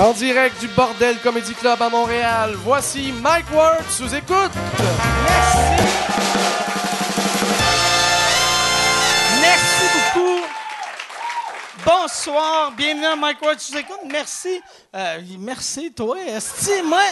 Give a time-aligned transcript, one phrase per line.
[0.00, 4.50] En direct du Bordel Comedy Club à Montréal, voici Mike Ward sous écoute.
[5.28, 5.58] Merci.
[9.42, 10.40] Merci beaucoup.
[11.84, 13.98] Bonsoir, bienvenue à Mike Ward sous écoute.
[14.10, 14.62] Merci.
[14.96, 16.16] Euh, merci, toi.
[16.18, 17.02] Esti, moi,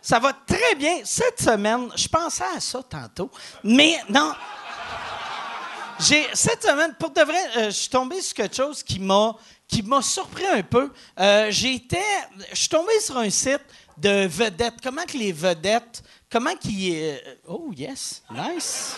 [0.00, 1.00] ça va très bien.
[1.04, 3.30] Cette semaine, je pensais à ça tantôt,
[3.62, 4.32] mais non.
[6.00, 9.36] J'ai, cette semaine, pour de vrai, euh, je suis tombé sur quelque chose qui m'a,
[9.72, 10.92] qui m'a surpris un peu.
[11.18, 12.04] Euh, j'étais,
[12.50, 13.64] je suis tombé sur un site
[13.96, 14.74] de vedettes.
[14.82, 17.16] Comment que les vedettes, comment qui, euh,
[17.48, 18.96] oh yes, nice.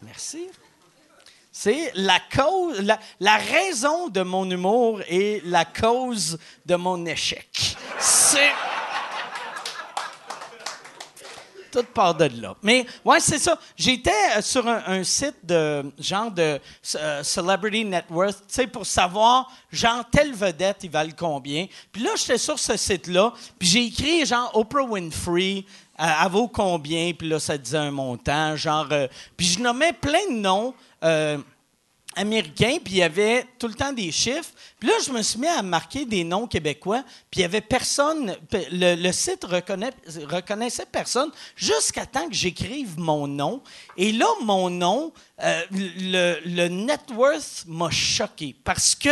[0.00, 0.48] Merci.
[1.52, 7.76] C'est la cause, la, la raison de mon humour et la cause de mon échec.
[7.98, 8.52] C'est
[11.76, 12.56] tout part de là.
[12.62, 13.58] Mais ouais, c'est ça.
[13.76, 16.58] J'étais euh, sur un, site de genre de
[16.96, 21.66] euh, Celebrity Net Worth, tu sais, pour savoir genre telle vedette, ils valent combien.
[21.92, 25.64] Puis là, j'étais sur ce site-là, puis j'ai écrit genre Oprah Winfrey.
[26.00, 27.12] euh, elle vaut combien?
[27.12, 28.88] Puis là, ça disait un montant, genre...
[28.90, 30.74] euh, puis je nommais plein de noms
[32.16, 34.50] américains, puis il y avait tout le temps des chiffres.
[34.78, 37.60] Puis là, je me suis mis à marquer des noms québécois, puis il y avait
[37.62, 38.36] personne...
[38.50, 43.62] pe- Le, site reconnaissait personne jusqu'à temps que j'écrive mon nom.
[43.96, 49.08] Et là, mon nom, euh, le, net worth m'a choqué, parce que...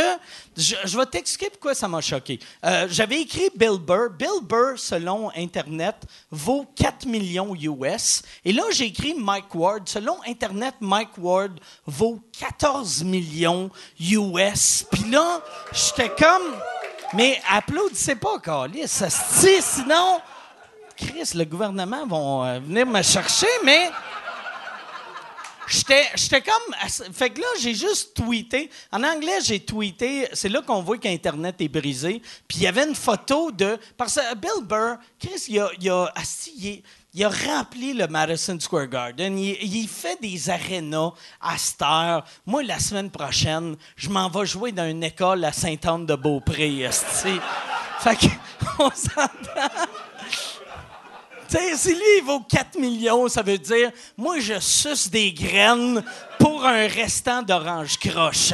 [0.57, 2.39] Je, je vais t'expliquer pourquoi ça m'a choqué.
[2.65, 4.11] Euh, J'avais écrit Bill Burr.
[4.17, 5.97] Bill Burr, selon Internet,
[6.31, 8.23] vaut 4 millions US.
[8.45, 9.89] Et là, j'ai écrit Mike Ward.
[9.89, 14.87] Selon Internet, Mike Ward vaut 14 millions US.
[14.93, 15.43] Puis là,
[15.73, 16.57] j'étais comme...
[17.15, 18.39] Mais applaudissez pas,
[18.69, 18.83] dit,
[19.61, 20.21] sinon...
[20.97, 23.91] Chris, le gouvernement vont euh, venir me chercher, mais...
[25.67, 27.13] J'étais comme.
[27.13, 28.71] Fait que là, j'ai juste tweeté.
[28.93, 30.29] En anglais, j'ai tweeté.
[30.33, 32.21] C'est là qu'on voit qu'Internet est brisé.
[32.47, 33.79] Puis il y avait une photo de.
[33.97, 36.13] Parce que Bill Burr, Chris, il a,
[36.57, 36.83] il
[37.15, 39.39] il a rempli le Madison Square Garden.
[39.39, 42.25] Il, fait des arénas à cette heure.
[42.45, 46.89] Moi, la semaine prochaine, je m'en vais jouer dans une école à Sainte-Anne-de-Beaupré.
[48.01, 48.27] Fait que,
[48.81, 49.87] on s'entend.
[51.77, 56.03] Si lui, il vaut 4 millions, ça veut dire, moi, je suce des graines
[56.41, 58.53] pour un restant d'orange croche.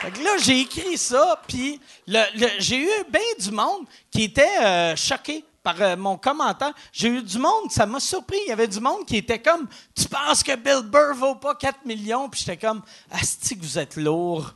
[0.00, 4.24] Fait que là, j'ai écrit ça, puis le- le- j'ai eu bien du monde qui
[4.24, 6.72] était euh, choqué par euh, mon commentaire.
[6.92, 8.38] J'ai eu du monde, ça m'a surpris.
[8.46, 11.54] Il y avait du monde qui était comme, tu penses que Bill Burr vaut pas
[11.54, 12.28] 4 millions?
[12.28, 14.52] Puis j'étais comme, asti que vous êtes lourd.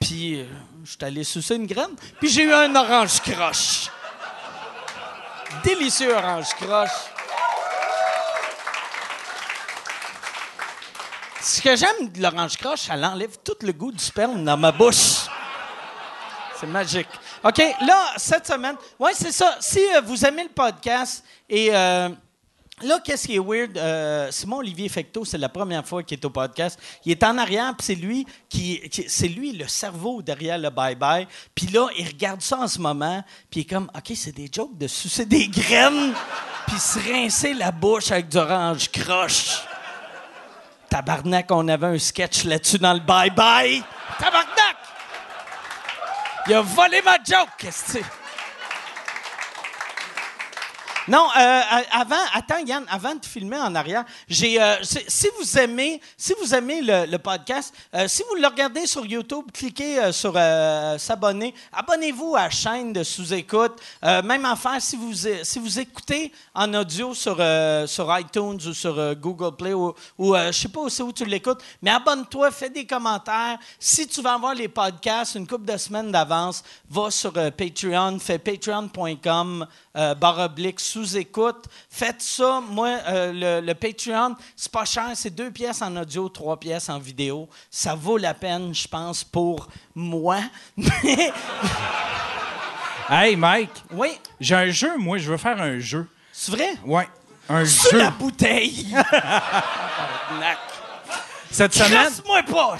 [0.00, 0.44] Puis euh,
[0.84, 3.90] je suis allé sucer une graine, puis j'ai eu un orange croche
[5.64, 6.90] délicieux orange croche.
[11.40, 14.72] Ce que j'aime de l'orange croche, elle enlève tout le goût du sperme dans ma
[14.72, 15.28] bouche.
[16.60, 17.08] C'est magique.
[17.44, 19.56] OK, là, cette semaine, ouais, c'est ça.
[19.60, 22.08] Si euh, vous aimez le podcast et euh,
[22.82, 23.76] là, qu'est-ce qui est weird?
[23.78, 26.78] Euh, Simon Olivier Fecteau, c'est la première fois qu'il est au podcast.
[27.04, 30.70] Il est en arrière, puis c'est lui qui, qui- c'est lui le cerveau derrière le
[30.70, 31.26] bye bye.
[31.54, 34.48] Puis là, il regarde ça en ce moment, puis il est comme, ok, c'est des
[34.52, 36.12] jokes de sucer des graines,
[36.66, 39.62] puis se rincer la bouche avec du orange croche.
[40.88, 43.82] Tabarnak, on avait un sketch là-dessus dans le bye bye.
[44.18, 44.75] Tabarnak!
[46.48, 47.98] Il a volé ma joke, qu'est-ce?
[51.08, 55.56] Non, euh, a- avant, attends Yann, avant de filmer en arrière, j'ai, euh, si vous
[55.58, 60.10] aimez, si vous aimez le, podcast, euh, si vous le regardez sur YouTube, cliquez euh,
[60.12, 63.74] sur euh, s'abonner, abonnez-vous à la chaîne de sous-écoute.
[64.04, 65.12] Euh, même affaire si vous
[65.44, 69.94] si vous écoutez en audio sur euh, sur iTunes ou sur euh, Google Play ou,
[70.18, 73.58] ou euh, je sais pas où tu l'écoutes, mais abonne-toi, fais des commentaires.
[73.78, 78.18] Si tu vas avoir les podcasts une couple de semaines d'avance, va sur euh, Patreon,
[78.18, 79.66] fais patreon.com
[79.96, 81.64] euh, barre oblique sous-écoute.
[81.90, 82.60] Faites ça.
[82.68, 85.10] Moi, euh, le, le Patreon, c'est pas cher.
[85.14, 87.48] C'est deux pièces en audio, trois pièces en vidéo.
[87.70, 90.38] Ça vaut la peine, je pense, pour moi.
[90.76, 91.32] Mais,
[93.08, 96.08] Hey, Mike, oui, j'ai un jeu, moi, je veux faire un jeu.
[96.32, 96.70] c'est vrai?
[96.84, 97.06] Ouais,
[97.48, 97.98] un jeu.
[97.98, 98.92] la bouteille!
[101.52, 102.76] Cette semaine, Crasse-moi pas!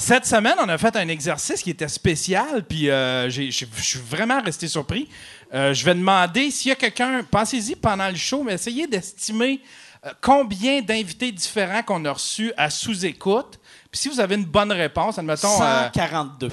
[0.00, 4.40] Cette semaine, on a fait un exercice qui était spécial, puis euh, je suis vraiment
[4.40, 5.10] resté surpris.
[5.52, 9.60] Euh, je vais demander s'il y a quelqu'un, pensez-y pendant le show, mais essayez d'estimer
[10.06, 13.60] euh, combien d'invités différents qu'on a reçus à sous-écoute.
[13.90, 15.60] Puis si vous avez une bonne réponse, admettons...
[15.62, 16.48] euh, 142.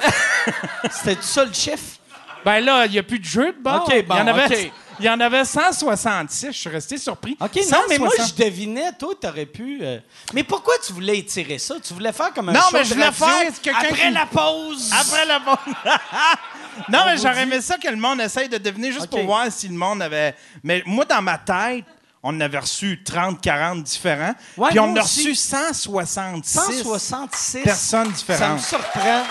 [0.90, 1.98] C'était ça le chiffre?
[2.44, 3.88] ben là, il n'y a plus de jeu de bord.
[3.88, 4.72] OK, bon, il y en avait.
[5.00, 6.46] Il y en avait 166.
[6.48, 7.36] Je suis resté surpris.
[7.40, 8.28] OK, non, mais moi, 160.
[8.38, 9.78] je devinais, toi, t'aurais pu...
[9.82, 9.98] euh,
[10.34, 11.76] Mais pourquoi tu voulais étirer ça?
[11.82, 14.08] Tu voulais faire comme un Non, show mais je de voulais radio faire quelqu'un Après
[14.08, 14.90] qui- la pause!
[15.00, 15.56] Après la bonne.
[16.88, 19.10] non, mais j'aurais aimé ça que le monde essaye de deviner juste OK.
[19.10, 20.34] pour voir si le monde avait.
[20.64, 21.84] Mais moi, dans ma tête,
[22.22, 24.34] on en avait reçu 30, 40 différents.
[24.56, 25.20] Ouais, puis on en moi a aussi.
[25.20, 28.60] reçu 166 166 personnes Ça me différentes.
[28.60, 29.22] surprend.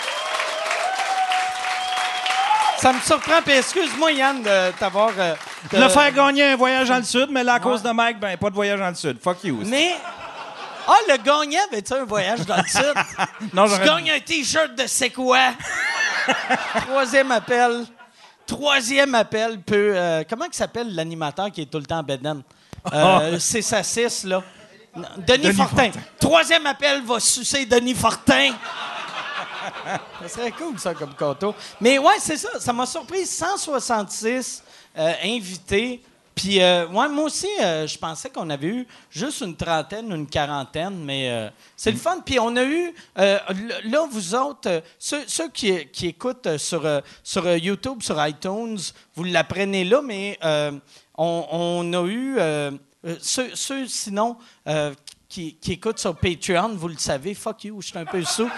[2.78, 3.42] Ça me surprend.
[3.44, 5.10] Puis excuse-moi, Yann, de t'avoir...
[5.18, 5.34] euh,
[5.72, 8.36] Le faire gagner un voyage dans le sud, mais là, à cause de Mike, ben,
[8.36, 9.18] pas de voyage dans le sud.
[9.22, 9.60] Fuck you.
[9.66, 9.94] Mais...
[10.90, 12.94] Ah, le gagnant avait-tu un voyage dans le sud?
[13.52, 15.50] Non, Je j'aurais- gagne un T-shirt de C'est quoi?
[16.86, 17.84] Troisième appel.
[18.46, 19.92] Troisième appel peut...
[19.94, 22.42] euh, comment il s'appelle l'animateur qui est tout le temps en bedaine?
[22.94, 24.42] Euh, C'est sa six, là.
[24.96, 25.76] Non, Denis, Denis Fortin.
[25.92, 26.00] Fortin.
[26.18, 28.52] Troisième appel va sucer Denis Fortin.
[30.22, 31.54] ça serait cool, ça, comme conto.
[31.82, 32.48] Mais ouais, c'est ça.
[32.58, 33.26] Ça m'a surpris.
[33.26, 34.62] 166
[34.96, 36.02] euh, invités.
[36.38, 40.96] Puis, euh, moi aussi, euh, je pensais qu'on avait eu juste une trentaine, une quarantaine,
[41.04, 42.20] mais euh, c'est le fun.
[42.24, 43.40] Puis, on a eu, euh,
[43.84, 46.88] là, vous autres, ceux, qui, qui écoutent sur,
[47.24, 48.78] sur YouTube, sur iTunes,
[49.16, 50.38] vous l'apprenez là, mais
[51.16, 52.38] on, a eu,
[53.20, 54.36] ceux, sinon,
[55.28, 58.48] qui, qui écoutent sur Patreon, vous le savez, fuck you, je suis un peu sous.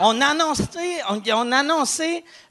[0.00, 1.20] On a annoncé, on,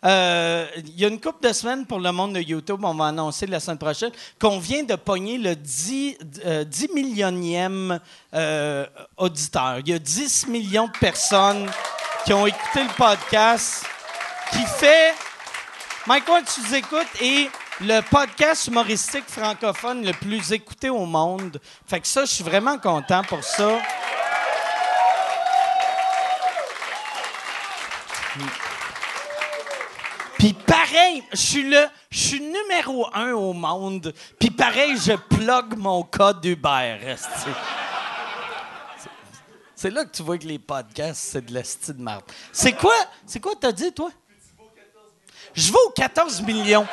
[0.05, 3.05] euh, il y a une couple de semaines pour le monde de YouTube, on va
[3.05, 8.01] annoncer la semaine prochaine, qu'on vient de pogner le 10, euh, 10 millionième
[8.33, 8.85] euh,
[9.15, 9.79] auditeur.
[9.79, 11.69] Il y a 10 millions de personnes
[12.25, 13.85] qui ont écouté le podcast,
[14.51, 15.13] qui fait...
[16.05, 17.49] Mike Ward, tu écoutes, et
[17.79, 21.61] le podcast humoristique francophone le plus écouté au monde.
[21.87, 23.79] Fait que ça, je suis vraiment content pour ça.
[30.37, 34.13] Puis pareil, je suis le, je suis numéro un au monde.
[34.39, 37.15] Puis pareil, je plug mon code Uber.
[39.75, 42.23] C'est là que tu vois que les podcasts, c'est de la de merde.
[42.51, 42.95] C'est quoi,
[43.25, 44.09] c'est quoi t'as dit, toi?
[45.53, 46.87] Je vaux 14 millions.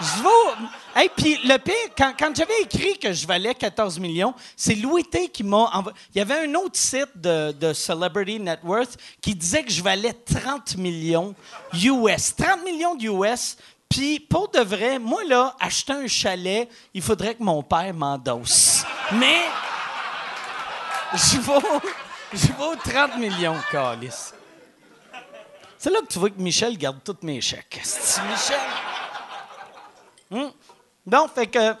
[0.00, 0.52] Je vaux.
[0.96, 5.04] Hey, puis le pire, quand, quand j'avais écrit que je valais 14 millions, c'est Louis
[5.04, 5.96] T qui m'a envoyé.
[6.14, 10.12] Il y avait un autre site de, Celebrity Net Worth qui disait que je valais
[10.12, 11.34] 30 millions
[11.74, 12.34] US.
[12.34, 13.56] 30 millions US.
[13.88, 18.84] Puis pour de vrai, moi, là, acheter un chalet, il faudrait que mon père m'endosse.
[19.12, 19.44] Mais.
[21.14, 21.62] Je vaux.
[22.32, 24.32] Je vaux 30 millions, Calis.
[25.78, 27.80] C'est là que tu vois que Michel garde tous mes chèques.
[28.28, 28.58] Michel?
[30.30, 30.52] Hum?
[31.08, 31.74] Bon, fait que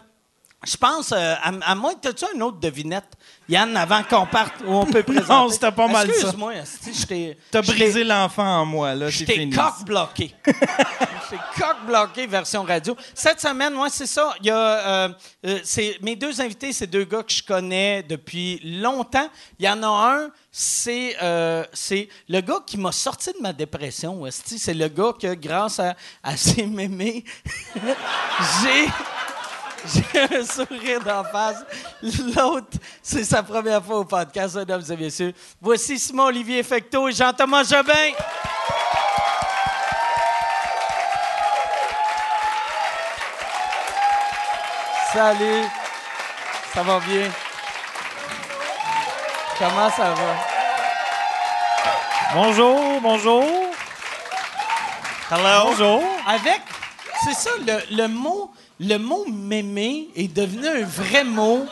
[0.66, 3.12] je pense, euh, à, à moins, t'as-tu une autre devinette,
[3.48, 5.32] Yann, avant qu'on parte, où on peut présenter?
[5.32, 6.12] Non, c'était pas mal ça.
[6.12, 7.38] Excuse-moi, esti, je t'ai...
[7.50, 9.08] T'as brisé l'enfant en moi, là.
[9.08, 9.54] je t'ai fini.
[9.54, 10.34] coq-bloqué.
[11.30, 12.96] Je t'ai coq-bloqué version radio.
[13.14, 14.34] Cette semaine, moi, c'est ça.
[14.40, 15.08] Il y a, euh,
[15.46, 15.58] euh,
[16.00, 19.28] mes deux invités, c'est deux gars que je connais depuis longtemps.
[19.58, 21.64] Il y en a un, c'est, euh,
[22.28, 24.24] le gars qui m'a sorti de ma dépression.
[24.30, 27.24] C'est le gars que, grâce à, à ses mémés,
[27.76, 28.86] j'ai...
[29.94, 31.64] J'ai un sourire d'en face.
[32.02, 35.32] L'autre, c'est sa première fois au podcast, mesdames et messieurs.
[35.60, 38.12] Voici Simon-Olivier Fecteau et Jean-Thomas Jobin.
[45.12, 45.64] Salut.
[46.74, 47.30] Ça va bien?
[49.58, 50.36] Comment ça va?
[52.34, 53.44] Bonjour, bonjour.
[55.30, 55.64] Hello.
[55.64, 56.02] Bonjour.
[56.26, 56.60] Avec,
[57.24, 61.66] c'est ça, le, le mot, le mot mémé est devenu un vrai mot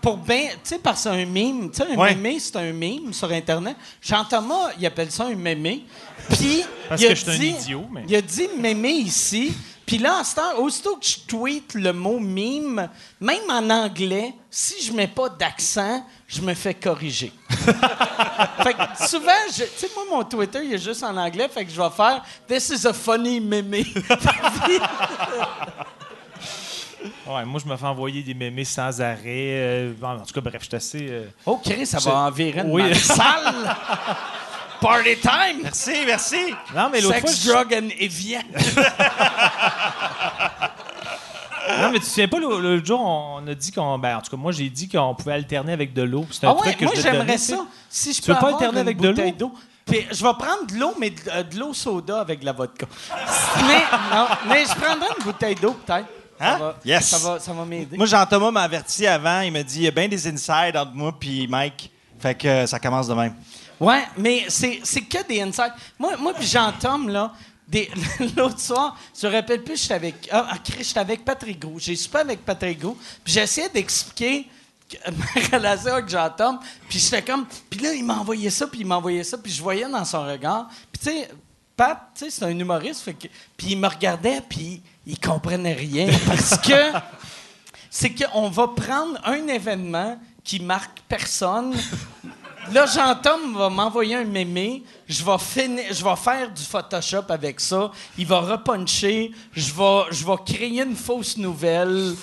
[0.00, 1.70] pour bien, tu sais, parce que c'est un mime.
[1.72, 2.14] Tu sais, un Ouais.
[2.14, 3.76] mémé, c'est un mime sur Internet.
[4.00, 5.84] Jean-Thomas, il appelle ça un mémé.
[6.30, 8.90] Puis, Parce il a que je suis un dit- idiot, mais- Il a dit mémé
[8.90, 9.52] ici.
[9.84, 12.88] Puis là, en ce temps, aussitôt que je tweet le mot mime,
[13.20, 17.32] même en anglais, si je mets pas d'accent, je me fais corriger.
[17.50, 21.70] fait que souvent, tu sais, moi, mon Twitter, il est juste en anglais, fait que
[21.72, 23.84] je vais faire This is a funny mémé.
[27.26, 29.20] Ouais, moi, je me fais envoyer des mémés sans arrêt.
[29.26, 31.06] euh, en tout cas, bref, je suis assez.
[31.10, 32.94] euh, oh, Chris, ça va envirer une Oui.
[32.94, 33.76] sale.
[34.80, 35.60] Party time!
[35.62, 36.54] Merci, merci.
[36.74, 37.28] Non, mais l'autre fois.
[37.30, 38.40] Sex, je- drug and Evian.
[41.80, 43.98] Non, mais tu te souviens pas, l'autre jour, on a dit qu'on.
[43.98, 46.24] Ben, en tout cas, moi, j'ai dit qu'on pouvait alterner avec de l'eau.
[46.30, 47.58] C'est un Ah truc ouais, que moi, j'aimerais donner, ça.
[47.90, 49.30] Si je Tu peux veux pas avoir alterner une avec de l'eau?
[49.32, 49.52] d'eau?
[49.84, 52.52] Puis je vais prendre de l'eau, mais de, euh, de l'eau soda avec de la
[52.52, 52.86] vodka.
[53.68, 53.82] mais,
[54.16, 56.06] non, mais je prendrais une bouteille d'eau, peut-être.
[56.38, 56.58] Ça Hein?
[56.58, 57.06] va, Yes.
[57.08, 57.96] Ça va, ça va m'aider.
[57.96, 59.40] Moi, Jean-Thomas m'a averti avant.
[59.40, 61.90] Il m'a dit il y a bien des insides entre moi puis Mike.
[62.20, 63.34] Fait que euh, ça commence de même.
[63.80, 65.72] Ouais, mais c'est c'est que des insights.
[65.98, 67.32] Moi, moi puis Jean-Tom, là,
[67.68, 67.90] des-
[68.36, 71.78] l'autre soir, je me rappelle plus, j'étais avec, ah, ah, j'étais avec Patrick Gros.
[71.78, 74.46] J'ai soupé avec Patrick puis j'essayais d'expliquer
[74.88, 74.96] que-
[75.52, 78.86] ma relation avec Jean-Tom, puis j'étais comme, puis là, il m'a envoyé ça, puis il
[78.86, 81.28] m'a envoyé ça, puis je voyais dans son regard, puis tu sais,
[81.78, 85.72] Pat, tu sais, c'est un humoriste, fait que, puis il me regardait, puis il comprenait
[85.74, 86.92] rien, parce que
[87.88, 91.74] c'est qu'on va prendre un événement qui marque personne.
[92.72, 94.82] Là, Jean-Tom va m'envoyer un mémé.
[95.06, 97.90] Je vais, finir, je vais faire du Photoshop avec ça.
[98.18, 99.30] Il va repuncher.
[99.54, 102.14] Je vais, je vais créer une fausse nouvelle.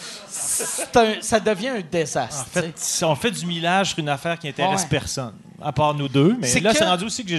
[0.94, 2.46] Un- ça devient un désastre.
[2.58, 4.88] En fait, on fait du millage sur une affaire qui intéresse Ouais.
[4.90, 6.36] personne, à part nous deux.
[6.40, 7.34] Mais là, que- c'est rendu aussi que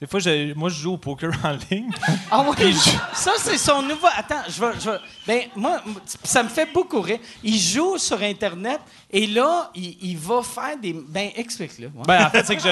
[0.00, 1.90] des fois, je- moi, je joue au poker en ligne.
[2.30, 2.74] Ah oui,
[3.14, 4.06] ça c'est son nouveau.
[4.16, 5.82] Attends, je vais, je vais- Ben moi,
[6.24, 7.18] ça me fait beaucoup rire.
[7.42, 10.92] Il joue sur Internet et là, il, il va faire des.
[10.94, 11.86] Ben explique-le.
[11.88, 12.02] ouais.
[12.06, 12.68] ben, en fait, c'est que je.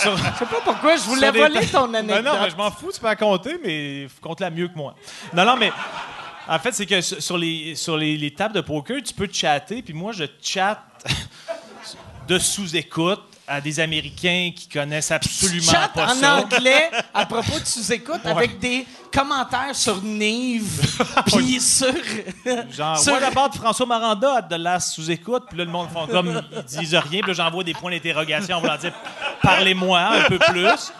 [0.00, 2.24] Sur, je sais pas pourquoi je voulais des voler ton Ben anecdote.
[2.34, 4.94] non, mais je m'en fous, tu peux la compter, mais compte-la mieux que moi.
[5.34, 5.70] Non, non, mais.
[6.48, 9.28] En fait, c'est que sur sur les, sur les, les tables de poker, tu peux
[9.30, 10.78] chatter, puis moi, je chatte
[12.28, 16.36] de sous-écoute à des Américains qui connaissent absolument Chat pas en ça.
[16.36, 21.92] anglais à propos de sous-écoute avec des commentaires sur Nive puis sur.
[22.70, 25.44] Genre, sur- what about François Maranda de la sous-écoute?
[25.48, 27.20] Puis là, le monde font comme, ils disent rien.
[27.20, 28.92] Puis là, j'envoie des points d'interrogation en voulant dire,
[29.42, 30.92] parlez-moi un peu plus.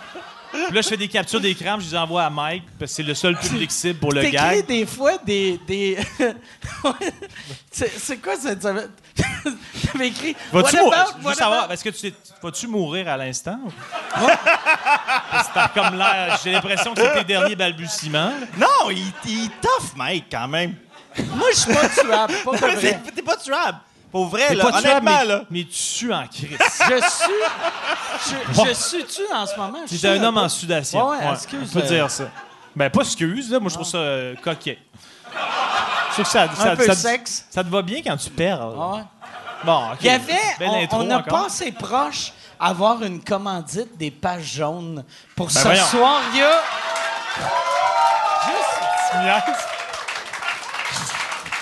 [0.52, 3.02] Puis là, je fais des captures d'écran, je les envoie à Mike, parce que c'est
[3.02, 4.64] le seul public cible pour le gag.
[4.66, 5.60] des fois des.
[5.66, 5.98] des...
[7.70, 8.54] c'est c'est quoi ça?
[9.92, 10.37] T'avais écrit.
[10.52, 13.59] Vas-tu mou- savoir, est-ce que tu vas-tu mourir à l'instant?
[15.54, 18.33] T'as comme l'air, j'ai l'impression que c'est tes derniers balbutiements.
[18.59, 20.75] Non, il, il est tough, Mike, quand même.
[21.35, 23.00] Moi, je suis pas tuable, pas pour vrai.
[23.14, 23.78] T'es pas tuable.
[24.12, 25.42] Pour vrai, là, pas tuable, honnêtement, mais, là.
[25.50, 26.56] mais tu sues en crise.
[26.88, 28.35] Je suis.
[28.52, 29.78] Je, je suis-tu en ce moment?
[29.87, 31.09] Tu suis es un homme en sudation.
[31.11, 32.25] Ouais, ouais, excuse, On peut euh, dire ça.
[32.75, 33.59] Ben, pas excuse, là.
[33.61, 34.78] Moi, je trouve ça euh, coquet.
[35.35, 37.47] Je trouve que ça, ça, peu ça- sexe.
[37.50, 38.61] ça te va bien quand tu perds.
[38.62, 39.00] Ah ouais.
[39.64, 39.98] Bon, OK.
[40.00, 41.42] Il y avait, Belle on, on a encore.
[41.44, 45.84] passé proche avoir une commandite des pages jaunes pour ce voyons.
[45.86, 46.20] soir.
[46.32, 46.60] Il y a.
[48.46, 49.66] Juste,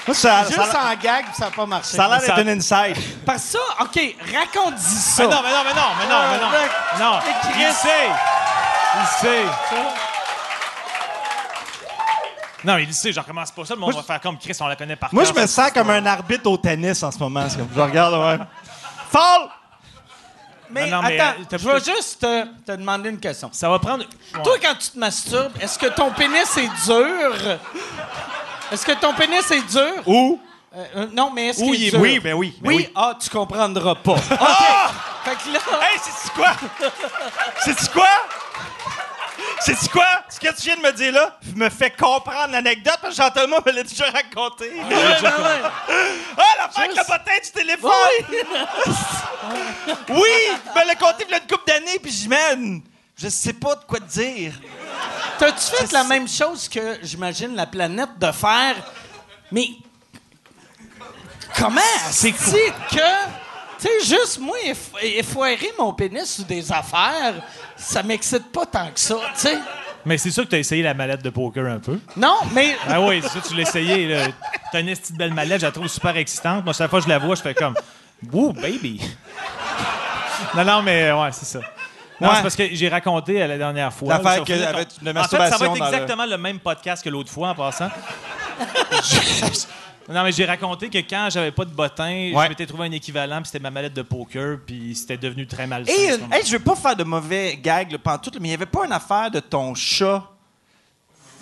[0.06, 1.96] Moi, ça, juste ça, a- en gag, ça n'a pas marché.
[1.96, 2.96] ça a l'air Ça- d'être un inside.
[3.24, 5.22] Parce que ça, OK, raconte-y ça.
[5.22, 6.50] Mais non, mais non, mais non, mais non, mais non.
[6.52, 7.20] Euh, Non,
[7.56, 8.08] il sait.
[9.00, 9.44] Il sait.
[12.64, 13.74] Non, il le sait, je recommence pas ça.
[13.74, 15.70] Le monde va faire comme Chris, on la connaît par Moi, cœur, je me sens
[15.72, 17.44] comme un arbitre au tennis en ce moment.
[17.48, 18.44] C'est comme, je regarde, ouais.
[19.10, 19.48] Fall!
[20.70, 23.50] Mais, Non, non, mais, attends, euh, je vais juste te, te demander une question.
[23.52, 24.04] Ça va prendre.
[24.34, 24.42] Ouais.
[24.42, 27.58] Toi, quand tu te masturbes, est-ce que ton pénis est dur?
[28.72, 30.02] Est-ce que ton pénis est dur?
[30.06, 30.40] Où?
[30.74, 32.00] Euh, euh, non, mais est-ce qu'il il est est- dur?
[32.00, 32.88] oui, ben oui, ben oui, oui.
[32.96, 34.12] ah, tu comprendras pas.
[34.14, 34.18] OK.
[34.18, 35.60] Fait que là...
[35.82, 36.52] Hey, c'est quoi?
[37.64, 38.08] C'est quoi?
[39.64, 40.04] C'est quoi?
[40.28, 43.60] Ce que tu viens de me dire là me fait comprendre l'anecdote parce que Jean-Thomas
[43.64, 44.68] me l'a déjà raconté.
[44.70, 45.62] Ouais, ouais, ouais.
[46.36, 47.88] Ah, l'affaire avec le bottin du téléphone!
[50.08, 50.48] Oui!
[50.48, 52.80] Il me l'a conté il y a une couple d'années, puis je man,
[53.16, 54.54] je sais pas de quoi te dire.
[55.38, 58.76] T'as-tu fait la même chose que, j'imagine, la planète de faire?
[59.52, 59.68] Mais
[61.56, 61.80] comment
[62.10, 62.96] c'est que...
[63.84, 67.34] Tu sais, juste moi, eff- effoirer mon pénis sur des affaires,
[67.76, 69.58] ça m'excite pas tant que ça, tu sais.
[70.06, 71.98] Mais c'est sûr que tu as essayé la mallette de poker un peu.
[72.16, 72.76] Non, mais...
[72.88, 74.06] Ah oui, c'est ça, tu l'as essayé.
[74.08, 74.26] là.
[74.72, 76.64] T'as une petite belle mallette, je la trouve super excitante.
[76.64, 77.74] Moi, chaque fois que je la vois, je fais comme
[78.32, 79.00] Woo, baby!
[80.54, 81.60] non, non, mais ouais, c'est ça.
[82.20, 82.34] Non, Ouais.
[82.36, 84.16] c'est parce que j'ai raconté la dernière fois.
[84.18, 86.38] L'affaire que- de En fait, ça va masturbation être dans le- exactement le...
[86.38, 87.90] même podcast que l'autre fois en passant.
[90.08, 92.44] Non, mais j'ai raconté que quand j'avais pas de bottin, Ouais.
[92.44, 95.66] je m'étais trouvé un équivalent, puis c'était ma mallette de poker, puis c'était devenu très
[95.66, 95.92] malsain.
[95.92, 96.34] Et, moment.
[96.34, 98.66] hey, je veux pas faire de mauvais gags là, pendant tout, mais il y avait
[98.66, 100.22] pas une affaire de ton chat.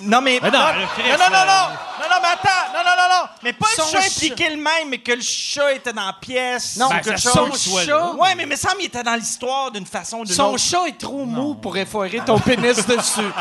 [0.01, 0.41] Non, mais.
[0.43, 1.69] Mais non, non, le Chris, non, non, non, euh, non,
[2.01, 4.07] non, non, mais attends, non, non, non, non, mais pas Son le chat chat.
[4.17, 6.77] impliqué le même, mais que le chat était dans la pièce.
[6.77, 7.51] Non, Ben, quelque ça chose.
[7.51, 8.13] sonne soit chat-.
[8.15, 10.59] Ouais, mais il me semble qu'il était dans l'histoire d'une façon ou d'une Son autre.
[10.59, 13.21] chat est trop mou pour effoirer ton pénis dessus.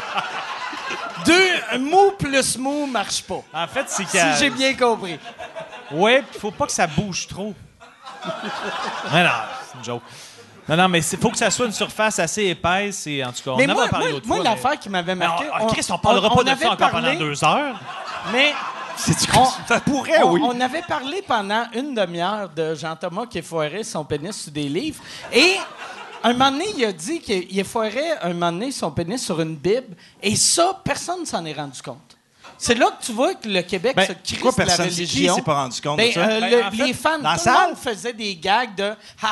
[1.26, 3.42] Deux, mou plus mou marche pas.
[3.54, 5.20] En fait, c'est Si j'ai bien compris.
[5.92, 7.54] Ouais, puis faut pas que ça bouge trop.
[9.12, 9.30] non, non,
[9.72, 10.04] c'est une joke.
[10.70, 13.42] Non, non, mais il faut que ça soit une surface assez épaisse et en tout
[13.44, 14.46] cas, on Mais en moi, a parlé moi, l'autre moi, fois.
[14.46, 15.46] l'affaire qui m'avait mais- marqué.
[15.52, 17.80] Ah, Chris, on parlera on pas de avait ça encore parlé- pendant deux heures.
[18.32, 18.54] Mais
[19.34, 20.42] On- on, Ça pourrait, on- oui.
[20.44, 25.02] on avait parlé pendant une demi-heure de Jean-Thomas qui effoirait son pénis sur des livres.
[25.34, 25.56] Et
[26.30, 29.56] un moment donné, il a dit qu'il effoirait un moment donné son pénis sur une
[29.56, 29.96] Bible.
[30.22, 31.98] Et ça, personne ne s'en est rendu compte.
[32.58, 35.36] C'est là que tu vois que le Québec Ben, se crisse pourquoi de la religion.
[35.36, 36.20] s'est pas rendu compte de Ben, ça?
[36.22, 37.68] euh, Ben, le- en fait, les fans, dans la tout le salle?
[37.70, 39.32] monde faisait des gags de ha ha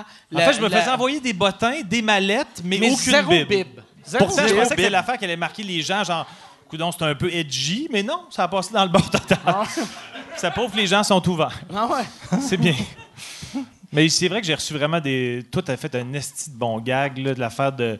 [0.00, 0.04] ha.
[0.34, 3.30] En fait, je me la- faisais envoyer des bottins, des mallettes, mais, mais aucune zéro
[3.30, 3.46] Bible.
[3.46, 3.84] Bible.
[4.04, 4.58] Zéro Pourtant, je Bible.
[4.58, 6.26] pensais que c'était l'affaire qui allait marquer les gens, genre,
[6.68, 9.38] coudon, c'est un peu edgy, mais non, ça a passé dans le bon total.
[10.36, 11.60] Ça prouve que les gens sont ouverts.
[11.72, 12.38] Ah ouais.
[12.40, 12.74] C'est bien.
[13.94, 15.44] Mais c'est vrai que j'ai reçu vraiment des.
[15.50, 17.98] Toi, t'as fait un esti de bon gag là, de l'affaire de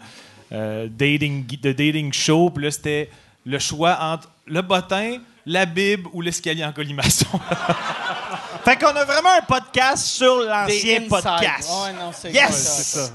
[0.53, 2.51] euh, dating, de dating show.
[2.51, 3.09] Puis là, c'était
[3.47, 7.27] le choix entre le bottin, la Bible ou l'escalier en colimaçon.
[8.65, 11.69] Fait qu'on a vraiment un podcast sur l'ancien podcast.
[11.71, 12.55] Ouais, non, c'est Yes!
[12.95, 13.11] ça.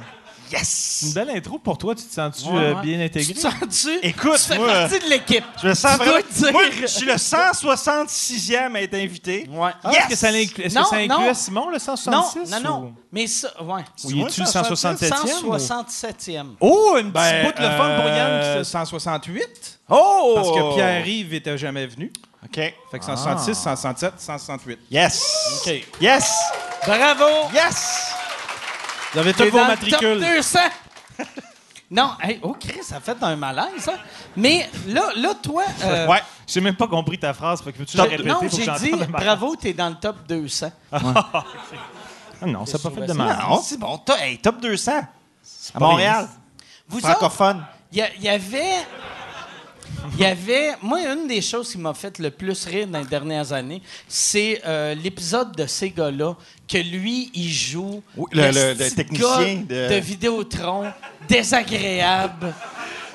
[0.51, 1.01] Yes!
[1.07, 1.93] Une belle intro pour toi.
[1.95, 2.81] Tu te sens-tu Ouais, euh, ouais.
[2.81, 3.33] bien Tu intégré?
[3.33, 3.99] te sens-tu?
[4.01, 5.43] Écoute, tu fais moi, partie de l'équipe.
[5.61, 6.19] Je me sens Tu vraiment.
[6.35, 9.47] dire- Moi, je suis le 166e à être invité.
[9.49, 9.71] Ouais.
[9.83, 9.99] Ah, Yes!
[10.01, 11.15] Est-ce que ça, inclut, est-ce Non, que ça non.
[11.15, 12.51] incluait Simon, le Non, 166?
[12.51, 12.81] non, non.
[12.87, 13.81] ou- Mais ça, ouais.
[14.05, 15.45] Ou y es-tu le 167e?
[15.45, 16.55] ou- 167e.
[16.59, 18.27] Oh, une petite Ben, bout de le fun pour Yann.
[18.31, 19.79] euh, qui se- 168.
[19.89, 20.31] Oh!
[20.35, 22.11] Parce que Pierre-Yves était jamais venu.
[22.43, 22.55] OK.
[22.55, 24.79] Fait que 166, 167, 168.
[24.89, 25.61] Yes!
[25.65, 25.87] OK.
[26.01, 26.31] Yes!
[26.85, 27.49] Bravo!
[27.53, 28.13] Yes!
[29.13, 30.19] Vous avez T'es tous vos matricules.
[30.19, 30.59] top 200.
[31.91, 33.93] non, hey, oh Chris, ça fait un malaise, ça.
[34.35, 35.63] Mais là, là toi...
[35.83, 36.21] euh, Ouais.
[36.47, 37.61] J'ai même pas compris ta phrase.
[37.61, 40.71] Fait que Top la répéter Non, j'ai dit, bravo, t'es dans le top 200.
[42.41, 43.37] Ah non, ça n'a pas fait de mal.
[43.49, 43.99] Non, c'est bon.
[44.17, 44.91] Hey, top 200.
[45.73, 46.29] À Montréal.
[46.87, 47.65] Vous Francophone.
[47.91, 48.85] il y, a- il y avait...
[50.17, 50.71] Il y avait...
[50.81, 54.61] Moi, une des choses qui m'a fait le plus rire dans les dernières années, c'est
[54.65, 56.35] euh, l'épisode de ces gars-là,
[56.67, 58.01] que lui, il joue...
[58.17, 60.91] Oui, le- le- le petit technicien gars de- de Vidéotron,
[61.27, 62.53] désagréable,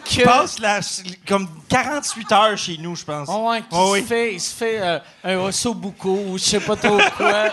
[0.04, 0.20] que...
[0.20, 0.80] Il passe la-
[1.26, 3.28] comme 48 heures chez nous, je pense.
[3.30, 4.02] Oh, ouais, qui Oh, se oui.
[4.02, 7.50] fait, il se fait euh, un ossobuco ou je sais pas trop quoi.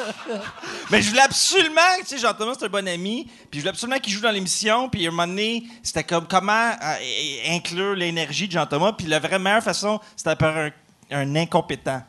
[0.91, 3.99] Mais je voulais absolument, tu sais, Jean-Thomas, c'est un bon ami, puis je voulais absolument
[3.99, 7.95] qu'il joue dans l'émission, puis à un moment donné, c'était comme comment euh, euh, inclure
[7.95, 10.71] l'énergie de Jean-Thomas, puis la vraie meilleure façon, c'était par un,
[11.11, 12.03] un incompétent.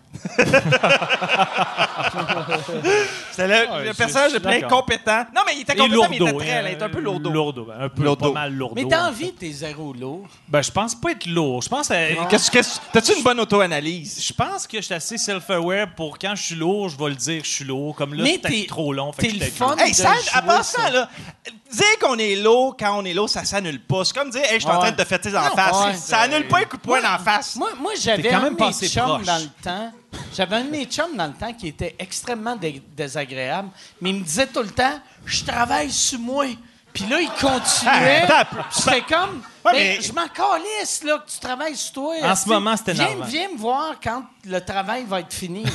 [3.31, 5.25] C'était le, Ouais, le je- personnage le plus incompétent.
[5.35, 7.29] Non, mais il était compétent, mais il était très, il était un peu lourdeau.
[7.29, 7.67] Lourdeau.
[7.79, 8.31] Un peu, Lourdeau.
[8.33, 8.75] pas mal lourdeau.
[8.75, 9.23] Mais en dans la fait.
[9.25, 10.27] vie, t'es zéro lourd.
[10.47, 11.61] Ben, je pense pas être lourd.
[11.61, 12.59] Je pense, à- Qu'est-ce que
[12.91, 14.23] T'as-tu une bonne auto-analyse?
[14.25, 17.15] je pense que je suis assez self-aware pour quand je suis lourd, je vais le
[17.15, 17.95] dire, je suis lourd.
[17.95, 19.11] Comme là, c'est t'es- trop long.
[19.13, 19.75] fait t'es que le fun.
[19.77, 20.89] Hey, de à part ça.
[20.89, 21.09] là,
[21.71, 24.03] dire qu'on est lourd quand on est lourd, ça s'annule pas.
[24.05, 25.99] C'est comme dire, hey, je suis en train de te fêter en face.
[26.03, 27.55] ça annule pas un coup de poing la face.
[27.55, 29.91] Moi, moi j'avais un même de mes dans le temps.
[30.33, 33.69] J'avais un de mes chums dans le temps qui était extrêmement dé- désagréable,
[34.01, 36.45] mais il me disait tout le temps Je travaille sur moi.
[36.93, 38.25] Puis là, il continuait.
[38.29, 38.65] Ah, attends.
[38.69, 42.15] C'était comme Ouais, Ben, mais- Je m'en calisse là, que tu travailles sur toi.
[42.21, 42.43] En esti.
[42.45, 43.25] ce moment, c'est viens, énervant.
[43.25, 45.63] viens me voir quand le travail va être fini.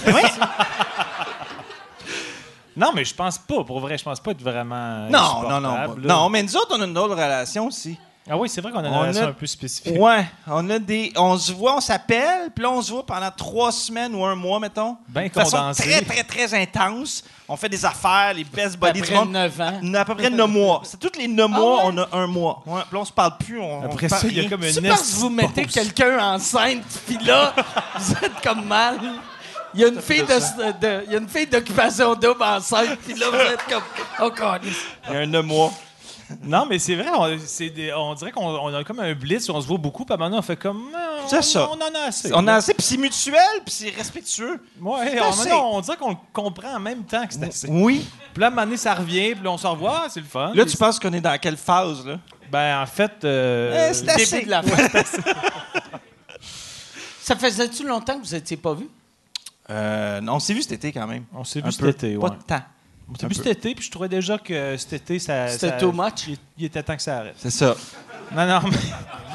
[2.77, 3.65] Non, mais je pense pas.
[3.65, 5.09] Pour vrai, je pense pas être vraiment.
[5.09, 5.75] Non, non, non.
[5.77, 5.89] là.
[5.97, 7.99] Non, mais nous autres, on a une autre relation aussi.
[8.29, 9.97] Ah oui, c'est vrai qu'on a une On relation a- un peu spécifique.
[10.01, 11.13] Ouais, on a des.
[11.17, 14.35] On se voit, on s'appelle, puis là, on se voit pendant trois semaines ou un
[14.35, 14.97] mois, mettons.
[15.09, 15.83] Ben de façon condensé.
[15.85, 17.23] très, très, très intense.
[17.49, 19.31] On fait des affaires, les best buddies du monde.
[19.31, 19.81] 9 ans.
[19.81, 20.83] On a à peu près 9 mois.
[20.85, 21.93] C'est tous les 9 mois, ouais?
[21.95, 22.63] on a un mois.
[22.67, 23.61] Ouais, puis là, on se parle plus.
[23.61, 26.19] On, Après on ça, il y a comme C'est une parce que vous mettez quelqu'un
[26.35, 27.55] enceinte, puis là,
[27.99, 28.99] vous êtes comme mal.
[29.73, 32.99] Il y a une fille de, de- il y a une fille d'occupation double enceinte,
[33.05, 33.83] puis là, vous êtes comme.
[34.21, 34.77] Oh, câlisse.
[35.09, 35.71] Il y a un 9 mois.
[36.43, 39.49] Non, mais c'est vrai, on, c'est des- on dirait qu'on on a comme un blitz,
[39.49, 40.89] on se voit beaucoup, puis maintenant on fait comme.
[40.95, 41.69] ah, on- C'est ça.
[41.71, 42.31] On en a assez.
[42.35, 44.61] On a assez, puis c'est mutuel, puis c'est respectueux.
[44.81, 45.39] Ouais, C'est on, assez.
[45.49, 47.69] maintenant, on dirait qu'on le comprend en même temps que c'est assez.
[47.71, 48.07] Oui.
[48.35, 50.21] Puis là, à un moment donné, ça revient, puis là, on se revoit, ah, c'est
[50.21, 50.53] le fun.
[50.55, 52.19] Là, tu penses qu'on est dans quelle phase, là?
[52.51, 53.25] Ben, en fait.
[53.25, 54.37] euh, Eh, c'est assez.
[54.37, 54.89] Début de la fin.
[57.21, 58.89] Ça faisait-tu longtemps que vous n'étiez pas vus?
[59.69, 61.25] Euh, non, on s'est vu cet été quand même.
[61.35, 61.89] on s'est Un vu cet peu.
[61.89, 62.37] été, Pas ouais.
[62.37, 62.63] de temps.
[63.09, 63.35] Vu peu.
[63.35, 65.49] cet été, puis je trouvais déjà que cet été, ça.
[65.49, 66.27] C'était ça- too much?
[66.29, 67.37] Il, il était temps que ça arrête.
[67.39, 67.77] C'est ça.
[68.35, 68.77] Non, non, mais.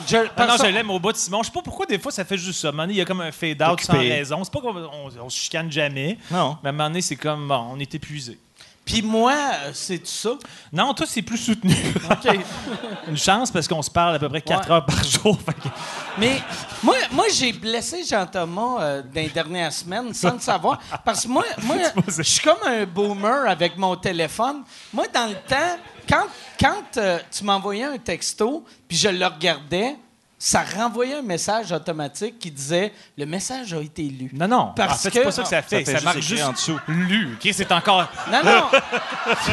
[0.07, 1.41] Je, Non, je l'aime au bout de Simon.
[1.43, 2.67] Je sais pas pourquoi des fois ça fait juste ça.
[2.67, 4.43] À un moment donné, il y a comme un fade-out sans raison.
[4.43, 6.17] C'est pas qu'on on, on se chicane jamais.
[6.29, 6.57] Non.
[6.63, 8.37] Mais à un moment donné, c'est comme, bon, on est épuisé.
[8.83, 9.35] Puis moi,
[9.73, 10.31] c'est tout ça.
[10.73, 11.75] Non, toi, c'est plus soutenu.
[12.09, 12.35] OK.
[13.07, 14.71] Une chance parce qu'on se parle à peu près 4 Ouais.
[14.75, 15.37] heures par jour.
[15.45, 15.69] Que-
[16.17, 16.41] Mais
[16.83, 20.79] moi, moi j'ai blessé Jean-Thomas euh, dans les dernières semaines sans le savoir.
[21.05, 21.75] Parce que moi, moi
[22.07, 24.63] je suis comme un boomer avec mon téléphone.
[24.91, 25.77] Moi, dans le temps,
[26.09, 26.25] quand,
[26.59, 29.95] quand euh, tu m'envoyais un texto, puis je le regardais,
[30.43, 34.31] ça renvoyait un message automatique qui disait «Le message a été lu».
[34.33, 34.73] Non, non.
[34.75, 35.85] Parce en fait, que- c'est pas ça que ça fait.
[35.85, 36.79] fait Ça, juste marque écrire juste en dessous.
[36.87, 37.35] lu.
[37.39, 38.07] OK, c'est encore.
[38.31, 38.63] Non, non.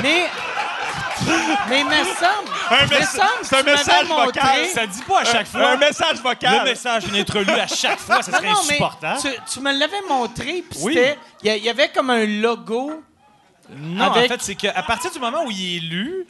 [0.02, 0.24] mais...
[1.68, 2.48] Mais il me semble...
[2.70, 4.66] Un il me semble c'est un message montré- vocal.
[4.72, 5.70] Ça dit pas à chaque fois.
[5.72, 6.64] Un message Le vocal.
[6.64, 9.20] message vient d'être lu à chaque fois, ça Non, serait non, mais insupportable.
[9.20, 10.94] tu, tu me l'avais montré, puis Oui.
[10.94, 11.18] c'était...
[11.42, 13.02] Il y a- il y, avait comme un logo.
[13.76, 16.24] Non, Avec- en fait, c'est qu'à partir du moment où il est lu,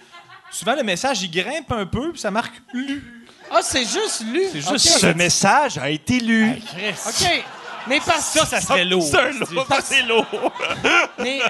[0.50, 3.17] souvent le message, il grimpe un peu, puis ça marque lu.
[3.50, 4.42] Ah, c'est juste lu.
[4.52, 4.98] C'est juste.
[4.98, 6.60] Ce message a été lu.
[7.06, 7.44] OK.
[7.88, 9.02] Mais parce Ça, ça serait lourd.
[9.10, 9.66] C'est lourd.
[9.68, 10.26] Ça, c'est lourd.
[11.18, 11.40] Mais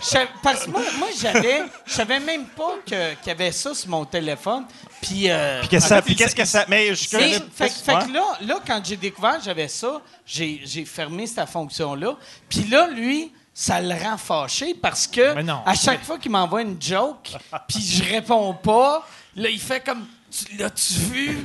[0.00, 3.74] je- parce que moi, moi j'avais, je savais même pas que- qu'il y avait ça
[3.74, 4.64] sur mon téléphone.
[5.00, 6.70] Puis, euh, Puis qu'est-ce que ça- que.
[6.70, 10.60] Mais je connais fait, fait que là, là, quand j'ai découvert que j'avais ça, j'ai,
[10.84, 12.14] fermé cette fonction-là.
[12.48, 15.60] Puis là, lui, ça le rend fâché parce que non.
[15.64, 17.30] à chaque fois qu'il m'envoie une joke,
[17.68, 21.44] puis je réponds pas, là, il fait comme Tu- L'as-tu vu?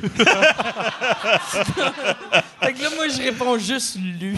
[2.60, 4.36] fait que là, moi, je réponds juste lu.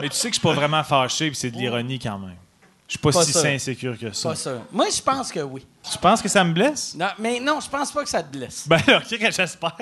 [0.00, 2.36] Mais tu sais que je suis pas vraiment fâché, puis c'est de l'ironie quand même.
[2.86, 3.44] Je suis pas, Pas si sûr.
[3.44, 4.30] insécure que ça.
[4.30, 4.62] Pas sûr.
[4.72, 5.64] Moi, je pense que oui.
[5.90, 6.94] Tu penses que ça me blesse?
[6.96, 8.66] Non, mais non, je pense pas que ça te blesse.
[8.66, 9.76] Ben, ok, que j'espère.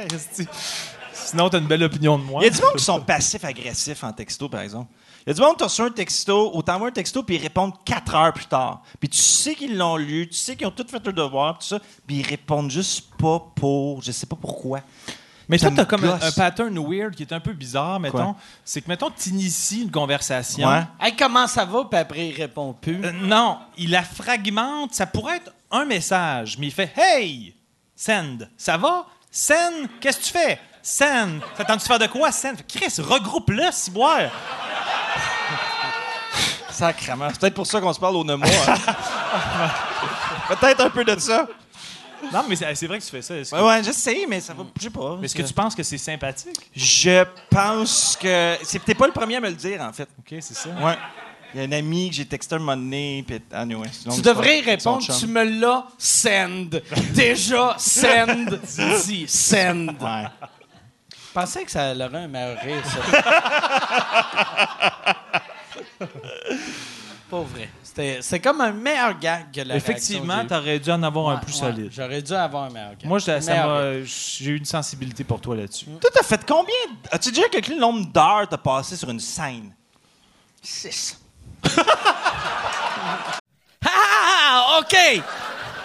[1.13, 2.43] Sinon, t'as une belle opinion de moi.
[2.43, 4.91] Il y a du monde qui sont passifs-agressifs en texto, par exemple.
[5.29, 7.43] Il y a du monde qui reçu un texto, ou t'envoies un texto, puis ils
[7.43, 8.81] répondent quatre heures plus tard.
[8.99, 11.67] Puis tu sais qu'ils l'ont lu, tu sais qu'ils ont tout fait leur devoir, tout
[11.67, 14.01] ça, puis ils répondent juste pas pour.
[14.01, 14.81] Je sais pas pourquoi.
[15.47, 18.01] Mais Ça toi, t'as me comme un, un pattern weird qui est un peu bizarre,
[18.01, 18.37] mettons.
[18.65, 20.67] C'est que, mettons, t'inities une conversation.
[20.67, 20.85] Ouais.
[20.99, 21.85] Hey, comment ça va?
[21.85, 23.05] Puis après, il répond plus.
[23.05, 24.95] Euh, non, il la fragmente.
[24.95, 27.55] Ça pourrait être un message, mais il fait Hey,
[27.95, 29.05] send, ça va?
[29.31, 30.59] Send, qu'est-ce que tu fais?
[30.83, 32.31] Send, t'attends-tu faire de quoi?
[32.33, 34.31] Send, Chris, regroupe-le, si boire.
[36.71, 37.29] Sacrement.
[37.31, 38.45] C'est peut-être pour ça qu'on se parle au Nemo.
[38.47, 38.75] hein.
[40.49, 41.47] peut-être un peu de ça.
[42.33, 43.35] Non, mais c'est vrai que tu fais ça.
[43.35, 44.65] Que, Ouais, ouais, je sais, mais ça va.
[44.77, 45.17] Je sais pas.
[45.19, 46.59] mais est-ce que tu penses que c'est sympathique?
[46.75, 48.57] Je pense que.
[48.63, 50.09] C'est peut-être pas le premier à me le dire, en fait.
[50.19, 50.69] OK, c'est ça.
[50.81, 50.97] Ouais.
[51.55, 54.61] Il y a un ami que j'ai texté un moment donné, puis anyway, Tu devrais
[54.61, 56.69] répondre, tu me l'as send.
[57.15, 58.59] Déjà, send.
[59.07, 59.95] Dis, send.
[60.01, 60.27] Ouais.
[61.29, 62.99] Je pensais que ça aurait un meilleur rire, ça.
[67.31, 67.69] Pas vrai.
[67.83, 71.37] C'était c'est comme un meilleur gag que la Effectivement, réaction t'aurais dû en avoir un
[71.37, 71.91] plus Ouais, solide.
[71.95, 73.05] J'aurais dû avoir un meilleur gag.
[73.07, 75.87] Moi, j'ai eu une sensibilité pour toi là-dessus.
[76.01, 76.75] Toi, t'as fait combien?
[77.11, 79.75] As-tu déjà calculé le nombre d'heures t'as passé sur une scène?
[80.63, 81.19] Six.
[83.85, 85.23] Ah, OK!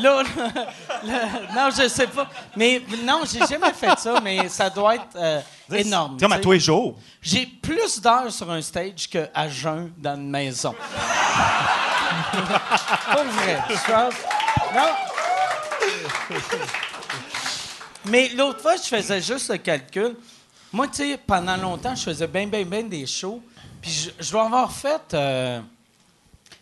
[0.00, 0.22] Là,
[1.54, 2.28] non, je sais pas.
[2.56, 5.40] Mais non, j'ai jamais fait ça, mais ça doit être euh,
[5.72, 6.18] énorme.
[6.18, 6.96] Comme à tous les jours.
[7.20, 10.74] J'ai plus d'heures sur un stage qu'à jeun dans une maison.
[12.32, 14.14] Pas vrai, je pense.
[14.74, 14.92] Non.
[18.06, 20.16] Mais l'autre fois, je faisais juste le calcul.
[20.72, 23.42] Moi, tu sais, pendant longtemps, je faisais bien, bien, bien des shows.
[23.80, 25.60] Puis je, je dois avoir fait euh,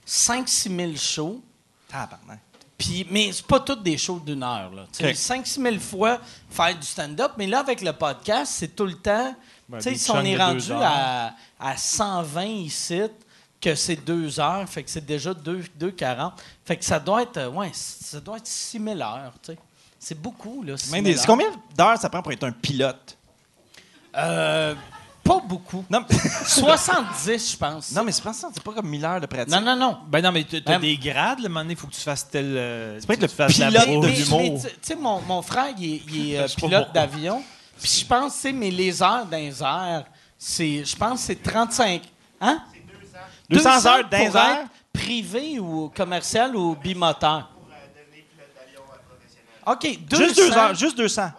[0.06, 1.42] 5-6 000 shows.
[1.88, 2.40] Tabarnak.
[2.78, 4.70] Puis, mais c'est pas toutes des shows d'une heure.
[4.72, 4.86] Là.
[4.92, 5.44] Tu sais, Ok.
[5.46, 9.34] 5-6 000 fois faire du stand-up, mais là, avec le podcast, c'est tout le temps.
[9.68, 13.00] Ben, tu sais, des si on est rendu à, à 120 ici,
[13.60, 16.32] que c'est deux heures, fait que c'est déjà 2, 2,40.
[16.64, 19.32] Fait que ça doit être, euh, ouais, ça doit être 6 000 heures.
[19.42, 19.58] tu sais.
[19.98, 20.76] C'est beaucoup, là.
[20.76, 21.26] 6 Même 000 des- heures.
[21.26, 23.16] Combien d'heures ça prend pour être un pilote?
[24.16, 24.74] Euh,
[25.26, 25.84] pas beaucoup.
[25.90, 26.04] Non,
[26.46, 27.90] 70, je pense.
[27.92, 29.52] non mais c'est pas ça, c'est pas comme 1000 heures de pratique.
[29.52, 29.98] non, non, non.
[30.08, 32.00] Ben non, mais t'as t'as Ben- des grades, le moment donné, il faut que tu
[32.00, 32.44] fasses tel.
[32.56, 34.60] euh, peut être tu le fasses la pilote de mais, l'humour.
[34.62, 36.84] tu tu sais, mon, mon frère, il est, il est, euh, Je sais pas pilote
[36.84, 37.00] pourquoi.
[37.06, 37.42] d'avion.
[37.80, 39.52] Puis je pense, tu sais, mais les heures dans les
[40.38, 42.02] c'est, je pense que c'est 35.
[42.40, 42.62] Hein?
[43.50, 44.58] 200 heures dans les pour airs?
[44.60, 47.50] être privé ou commercial ou bimoteur.
[49.66, 51.30] OK, 200, Juste deux heures, juste 200.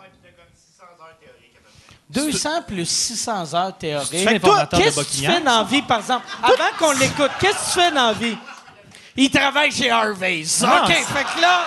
[2.09, 4.11] 200 plus 600 heures théoriques.
[4.11, 6.25] Qu'est-ce que tu fais dans la vie, par exemple?
[6.41, 8.37] Avant qu'on l'écoute, qu'est-ce que tu fais dans la vie?
[9.15, 10.61] Il travaille chez Harvey's.
[10.61, 11.61] Non, OK, c'est- fait que là...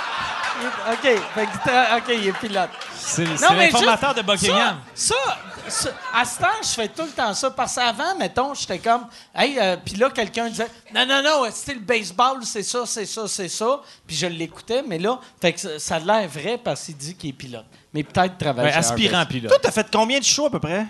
[0.92, 2.68] OK, fait que, OK, il est pilote.
[2.96, 4.78] C'est c'est l'informateur de Buckingham.
[4.94, 5.14] Ça,
[5.66, 7.50] ça, ça- à ce temps, je fais tout le temps ça.
[7.50, 11.74] Parce qu'avant, mettons, j'étais comme, hey, euh, puis là, quelqu'un disait, non, non, non, c'était
[11.74, 13.80] le baseball, c'est ça, c'est ça, c'est ça?
[14.06, 17.14] Puis je l'écoutais, mais là, fait que ça, ça a l'air vrai parce qu'il dit
[17.14, 17.64] qu'il est pilote.
[17.92, 19.50] Mais peut-être travailler chez aspirant pilote.
[19.50, 20.86] Toi, t'as fait combien de shows à peu près?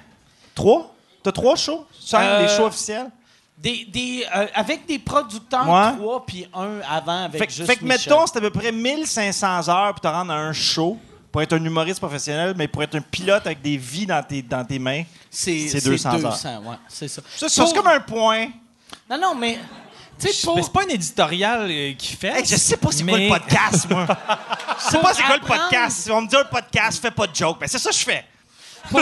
[0.55, 0.95] Trois?
[1.23, 1.87] T'as trois shows?
[1.99, 3.11] Cinq, Euh, les shows officiels?
[3.57, 5.93] Des, des, euh, avec des producteurs, Ouais.
[5.97, 8.11] trois, puis un avant avec Fait, que- juste fait que, Michel.
[8.13, 10.99] mettons, c'est à peu près 1500 heures pour te rendre à un show,
[11.31, 14.41] pour être un humoriste professionnel, mais pour être un pilote avec des vies dans tes,
[14.43, 15.03] dans tes mains.
[15.31, 16.31] c'est c'est 200 heures.
[16.33, 17.21] 200, ouais, c'est ça.
[17.37, 18.49] Ça, ça, c'est Pour- comme un point.
[19.09, 19.59] Non, non, mais...
[20.45, 20.63] Pour...
[20.63, 22.39] C'est pas un éditorial euh, qui fait.
[22.39, 24.07] Hey, je sais pas c'est quoi le podcast, moi.
[24.83, 26.11] Je sais pas c'est quoi le podcast.
[26.13, 27.59] On me dit un podcast, fais pas de joke.
[27.61, 28.25] Mais c'est ça que je fais.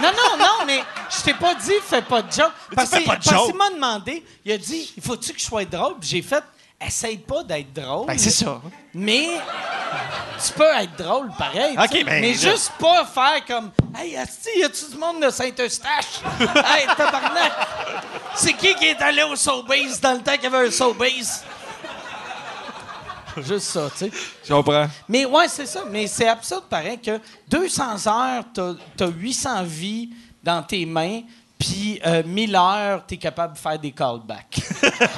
[0.00, 2.52] Non, non, non, mais je t'ai pas dit fais pas de joke.
[2.74, 5.98] Parce que- m'a demandé, il a dit il faut-tu que je sois drôle?
[5.98, 6.44] Puis j'ai fait
[6.80, 8.06] essaye pas d'être drôle.
[8.06, 8.60] Ben, c'est ça.
[8.94, 9.28] Mais
[10.44, 11.74] tu peux être drôle pareil.
[11.76, 16.20] ben, mais là- juste pas faire comme Hey, Asti, y a-tu du monde de Saint-Eustache?
[16.40, 17.52] hey, tabarnak!
[18.36, 21.42] C'est qui qui est allé au Sobeys dans le temps qu'il y avait un Sobeys?
[23.38, 24.10] Juste ça, tu sais.
[24.44, 24.86] Je comprends.
[25.08, 25.84] Mais ouais, c'est ça.
[25.88, 30.10] Mais c'est absurde, pareil, que 200 heures, t'as as 800 vies
[30.42, 31.20] dans tes mains,
[31.58, 34.60] puis euh, 1000 heures, t'es capable de faire des callbacks.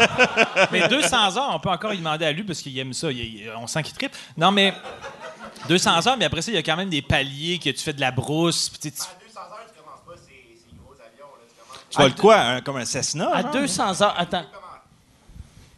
[0.72, 3.10] Mais 200 heures, on peut encore y demander à lui parce qu'il aime ça.
[3.12, 4.16] Il- il- on sent qu'il tripe.
[4.36, 4.72] Non, mais
[5.68, 7.92] 200 heures, mais après ça, il y a quand même des paliers que tu fais
[7.92, 8.68] de la brousse.
[8.70, 9.10] puis tu sais, tu-
[11.90, 12.36] Tu vas le quoi?
[12.38, 13.34] un- comme un Cessna?
[13.34, 13.50] À genre?
[13.52, 14.44] 200 heures, attends.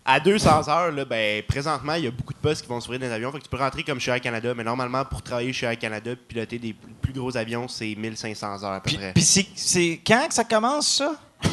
[0.04, 2.98] À 200 heures, là, ben, présentement, il y a beaucoup de postes qui vont s'ouvrir
[2.98, 3.30] dans les avions.
[3.30, 5.78] Fait que tu peux rentrer comme chez Air Canada, mais normalement, pour travailler chez Air
[5.78, 9.12] Canada et piloter des plus plus gros avions, c'est 1500 heures à peu Puis, près.
[9.12, 11.12] puis c'est, c'est quand que ça commence, ça?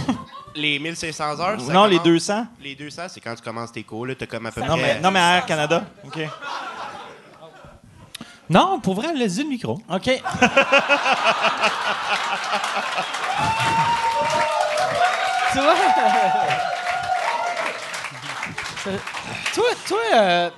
[0.55, 2.47] les 1500 heures, ça non, les commence- 200?
[2.63, 4.07] Les 200, c'est quand tu commences tes cours.
[4.07, 4.95] Là, t'as comme à peu Non, près...
[4.95, 5.83] mais, non, mais Air Canada.
[6.05, 6.19] OK.
[8.49, 9.79] Non, pour vrai, laisse le micro.
[9.89, 10.03] OK.
[15.51, 15.75] tu vois?
[19.53, 20.49] toi, toi euh,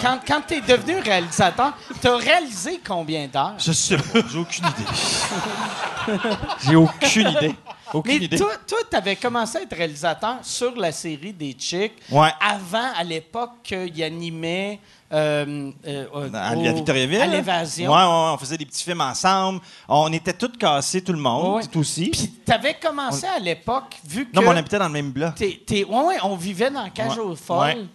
[0.00, 3.54] quand, quand tu es devenu réalisateur, tu as réalisé combien d'heures?
[3.58, 4.20] Je sais pas.
[4.30, 6.18] J'ai aucune idée.
[6.64, 7.54] J'ai aucune idée.
[7.92, 8.36] Aucune Mais idée.
[8.38, 12.30] toi, toi tu avais commencé à être réalisateur sur la série des Chicks Ouais.
[12.40, 14.80] avant, à l'époque, qu'il animait
[15.12, 17.20] euh, euh, À, au- à Victoriaville?
[17.20, 17.90] À l'évasion.
[17.90, 19.60] Ouais, ouais, ouais, on faisait des petits films ensemble.
[19.88, 21.56] On était tous cassés, tout le monde.
[21.56, 21.62] Ouais.
[21.70, 22.08] Tout aussi.
[22.10, 24.34] Puis tu avais commencé à l'époque, vu que.
[24.36, 25.34] non, mais on habitait dans le même bloc.
[25.34, 27.86] t'es- t'es- ouais, ouais, on vivait dans Cage aux Folles.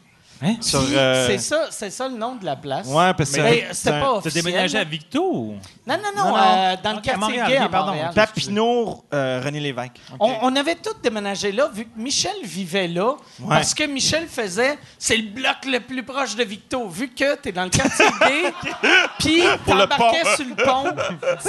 [0.42, 0.56] Hein?
[0.62, 2.86] Sur, euh, C'est ça, c'est ça le nom de la place.
[2.88, 4.44] Ouais, parce que c'était pas Tu as officiel.
[4.44, 5.22] déménagé à Victo?
[5.24, 5.56] ou-
[5.88, 6.38] Non, non, non, Non, non.
[6.38, 7.92] euh, dans le à quartier Montréal, gay à pardon.
[7.94, 8.12] Montréal.
[8.14, 9.94] Papineau, euh, René Lévesque.
[10.20, 13.48] On, on avait tous déménagé là, vu que Michel vivait là, Ouais.
[13.50, 17.52] parce que Michel faisait, c'est le bloc le plus proche de Victo, vu que t'es
[17.52, 18.54] dans le quartier gay,
[19.20, 20.84] puis t'embarquais sur le pont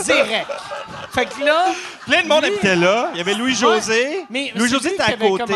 [0.02, 0.46] direct.
[1.12, 1.66] Fait que là...
[2.06, 3.10] Plein de monde lui- habitait là.
[3.14, 3.92] Il y avait Louis-José.
[4.02, 5.54] Ouais, mais Louis-José était à côté.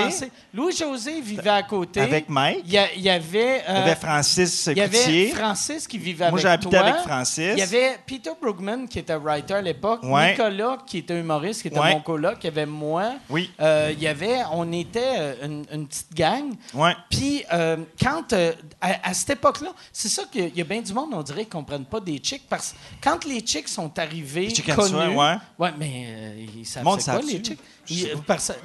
[0.52, 2.00] Louis-José vivait à côté.
[2.00, 2.60] Avec Mike.
[2.66, 3.21] Il y, a- il y avait...
[3.32, 5.28] Il y euh, avait Francis il y avait.
[5.28, 6.80] Francis qui vivait Moi, avec j'ai habité toi.
[6.80, 7.50] avec Francis.
[7.52, 10.00] Il y avait Peter Brugman qui était writer à l'époque.
[10.02, 10.30] Ouais.
[10.32, 11.92] Nicolas qui était humoriste, qui était Ouais.
[11.94, 12.38] mon coloc.
[12.42, 13.14] Il y avait moi.
[13.30, 13.50] Oui.
[13.60, 14.38] Euh, il y avait...
[14.52, 16.52] On était euh, une, une petite gang.
[16.74, 16.94] Ouais.
[17.10, 20.92] Puis, euh, quand, euh, à, à cette époque-là, c'est ça qu'il y a bien du
[20.92, 22.46] monde, on dirait, qui ne comprennent pas des chicks.
[22.48, 25.16] Parce que quand les chicks sont arrivés, Les connus...
[25.16, 25.34] Ouais.
[25.58, 27.58] Ouais, mais euh, ils savent Le c'est quoi, les chicks?
[27.88, 28.10] Ils-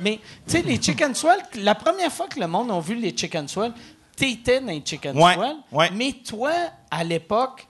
[0.01, 3.15] mais, tu sais, les chicken swell, la première fois que le monde a vu les
[3.17, 3.73] chicken swell,
[4.17, 5.55] t'étais dans les chicken Ouais, swell.
[5.71, 5.89] ouais.
[5.93, 6.51] Mais toi,
[6.91, 7.65] à l'époque,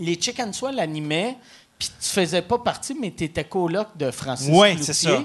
[0.00, 1.36] les chicken swell animaient,
[1.78, 5.22] puis tu faisais pas partie, mais t'étais coloc de Francis Ouais, c'est ça.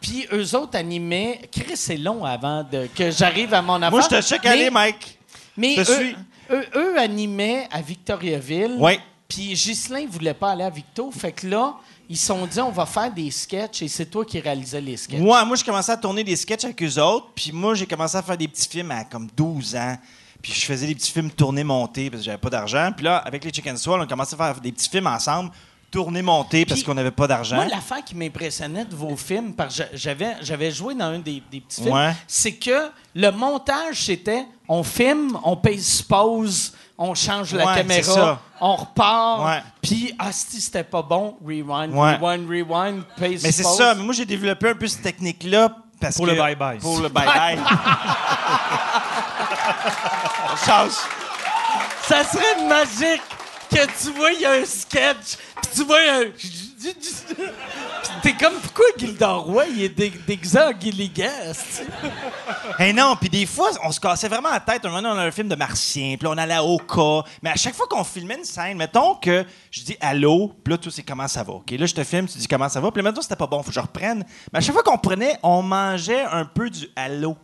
[0.00, 1.40] Puis eux autres animaient.
[1.50, 3.90] Chris, c'est long avant de, que j'arrive à mon affaire.
[3.90, 5.18] Moi, je te check Mais- aller, Mike.
[5.56, 6.16] Mais Je eux, suis.
[6.50, 8.76] eux, eux animaient à Victoriaville.
[8.78, 9.00] Ouais.
[9.26, 11.10] Puis Ghislain voulait pas aller à Victo.
[11.10, 11.74] Fait que là,
[12.08, 14.96] ils se sont dit, on va faire des sketchs et c'est toi qui réalisais les
[14.96, 15.18] sketchs.
[15.20, 17.28] Moi, moi, je commençais à tourner des sketchs avec eux autres.
[17.34, 19.96] Puis moi, j'ai commencé à faire des petits films à comme 12 ans.
[20.42, 22.90] Puis je faisais des petits films tournés, montés, parce que j'avais pas d'argent.
[22.94, 25.50] Puis là, avec les Chicken Swell, on commençait à faire des petits films ensemble,
[25.90, 27.56] tournés, montés, parce qu'on n'avait pas d'argent.
[27.56, 31.42] Moi, l'affaire qui m'impressionnait de vos films, parce que j'avais, j'avais joué dans un des,
[31.50, 32.12] des petits films, Ouais.
[32.28, 38.40] c'est que le montage, c'était on filme, on paye pause, on change la Ouais, caméra,
[38.60, 42.16] on repart, puis ah, si c'était pas bon, rewind, Ouais.
[42.16, 45.70] rewind, rewind, paye Mais c'est ça, mais moi, j'ai développé un peu cette technique-là.
[46.00, 46.78] Parce Pour que- le bye-bye.
[46.78, 47.58] Pour le bye-bye.
[50.52, 50.92] On change.
[52.02, 53.22] Ça serait magique
[53.70, 56.24] que tu vois, il y a un sketch, puis tu vois un.
[58.22, 61.82] T'es comme, pourquoi Gildor Roy, il est dé- déguisé en esti?
[62.78, 64.84] Hey non, puis des fois, on se cassait vraiment la tête.
[64.84, 67.26] Un moment, on a un film de martien, puis on allait à Oka.
[67.42, 70.78] Mais à chaque fois qu'on filmait une scène, mettons que je dis allô, puis là,
[70.78, 71.54] toi, c'est comment ça va.
[71.54, 72.90] OK, là, je te filme, tu dis comment ça va.
[72.90, 74.24] Puis là, mettons, c'était pas bon, faut que je reprenne.
[74.52, 77.36] Mais à chaque fois qu'on prenait, on mangeait un peu du allô.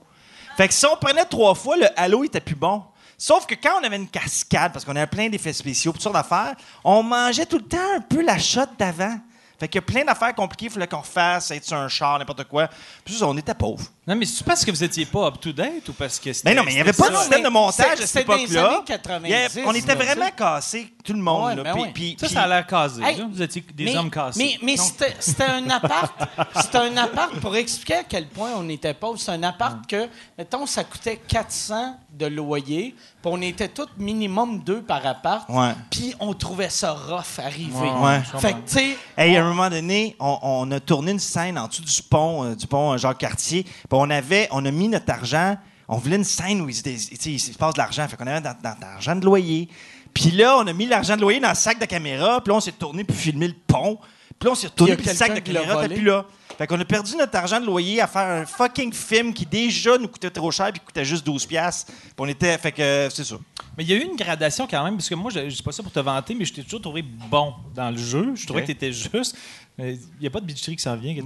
[0.56, 2.82] Fait que si on prenait trois fois, le allô était plus bon.
[3.24, 6.16] Sauf que quand on avait une cascade, parce qu'on avait plein d'effets spéciaux, toutes sortes
[6.16, 9.16] d'affaires, on mangeait tout le temps un peu la shot d'avant.
[9.60, 12.18] Fait qu'il y a plein d'affaires compliquées, il fallait qu'on fasse, être sur un char,
[12.18, 12.68] n'importe quoi.
[13.04, 13.84] Puis ça, on était pauvres.
[14.08, 16.48] Non, mais c'est parce que vous étiez pas up-to-date ou parce que c'était.
[16.50, 18.08] Mais non, mais il n'y avait c'était pas de système de montage à c'est- cette
[18.08, 18.66] c'est dans les époque-là.
[18.74, 21.44] années 90, Il y avait- On était vraiment cassés, tout le monde.
[21.50, 21.62] Ouais, là.
[21.62, 21.90] ben Puis- ouais.
[21.94, 23.04] puis- Ça, puis- ça a l'air casé.
[23.04, 23.22] Hey.
[23.30, 24.38] Vous étiez des mais- hommes cassés.
[24.42, 26.12] Mais, mais Donc, c'était c'était un appart.
[26.60, 29.20] C'était un appart pour expliquer à quel point on était pauvres.
[29.20, 32.94] C'est un appart que, mettons, ça coûtait 400 de loyer.
[33.22, 35.48] Puis on était tous minimum deux par appart.
[35.90, 37.72] Puis on trouvait ça rough arriver.
[37.90, 38.20] Ouais.
[38.38, 41.58] Fait que, tu sais, Hey, à un moment donné, on, on a tourné une scène
[41.58, 43.62] en dessous du pont, euh, du pont Jacques-Cartier.
[43.64, 45.56] Puis on avait, on a mis notre argent.
[45.88, 48.06] On voulait une scène où il, il se passe de l'argent.
[48.08, 49.68] Fait qu'on avait dans, dans l'argent de loyer.
[50.14, 52.40] Puis là, on a mis l'argent de loyer dans le sac de caméra.
[52.42, 53.98] Puis là, on s'est tourné pour filmer le pont.
[54.38, 56.24] Puis là, on s'est retourné, puis le sac de caméra plus là.
[56.62, 59.98] Fait qu'on a perdu notre argent de loyer à faire un fucking film qui déjà
[59.98, 61.90] nous coûtait trop cher puis qui coûtait juste 12 piastres.
[61.90, 62.56] Puis on était...
[62.56, 63.34] Fait que c'est ça.
[63.76, 65.62] Mais il y a eu une gradation quand même, parce que moi, je, je dis
[65.62, 68.30] pas ça pour te vanter, mais je t'ai toujours trouvé bon dans le jeu.
[68.36, 69.34] Je trouvais que t'étais juste.
[69.76, 71.16] Mais Il n'y a pas de bitcherie qui s'en vient.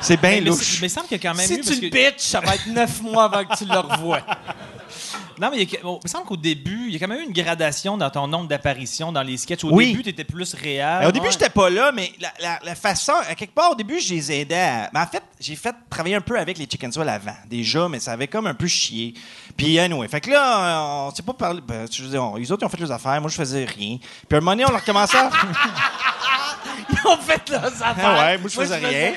[0.00, 0.80] C'est bien louche.
[0.80, 1.60] mais il semble qu'il y a quand même si eu.
[1.62, 4.22] tu le que- bitch, ça va être neuf mois avant que tu le revoies.
[5.40, 7.08] Non, mais il, y a- bon, il me semble qu'au début, il y a quand
[7.08, 9.64] même eu une gradation dans ton nombre d'apparitions dans les sketchs.
[9.64, 9.88] Au Oui.
[9.92, 10.98] début, tu étais plus réel.
[11.00, 11.32] Mais au début, Ouais.
[11.32, 14.32] j'étais pas là, mais la, la- la façon, à quelque part, au début, je les
[14.32, 14.90] aidais à.
[14.92, 18.00] Mais en fait, j'ai fait travailler un peu avec les Chicken Swell avant, déjà, mais
[18.00, 19.14] ça avait comme un peu chié.
[19.56, 20.08] Puis, anyway.
[20.08, 21.60] Fait que là, on s'est pas parlé.
[21.60, 23.64] Ben, je veux dire, on- les autres, ils ont fait leurs affaires, moi, je faisais
[23.64, 23.98] rien.
[23.98, 25.30] Puis, à un moment donné, on a recommencé à.
[26.88, 27.94] Ils ont fait leurs affaires.
[28.04, 29.12] Ah ouais, moi, je faisais rien.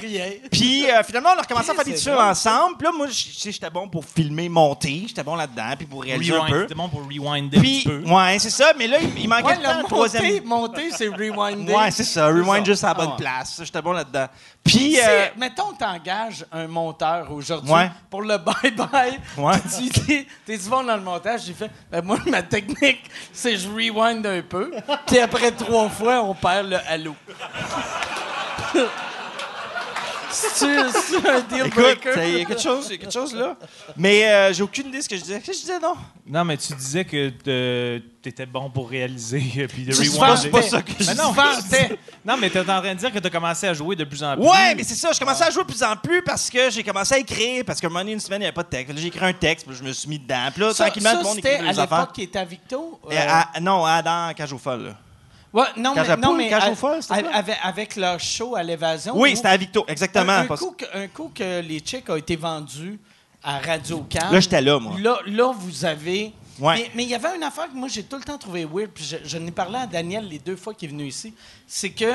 [0.52, 2.78] Puis, euh, finalement, on a recommencé à faire des tueurs ensemble.
[2.78, 5.06] Puis là, moi, je- tu sais, j'étais bon pour filmer, monter.
[5.08, 6.62] J'étais bon là-dedans, puis pour réaliser un peu.
[6.64, 8.04] C'était bon pour rewinder un Puis, petit peu.
[8.06, 8.74] ouais, c'est ça.
[8.78, 10.24] Mais là, il, il manquait Ouais, temps, le troisième.
[10.24, 11.74] monter, monter, c'est rewinder.
[11.74, 12.28] Ouais, c'est ça.
[12.28, 12.72] Rewind ça.
[12.72, 13.18] juste à la bonne Ah ouais.
[13.18, 13.62] place.
[13.64, 14.28] J'étais bon là-dedans.
[14.64, 17.92] Puis, Si, euh, mettons, t'engages un monteur aujourd'hui Ouais.
[18.10, 19.20] pour le bye-bye.
[19.38, 19.54] Ouais.
[19.78, 23.68] Tu dis, t'es souvent dans le montage, j'ai fait, ben moi, ma technique, c'est je
[23.70, 24.72] rewind un peu,
[25.06, 27.16] puis après trois fois, on perd le halo.
[30.38, 30.66] C'est
[31.30, 32.12] un deal Écoute, breaker?
[32.28, 33.56] il y a quelque chose, il y a quelque chose là.
[33.96, 35.36] Mais euh, j'ai aucune idée de ce que je disais.
[35.40, 35.94] Qu'est-ce que je disais, non?
[36.28, 37.30] Non, mais tu disais que
[38.22, 40.36] tu étais bon pour réaliser euh, puis de Tu te rewinder.
[40.36, 40.50] vantais.
[40.50, 41.98] pas ça que je Mais non, vantais.
[42.26, 44.04] Non, mais tu es en train de dire que tu as commencé à jouer de
[44.04, 44.46] plus en plus.
[44.46, 45.12] Ouais, mais c'est ça.
[45.14, 47.64] Je commençais à jouer de plus en plus parce que j'ai commencé à écrire.
[47.66, 48.94] Parce qu'à un moment donné, une semaine, il n'y avait pas de texte.
[48.94, 50.50] Là, J'ai écrit un texte, puis je me suis mis dedans.
[50.54, 52.00] Puis là, Ça, tranquillement, ça, tout le monde c'était écrivait à des affaires.
[52.00, 53.00] l'époque qui était à Victo.
[53.10, 54.84] Euh, à- non, à, dans Cage aux folles.
[54.88, 54.96] là.
[55.56, 56.64] Ouais, non, Cage mais, non, Cage
[57.10, 59.14] à- avec, avec leur show à l'évasion.
[59.16, 60.34] Oui, c'était à Victo, exactement.
[60.34, 63.00] Un, un parce- coup que, un coup que les chicks ont été vendus
[63.42, 64.32] à Radio Can.
[64.32, 64.96] Là, j'étais là, moi.
[65.00, 66.34] Là, là, vous avez.
[66.60, 66.76] Ouais.
[66.76, 68.90] Mais- Mais il y avait une affaire que moi, j'ai tout le temps trouvé weird,
[68.94, 71.34] puis je, je n'ai parlé à Daniel les deux fois qu'il est venu ici.
[71.68, 72.12] C'est que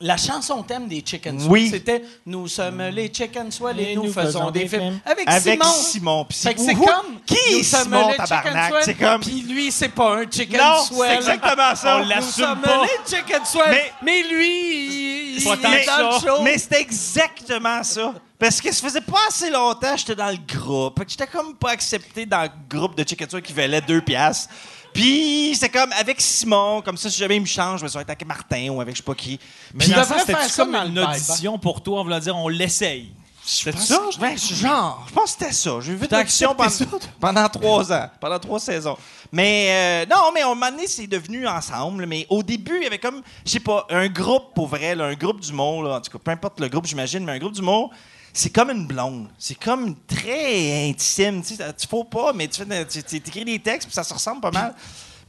[0.00, 1.70] la chanson thème des Chicken Swell, Oui.
[1.70, 4.82] c'était Nous sommes les Chicken Swell et, Et nous, nous faisons, faisons des des films.
[4.82, 5.00] films.
[5.04, 5.72] Avec, Avec Simon.
[5.74, 6.26] Simon.
[6.30, 7.20] C'est comme.
[7.24, 8.74] Qui nous Simon, les Chicken tabarnak?
[8.84, 11.16] C'est comme- Puis lui, c'est pas un Chicken Non, c'est Swell.
[11.16, 11.96] exactement ça.
[11.98, 12.82] On Nous sommes pas.
[12.82, 13.64] les Chicken Swell.
[13.70, 16.20] Mais- Mais, lui, il, il est dans le ça.
[16.26, 16.42] show.
[16.42, 18.12] Mais c'était exactement ça.
[18.38, 21.02] Parce que ça faisait pas assez longtemps que j'étais dans le groupe.
[21.08, 24.52] J'étais comme pas accepté dans le groupe de Chicken Swell qui valait deux piastres.
[24.96, 28.10] Puis c'est comme avec Simon, comme ça, si jamais il me change, je vais être
[28.10, 29.38] avec Martin ou avec je sais pas qui.
[29.74, 31.82] Mais Puis dans le devrait sens, faire c'était comme dans le une vibe, audition pour
[31.82, 33.12] toi, on voulant dire on l'essaye.
[33.48, 34.00] C'était ça?
[34.20, 35.78] Ouais, genre, je pense que c'était ça.
[35.80, 38.96] J'ai vu T'as l'audition pendant, pendant trois ans, pendant trois saisons.
[39.30, 42.06] Mais euh, non, mais à un moment donné, c'est devenu ensemble.
[42.06, 45.04] Mais au début, il y avait comme, je sais pas, un groupe pour vrai, là,
[45.04, 47.52] un groupe d'humour, là, en tout cas, peu importe le groupe, j'imagine, mais un groupe
[47.52, 47.90] d'humour,
[48.38, 49.28] c'est comme une blonde.
[49.38, 51.42] C'est comme très intime.
[51.42, 54.12] Tu sais, tu faut pas, mais tu tu, tu- t'écris des textes, puis ça se
[54.14, 54.74] ressemble pas mal.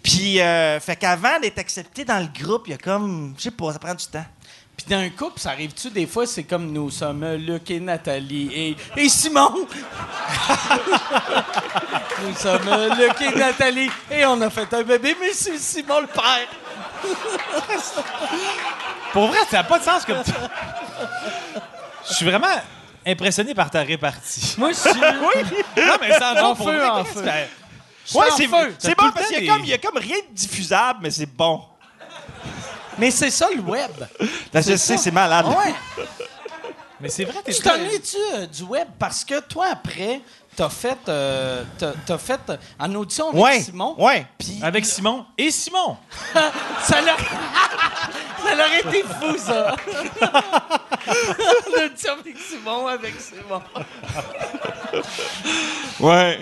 [0.04, 3.52] Puis, euh, fait qu'avant d'être accepté dans le groupe, il y a comme, je sais
[3.52, 4.26] pas, ça prend du temps.
[4.78, 8.52] Puis dans un couple, ça arrive-tu des fois, c'est comme nous sommes Luc et Nathalie
[8.54, 9.52] et, et Simon?
[12.24, 16.08] nous sommes Luc et Nathalie et on a fait un bébé, mais c'est Simon le
[16.08, 16.48] père.
[19.14, 20.32] Pour vrai, ça n'a pas de sens comme tu-
[22.10, 22.48] Je suis vraiment
[23.08, 24.56] impressionné par ta répartie.
[24.58, 25.00] Moi, je suis.
[25.78, 27.22] Non, mais sans En feu, vrai, en feu.
[27.24, 28.76] Ouais, c'est, feu.
[28.80, 31.00] c'est bon parce qu'il y a, des- comme, il y a comme rien de diffusable,
[31.04, 31.62] mais c'est bon.
[32.98, 33.92] Mais c'est ça le web.
[34.54, 35.46] Là, je sais, c'est malade.
[35.48, 35.74] Ouais.
[37.00, 38.88] Mais c'est vrai, t'es Tu t'ennuies-tu euh, du web?
[38.98, 40.20] Parce que toi, après,
[40.58, 42.42] t'as fait, euh, t'as, t'as fait
[42.80, 43.96] en audition avec Ouais, Simon.
[43.98, 44.26] ouais.
[44.40, 45.96] Puis Avec Simon et Simon.
[46.84, 47.18] ça leur...
[48.44, 49.76] ça leur a été fou, ça.
[51.78, 53.62] L'audition avec Simon, avec Simon.
[56.00, 56.40] Ouais.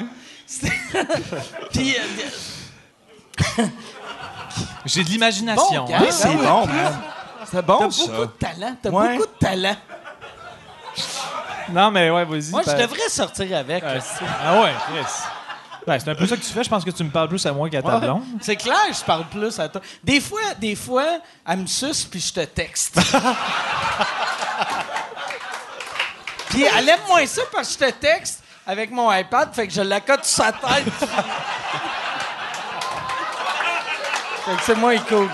[1.72, 2.04] Puis, euh,
[4.86, 5.86] J'ai de l'imagination.
[5.86, 5.98] Bon, hein.
[6.02, 7.02] Oui, C'est bon, man.
[7.52, 8.08] C'est bon, t'as ça.
[8.12, 8.76] beaucoup de talent.
[8.82, 9.18] T'as Ouais.
[9.18, 9.76] beaucoup de talent.
[11.70, 12.52] Non, mais ouais, vas-y.
[12.52, 13.84] Moi, je ben- devrais sortir avec.
[13.86, 15.06] Ah, c'est- Ah ouais, Chris.
[15.86, 16.64] Ben, c'est un peu ça que tu fais.
[16.64, 18.24] Je pense que tu me parles plus à moi qu'à ta blonde.
[18.42, 19.82] C'est clair, je parle plus à toi.
[20.04, 23.00] Des fois, des fois, elle me suce puis je te texte.
[26.50, 29.74] puis elle aime moins ça parce que je te texte avec mon iPad, fait que
[29.74, 30.86] je la cote sur sa tête.
[34.46, 35.30] fait que c'est moins cool.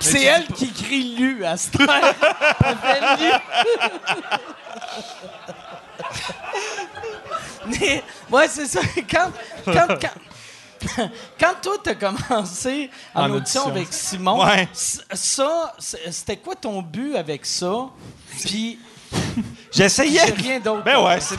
[0.00, 1.88] C'est elle qui crie lu à cette heure.
[7.66, 8.80] Mais, ouais, c'est ça.
[9.10, 9.30] Quand,
[9.64, 13.70] quand, quand, quand toi, t'as commencé en, En audition audition.
[13.70, 14.68] avec Simon, Ouais.
[14.72, 15.74] ça,
[16.10, 17.86] c'était quoi ton but avec ça?
[18.44, 18.78] Puis,
[19.72, 20.22] J'essayais.
[20.26, 20.84] j'ai rien d'autre.
[20.84, 21.36] Ben ouais, c'est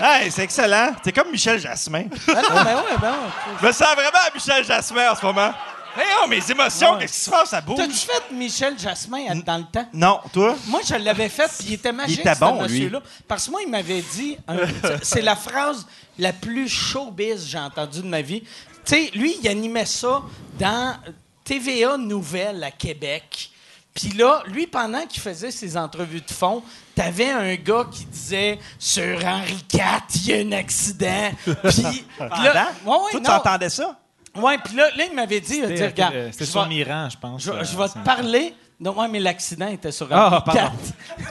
[0.00, 0.92] hey, c'est excellent.
[1.02, 2.04] T'es comme Michel Jasmin.
[2.26, 3.16] Ben non, ben ouais, ben ouais.
[3.60, 5.52] Je me sens vraiment à Michel Jasmin en ce moment.
[5.96, 7.00] Hey, oh, mes émotions, Ouais.
[7.00, 7.50] qu'est-ce qui se passe?
[7.50, 7.76] Ça bouge.
[7.76, 9.88] T'as-tu fait Michel Jasmin à- dans le temps?
[9.92, 10.56] Non, toi?
[10.66, 12.62] Moi, je l'avais fait, puis il était magique, était ce bon, lui.
[12.62, 13.00] monsieur-là.
[13.28, 14.36] Parce que moi, il m'avait dit...
[14.48, 14.56] un-
[15.02, 15.86] c'est la phrase
[16.18, 18.40] la plus showbiz que j'ai entendue de ma vie.
[18.42, 18.48] Tu
[18.84, 20.22] sais, lui, il animait ça
[20.58, 20.96] dans
[21.44, 23.50] TVA Nouvelle à Québec.
[23.94, 26.64] Puis là, lui, pendant qu'il faisait ses entrevues de fond,
[26.96, 29.80] t'avais un gars qui disait «Sur Henri IV,
[30.16, 32.42] il y a un accident.» Puis Pendant?
[32.42, 32.72] là...
[32.84, 33.30] Ouais, ouais, toi, tu non.
[33.30, 33.96] entendais ça?
[34.36, 37.08] Ouais, puis là, là, il m'avait dit, il a dit, regarde, euh, c'était sur Miran,
[37.10, 37.42] je pense.
[37.42, 38.54] je, euh, je vais c'est- te parler.
[38.80, 40.72] Non, ouais, mais l'accident était sur Ah, Henri pardon.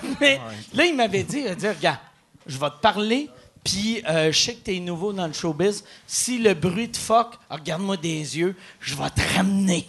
[0.03, 0.15] IV.
[0.21, 0.39] mais
[0.73, 1.99] là, il m'avait dit, il a dit, regarde,
[2.47, 3.29] je vais te parler,
[3.63, 5.83] puis euh, je sais que t'es nouveau dans le showbiz.
[6.07, 9.87] Si le bruit te fuck, regarde-moi des yeux, je vais te ramener.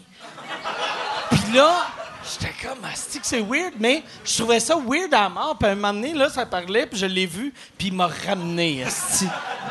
[1.31, 1.87] puis là,
[2.25, 5.57] j'étais comme, asti que c'est weird, mais je trouvais ça weird à mort.
[5.59, 8.09] Puis à un moment donné, là, ça parlait, puis je l'ai vu, puis il m'a
[8.27, 9.27] ramené, asti.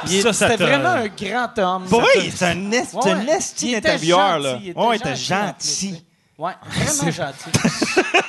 [0.08, 1.86] Il C'était t'a- vraiment un grand homme.
[1.86, 4.52] Vrai, t'a- il est un esti, Ouais, un esti il était d'intervieweur, là.
[4.54, 6.04] gentil, il était Ouais, il était gentil.
[6.38, 7.50] Ouais, vraiment gentil.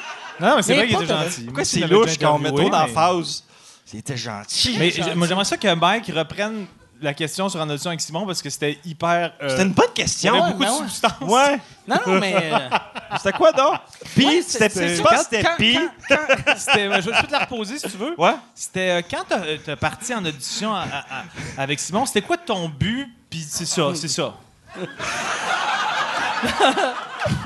[0.41, 1.43] Non, mais c'est vrai qu'il était gentil.
[1.45, 3.45] Pourquoi c'est louche quand on met trop interviewé, dans mais- phase?
[3.87, 4.77] C'était gentil.
[4.79, 6.67] Mais moi, j'aimerais ça que Mike reprenne
[7.05, 8.27] la question sur En audition avec Simon?
[8.27, 9.33] Parce que c'était hyper.
[9.43, 10.35] euh, C'était une bonne il y question.
[10.35, 10.89] avait beaucoup ben de ouais.
[10.89, 11.13] substance.
[11.23, 11.61] Ouais.
[11.87, 12.35] Non, non, mais.
[12.37, 12.59] euh,
[13.19, 13.75] C'était quoi donc?
[14.17, 15.79] Puis, ouais, c'était je pense que c'était Quand- Pi.
[16.11, 18.15] je vais te la reposer si tu veux.
[18.19, 18.35] Ouais.
[18.55, 20.85] C'était euh, quand t'as as parti en audition à- à-
[21.21, 23.09] à- avec Simon, c'était quoi ton but?
[23.31, 24.35] Puis c'est ça, c'est ça.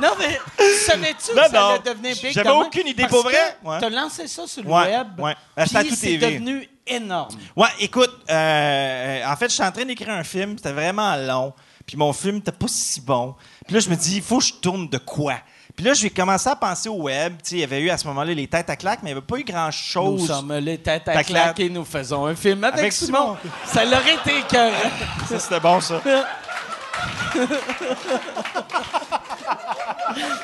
[0.02, 0.38] Non, mais
[0.86, 2.32] savais-tu Non, que ça allait devenir big?
[2.32, 3.56] J'avais aucune idée Parce pour vrai.
[3.64, 3.78] Ouais.
[3.80, 5.20] T'as lancé ça sur le Ouais, web.
[5.20, 5.36] ouais.
[5.56, 7.34] Ben, puis c'est devenu énorme.
[7.56, 11.52] Ouais, écoute, euh, en fait, je suis en train d'écrire un film, c'était vraiment long.
[11.86, 13.34] Puis mon film n'était pas si bon.
[13.66, 15.34] Puis là, je me dis, il faut que je tourne de quoi?
[15.74, 17.36] Puis là, je vais commencer à penser au web.
[17.42, 19.14] Tu sais, il y avait eu à ce moment-là les têtes à claques, mais il
[19.14, 20.26] n'y avait pas eu Nous grand-chose.
[20.26, 21.60] sommes les têtes à claque claque.
[21.60, 23.36] et nous faisons un film avec, Avec Simon.
[23.64, 24.90] Ça l'aurait été écœurant.
[25.28, 26.02] Ça, c'était bon, ça.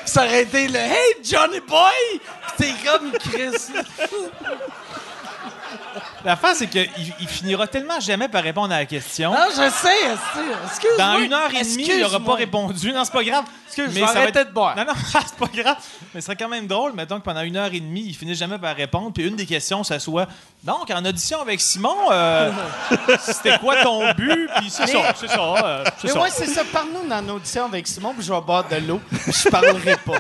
[0.05, 2.21] Ça aurait été le Hey Johnny Boy!
[2.57, 3.73] T'es comme Chris.
[6.25, 6.89] L'affaire, c'est qu'il
[7.21, 9.31] il finira tellement jamais par répondre à la question.
[9.33, 10.13] Non, je sais,
[10.67, 10.97] excuse-moi.
[10.99, 12.37] Dans une heure et demie, il n'aura pas Excuse-moi.
[12.37, 12.93] répondu.
[12.93, 13.45] Non, c'est pas grave.
[13.67, 14.77] Excuse, je Mais vais ça va arrêter être- de boire.
[14.77, 15.77] Non, non, c'est pas grave.
[16.15, 18.39] Mais ce serait quand même drôle, mettons que pendant une heure et demie, il finisse
[18.39, 19.13] jamais par répondre.
[19.13, 20.27] Puis une des questions, ça soit
[20.63, 22.51] Donc, en audition avec Simon, euh,
[23.21, 24.49] c'était quoi ton but?
[24.57, 25.41] Puis c'est ça, c'est ça.
[25.65, 26.19] euh, Mais ça.
[26.19, 26.63] moi, c'est ça.
[26.73, 29.01] Parle-nous dans l'audition avec Simon, puis je vais boire de l'eau.
[29.27, 30.19] Je parlerai pas.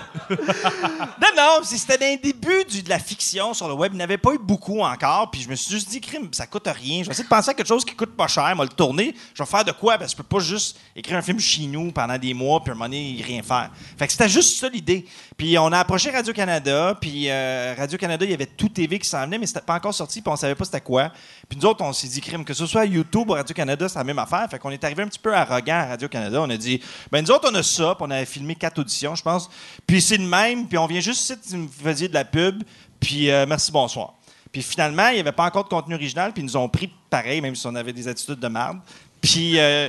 [1.21, 3.93] Non, non, c'était débuts du- de la fiction sur le web.
[3.95, 5.31] Il n'y avait pas eu beaucoup encore.
[5.31, 7.03] Puis je me suis juste crime, ça coûte rien.
[7.03, 8.55] Je vais essayer de penser à quelque chose qui coûte pas cher.
[8.57, 9.15] Moi, le tourner.
[9.35, 9.99] Je vais faire de quoi?
[9.99, 12.71] Parce que je peux pas juste écrire un film chez nous pendant des mois, puis
[12.71, 13.71] à un moment donné, rien faire.
[13.99, 15.07] Fait que c'était juste ça l'idée.
[15.37, 16.97] Puis on a approché Radio-Canada.
[17.01, 19.95] Puis euh, Radio-Canada, il y avait tout TV qui s'en venait, mais c'était pas encore
[19.95, 20.21] sorti.
[20.21, 21.11] Puis on savait pas c'était quoi.
[21.49, 24.05] Puis nous autres, on s'est dit, crime, que ce soit YouTube ou Radio-Canada, c'est la
[24.05, 24.47] même affaire.
[24.51, 26.41] Fait qu'on est arrivé un petit peu arrogant à Radio-Canada.
[26.43, 26.81] On a dit,
[27.11, 27.95] ben nous autres, on a ça.
[27.95, 29.51] Puis on avait filmé quatre auditions, je pense.
[29.87, 30.69] Puis c'est le même.
[30.69, 32.63] Puis on vient juste ici, vous me faisiez de la pub.
[33.01, 34.15] Puis euh, merci, bonsoir.
[34.55, 36.33] Puis finalement, il n'y avait pas encore de contenu original.
[36.33, 38.79] Puis ils nous ont pris pareil, même si on avait des attitudes de merde.
[39.21, 39.59] Puis.
[39.59, 39.89] euh,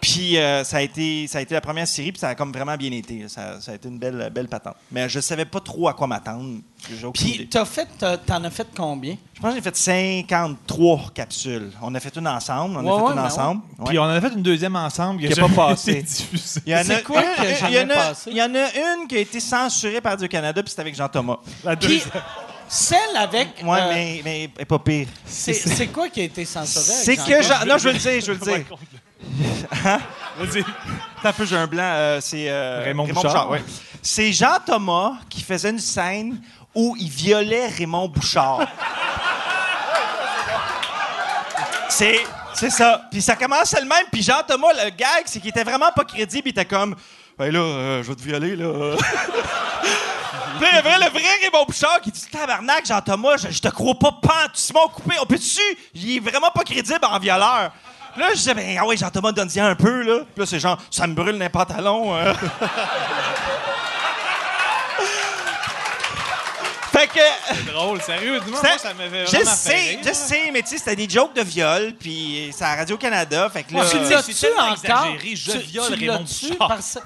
[0.00, 2.50] puis euh, ça, a été, ça a été la première série, puis ça a comme
[2.52, 3.28] vraiment bien été.
[3.28, 4.74] Ça, ça a été une belle, belle patente.
[4.90, 6.58] Mais je savais pas trop à quoi m'attendre.
[7.14, 7.86] Puis, t'as fait,
[8.26, 9.16] t'en as fait combien?
[9.32, 11.70] Je pense que j'ai fait 53 capsules.
[11.80, 12.78] On a fait une ensemble.
[12.78, 13.60] On a fait ouais, une ben ensemble.
[13.78, 13.84] Ouais.
[13.90, 15.90] Puis on en a fait une deuxième ensemble qui jamais pas passé.
[15.92, 16.60] été diffusée.
[16.66, 18.30] Il y en a C'est quoi une- que il y en a- passé?
[18.32, 21.36] Il y en a une qui a été censurée par Radio-Canada, puis c'était avec Jean-Thomas.
[21.80, 22.02] Puis,
[22.74, 23.48] celle avec.
[23.62, 25.06] Ouais, euh, mais, mais elle est pas pire.
[25.26, 26.84] C'est c'est quoi qui a été censuré?
[26.84, 27.64] C'est Jean- que Jean...
[27.66, 28.66] Non, je veux le dire, je veux le dire.
[30.38, 30.60] Vas-y.
[31.18, 31.82] Attends un peu, j'ai un blanc.
[31.84, 33.50] euh, c'est euh, Raymond Bouchard.
[33.50, 33.62] ouais.
[34.00, 36.40] C'est Jean-Thomas qui faisait une scène
[36.74, 38.66] où il violait Raymond Bouchard.
[41.88, 42.20] c'est,
[42.54, 43.02] c'est ça.
[43.10, 44.06] Puis ça commençait le même.
[44.10, 46.48] Puis Jean-Thomas, le gag, c'est qu'il était vraiment pas crédible.
[46.48, 46.96] Il était comme,
[47.42, 48.94] ben là, euh, je vais te violer, là.
[50.60, 53.96] Puis y avait le vrai Raymond Bouchard qui dit Tabarnak, Jean-Thomas, je, je te crois
[53.96, 55.60] pas, pan, Simon Coupé, on peut-tu?
[55.92, 57.72] Il est vraiment pas crédible en violeur.
[58.16, 60.18] Là, je disais, ben, ah ouais, Jean-Thomas, donne-y un peu, là.
[60.20, 62.14] Puis là, c'est genre, ça me brûle les pantalons.
[62.14, 62.32] euh.
[67.02, 67.54] fait que.
[67.54, 70.96] C'est drôle, sérieusement, Ça- moi, ça m'avait Je sais, je sais, mais tu sais, c'était
[70.96, 73.84] des jokes de viol, puis c'est à Radio-Canada, fait que là...
[73.90, 75.06] tu euh, l'as-tu c'est encore?
[75.22, 76.24] je Tu- viole tu Raymond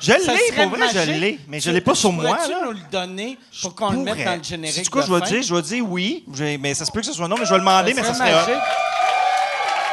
[0.00, 2.60] Je l'ai, pour vrai, je l'ai, mais je Tu- l'ai pas sur moi, là.
[2.64, 5.20] nous le donner pour qu'on le mette dans le générique C'est quoi, de je vais
[5.22, 6.24] dire, je vais dire oui,
[6.60, 8.14] mais ça se peut que ce soit non, mais je vais le demander, mais ça
[8.14, 8.32] serait.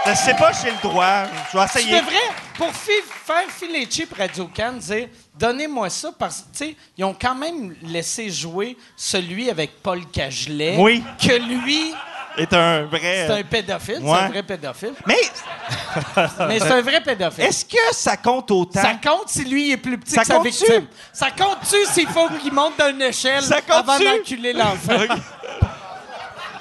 [0.06, 1.24] Je sais pas, j'ai le droit.
[1.54, 2.02] Je vais Tu essayer.
[2.02, 2.16] devrais,
[2.58, 2.92] pour fi-
[3.26, 7.36] faire filer cheap Radio Can, dire donnez-moi ça parce que, tu sais, ils ont quand
[7.36, 10.76] même laissé jouer celui avec Paul Cagelet.
[10.78, 11.04] Oui.
[11.22, 11.94] Que lui,
[12.38, 13.26] est un vrai.
[13.28, 14.94] c'est un pédophile, c'est un vrai pédophile.
[15.06, 15.16] Mais
[16.48, 17.44] Mais c'est un vrai pédophile.
[17.46, 18.82] est-ce que ça compte autant?
[18.82, 20.88] Ça compte si lui est plus petit Ça que sa victime.
[21.12, 25.00] Ça compte-tu s'il faut qu'il monte d'une échelle avant d'enculer l'enfant?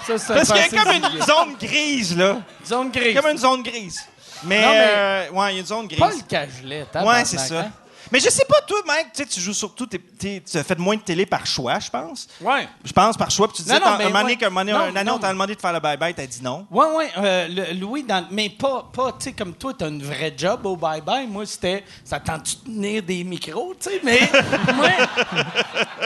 [0.07, 2.38] Ça, Parce qu'il y a comme une zone grise, là.
[2.66, 3.16] zone grise.
[3.18, 4.05] Comme une zone grise.
[4.45, 5.99] Mais, mais- euh, ouais, il y a une zone grise.
[5.99, 7.66] Paul Cagelet, Ouais, c'est ça.
[8.12, 10.62] Mais je sais pas, toi, Mike, tu sais, tu joues surtout, t'es- t'es- tu as
[10.62, 12.28] fait moins de télé par choix, je pense.
[12.42, 12.68] Ouais.
[12.84, 13.48] Je pense par choix.
[13.48, 14.36] Puis tu disais, Non, non, t'en- mais un moment donné, ouais.
[14.38, 15.16] qu'un moment donné, Non, un année, non.
[15.16, 16.66] on t'a demandé de faire le bye-bye, t'as dit non.
[16.70, 17.04] Oui, oui.
[17.16, 20.66] euh, Louis, dans, mais pas, pas tu sais, comme toi, tu as une vraie job
[20.66, 21.26] au bye-bye.
[21.26, 24.20] Moi, c'était, ça tente de tenir des micros, tu sais, mais
[24.74, 24.90] moi,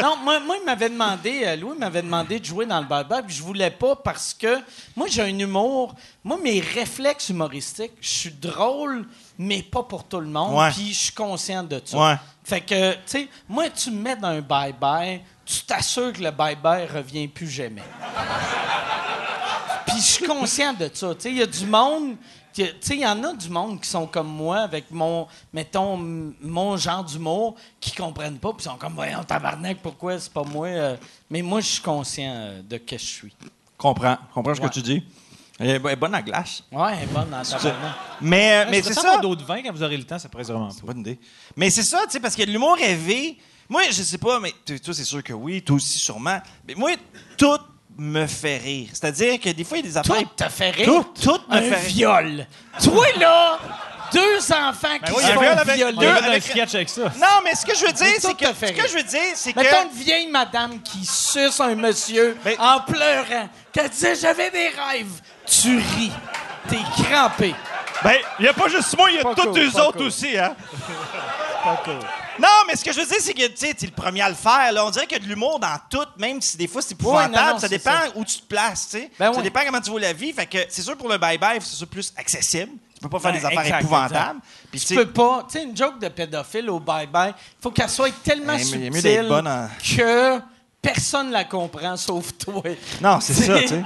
[0.00, 3.24] non, moi, moi, il m'avait demandé, euh, Louis m'avait demandé de jouer dans le bye-bye,
[3.26, 4.59] puis je voulais pas parce que
[4.94, 9.07] moi, j'ai un humour, moi, mes réflexes humoristiques, je suis drôle,
[9.39, 10.70] mais pas pour tout le monde, Ouais.
[10.70, 11.97] puis je suis conscient de ça.
[11.99, 12.14] Ouais.
[12.45, 16.30] Fait que, tu sais, moi, tu me mets dans un bye-bye, tu t'assures que le
[16.30, 17.82] bye-bye revient plus jamais.
[19.87, 21.14] Puis je suis conscient de ça.
[21.14, 22.16] Tu sais, il y a du monde.
[22.53, 25.26] qui- Tu sais, il y en a du monde qui sont comme moi, avec mon,
[25.53, 25.99] mettons,
[26.41, 30.66] mon genre d'humour, qui comprennent pas, puis sont comme, voyons, tabarnak, pourquoi c'est pas moi?
[30.68, 30.97] euh.
[31.28, 33.34] Mais moi, je suis conscient euh, de qui je suis.
[33.76, 34.16] Comprends.
[34.32, 35.05] Comprends ce que tu dis.
[35.59, 36.62] Elle est, bonne à glace.
[36.70, 37.94] Ouais, elle est bonne dans tabarnak.
[38.20, 39.14] Mais, euh, mais c'est ça.
[39.14, 40.74] mon dos de vin quand vous aurez le temps, ça pourrait vraiment pas.
[40.84, 41.18] Bonne idée.
[41.57, 43.38] Mais c'est ça, tu sais, parce de l'humour rêvé.
[43.68, 46.38] Moi, je sais pas, mais toi, c'est sûr que oui, toi aussi, sûrement.
[46.68, 46.90] Mais moi,
[47.36, 47.59] tout
[47.98, 48.90] me fait rire.
[48.92, 50.16] C'est-à-dire que des fois, il y a des affaires.
[50.16, 50.86] Tout te fait rire?
[50.86, 51.88] Tout, tout me un fait rire.
[51.88, 52.46] viol.
[52.82, 53.59] Toi, là,
[54.17, 56.07] deux enfants qui oui, se il y font avec violer.
[56.07, 57.03] un sketch avec ça.
[57.17, 58.53] Non, mais ce que je veux dire, c'est tout te que.
[58.55, 58.91] fait Ce que rire.
[58.91, 59.59] je veux dire, c'est que.
[59.61, 64.69] Mettons une vieille madame qui suce un monsieur Mais- en pleurant, qui disait j'avais des
[64.69, 65.21] rêves.
[65.47, 66.12] Tu ris.
[66.69, 67.55] T'es crampé.
[68.03, 69.87] Ben, il n'y a pas juste moi, il y a Pas toutes cool, les pas
[69.89, 70.07] autres cool.
[70.09, 70.55] aussi, hein?
[72.39, 74.29] Non, mais ce que je veux dire, c'est que tu sais, t'es le premier à
[74.29, 74.71] le faire.
[74.73, 74.85] Là.
[74.85, 77.35] On dirait qu'il y a de l'humour dans tout, même si des fois c'est épouvantable.
[77.35, 78.09] Ouais, non, non, ça c'est dépend ça.
[78.14, 78.89] où tu te places.
[78.91, 79.11] tu sais.
[79.19, 79.43] Ben ça ouais.
[79.43, 80.33] dépend comment tu vois la vie.
[80.33, 82.73] Fait que c'est sûr pour le bye-bye, c'est sûr plus accessible.
[83.07, 84.40] Tu peux pas faire Ben, des affaires exact, épouvantables.
[84.70, 85.46] Puis Tu peux pas.
[85.50, 88.70] Tu sais, une joke de pédophile au bye-bye, il faut qu'elle soit tellement mais il
[88.70, 90.40] y a mieux subtile d'être bonne en- que
[90.82, 92.62] personne la comprend sauf toi.
[93.00, 93.82] Non, c'est ça, tu sais.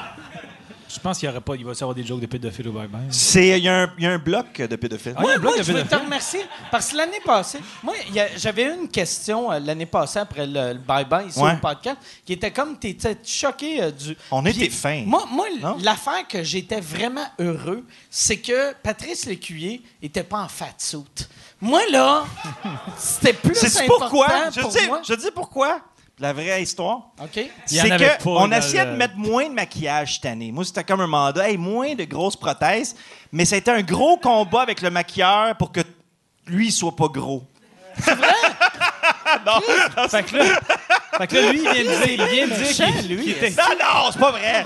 [0.93, 2.73] Je pense qu'il y aurait pas, il va y avoir des jokes de pédophiles au
[2.73, 3.11] bye-bye.
[3.11, 5.15] C'est- Il y, a un- il y a un bloc de pédophiles.
[5.17, 6.05] Ah, il y a Moi, un bloc moi, de je veux te pédophiles.
[6.07, 9.87] remercier parce que l'année passée, moi, il y a- j'avais eu une question euh, l'année
[9.87, 11.53] passée après le, le bye-bye ici Ouais.
[11.55, 14.17] au podcast qui était comme, t'étais choqué euh, du.
[14.31, 15.05] On Puis, était fins.
[15.07, 15.77] Moi, moi Non?
[15.83, 20.99] l'affaire que j'étais vraiment heureux, c'est que Patrice Lécuyer était pas en fat suit.
[21.61, 22.25] Moi, là,
[22.99, 24.51] c'était plus C'est important pourquoi?
[24.51, 25.03] Je pour dis, moi.
[25.07, 25.81] je dis pourquoi.
[26.21, 27.13] La vraie histoire.
[27.19, 27.41] OK?
[27.65, 30.53] C'est avait que pas on dans essayait le- de mettre moins de maquillage cette année.
[30.53, 31.49] Moi, c'était comme un mandat.
[31.49, 32.95] Hey, moins de grosses prothèses.
[33.33, 35.81] Mais ça a été un gros combat avec le maquilleur pour que
[36.47, 37.43] lui, il soit pas gros.
[40.11, 40.45] Fait que là,
[41.19, 43.69] fait que là, lui, il vient de dire, il vient de dire qu'il était, Non,
[43.79, 44.65] non, c'est pas vrai.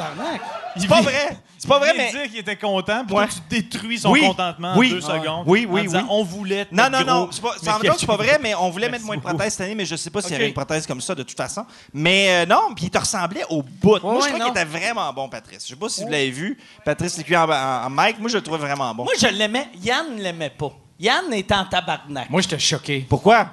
[0.77, 1.37] C'est pas vrai.
[1.59, 2.13] C'est pas vrai, mais.
[2.13, 3.27] de dire qu'il était content, puis Ouais.
[3.27, 4.21] toi, tu détruis son Oui.
[4.21, 4.89] contentement Oui.
[4.89, 5.45] en deux secondes.
[5.47, 6.07] Oui, oui, en disant, oui.
[6.11, 6.67] On voulait.
[6.73, 7.29] Non, non, non.
[7.31, 9.17] C'est pas, mais en même temps, c'est pas vrai, mais on voulait Merci mettre moins
[9.17, 11.15] de prothèses cette année, mais je sais pas s'il y avait une prothèse comme ça
[11.15, 11.65] de toute façon.
[11.95, 13.99] Mais euh, non, puis il te ressemblait au bout.
[14.03, 14.53] moi, Ouais, je trouvais non.
[14.53, 15.63] qu'il était vraiment bon, Patrice.
[15.65, 16.59] Je sais pas si vous l'avez vu.
[16.85, 19.05] Patrice Lécuyer en, en, en mic, moi, je le trouvais vraiment bon.
[19.05, 19.69] Moi, je l'aimais.
[19.83, 20.73] Yann l'aimait pas.
[21.01, 22.29] Yann était en tabarnak.
[22.31, 23.07] Moi, j'étais choqué.
[23.09, 23.47] Pourquoi?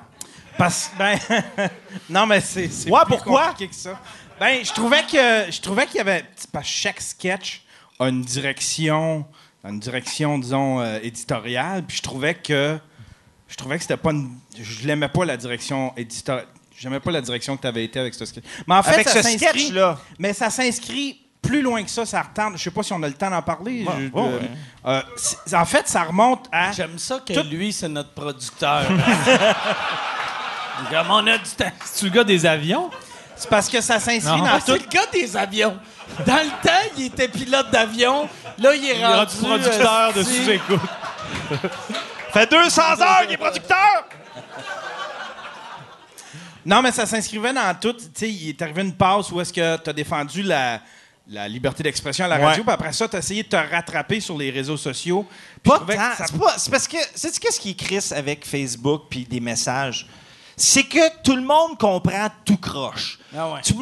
[0.57, 1.17] Parce ben
[2.09, 3.47] non mais c'est c'est Ouais, plus pourquoi?
[3.47, 3.97] compliqué que ça.
[4.41, 7.61] Ben je trouvais que je trouvais qu'il y avait parce que chaque sketch
[7.99, 9.23] a une direction
[9.63, 12.79] une direction disons euh, éditoriale puis je trouvais que
[13.47, 16.47] je trouvais que c'était pas une, je l'aimais pas la direction éditoriale.
[16.75, 18.43] J'aimais pas la direction que tu avais été avec ce sketch.
[18.65, 19.99] Mais en fait, Avec ça ce s'inscrit- sketch-là.
[20.17, 22.55] Mais ça s'inscrit plus loin que ça, ça retarde.
[22.57, 23.83] Je sais pas si on a le temps d'en parler.
[23.83, 24.49] Ouais, Je- ouais, euh, ouais.
[25.53, 28.87] euh, en fait, ça remonte à J'aime ça que Tout- lui, c'est notre producteur.
[30.89, 31.71] Comme on a du temps.
[31.85, 32.89] C'est-tu le gars des avions?
[33.41, 35.77] C'est parce que ça s'inscrit dans Ah, tout c'est le gars des avions.
[36.27, 38.29] Dans le temps, il était pilote d'avion.
[38.59, 39.17] Là, il est Il est rendu...
[39.17, 40.79] rendu producteur de euh, si- sous-écoute.
[42.33, 44.05] fait 200 heures qu'il est producteur!
[46.65, 47.93] Non, mais ça s'inscrivait dans tout.
[47.93, 50.79] Tu sais, il est arrivé une passe où est-ce que tu as défendu la,
[51.27, 52.45] la liberté d'expression à la Ouais.
[52.45, 55.25] radio, puis après ça, tu as essayé de te rattraper sur les réseaux sociaux.
[55.63, 56.15] Puis Pas tant.
[56.17, 59.39] ça- C'est pas- c'est parce que, sais-tu qu'est-ce qui est Chris avec Facebook puis des
[59.39, 60.05] messages?
[60.61, 63.17] C'est que tout le monde comprend tout croche.
[63.35, 63.61] Ah ouais.
[63.63, 63.73] Tu,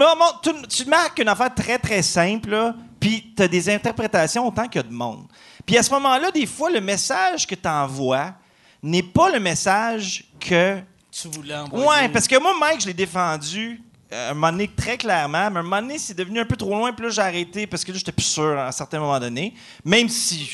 [0.85, 4.87] marques une affaire très, très simple, puis tu as des interprétations autant qu'il y a
[4.87, 5.25] de monde.
[5.65, 8.33] Puis à ce moment-là, des fois, le message que tu envoies
[8.81, 10.79] n'est pas le message que
[11.11, 11.85] Tu voulais envoyer.
[11.85, 15.59] Ouais, parce que moi, Mike, je l'ai défendu euh, un moment donné très clairement, mais
[15.59, 17.91] un moment donné, c'est devenu un peu trop loin, puis là, j'ai arrêté parce que
[17.91, 19.53] là, j'étais plus sûr à un certain moment donné,
[19.83, 20.49] même si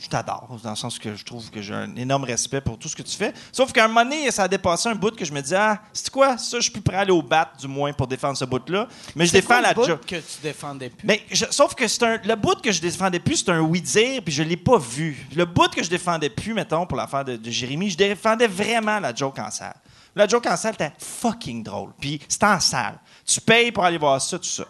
[0.00, 2.88] je, t'adore, dans le sens que je trouve que j'ai un énorme respect pour tout
[2.88, 3.32] ce que tu fais.
[3.52, 5.80] Sauf qu'à un moment donné, ça a dépassé un bout que je me dis, ah,
[5.92, 8.36] c'est quoi, ça, je suis plus prêt à aller au bat, du moins, pour défendre
[8.36, 10.00] ce bout-là, mais je défends quoi la le bout job.
[10.06, 11.06] que tu défendais plus?
[11.06, 13.80] Mais je- sauf que c'est un le bout que je défendais plus, c'est un oui
[13.80, 15.26] dire, puis je l'ai pas vu.
[15.36, 18.98] Le bout que je défendais plus, mettons pour l'affaire de, de Jérémy, je défendais vraiment
[19.00, 19.74] la joke en salle.
[20.16, 22.98] La joke en salle était fucking drôle, puis c'était en salle.
[23.24, 24.64] Tu payes pour aller voir ça, tout ça.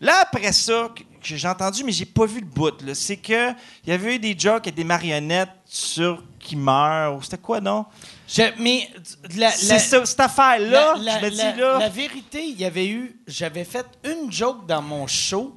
[0.00, 0.88] Là après ça,
[1.34, 2.74] que j'ai entendu, mais j'ai pas vu le bout.
[2.94, 3.50] C'est que
[3.84, 7.86] il y avait eu des jokes avec des marionnettes sur qui meurent c'était quoi non?
[8.28, 8.88] Je- mais
[9.36, 11.78] la, C'est la- ça, cette affaire-là, la, la- je me dis la- là.
[11.78, 13.16] la vérité, il y avait eu.
[13.26, 15.56] J'avais fait une joke dans mon show,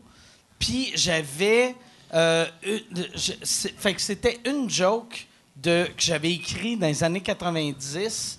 [0.58, 1.76] puis j'avais.
[2.14, 2.46] euh,
[3.78, 8.39] fait que c'était une joke de, que j'avais écrit dans les années 90.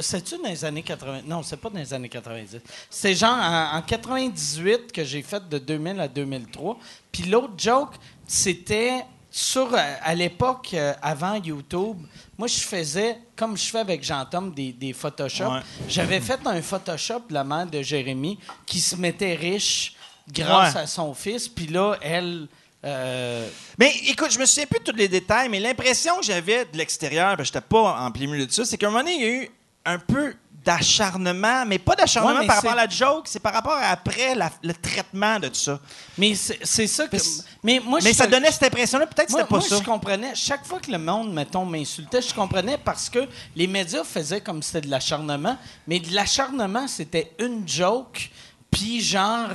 [0.00, 1.20] C'est-tu dans les années 80?
[1.26, 2.58] Non, c'est pas dans les années 90.
[2.90, 6.76] C'est genre en, en 98 que j'ai fait de 2000 à 2003.
[7.12, 7.94] Puis l'autre joke,
[8.26, 11.96] c'était sur, euh, à l'époque, euh, avant YouTube,
[12.38, 15.44] moi, je faisais, comme je fais avec Jean-Tom, des, des Photoshop.
[15.52, 15.60] Ouais.
[15.88, 19.94] J'avais fait un Photoshop de la mère de Jérémy qui se mettait riche
[20.32, 20.80] grâce Ouais.
[20.80, 21.46] à son fils.
[21.48, 22.48] Puis là, elle...
[22.84, 23.48] euh,
[23.78, 26.76] Mais écoute, je me souviens plus de tous les détails, mais l'impression que j'avais de
[26.78, 29.22] l'extérieur, ben, j'étais pas en plein milieu de ça, c'est qu'à un moment donné, il
[29.22, 29.50] y a eu
[29.88, 30.34] un peu
[30.64, 34.34] d'acharnement, mais pas d'acharnement Ouais, par rapport à la joke, c'est par rapport à après
[34.34, 35.80] la- le traitement de tout ça.
[36.18, 37.16] mais c'est ça que...
[37.16, 37.22] Mais-
[37.64, 39.78] Mais, moi, mais je ça donnait cette impression-là, peut-être que Moi, c'était pas moi, ça.
[39.78, 40.34] je comprenais.
[40.34, 43.20] Chaque fois que le monde, mettons, m'insultait, je comprenais parce que
[43.56, 45.56] les médias faisaient comme si c'était de l'acharnement.
[45.86, 48.30] Mais de l'acharnement, c'était une joke,
[48.70, 49.48] puis genre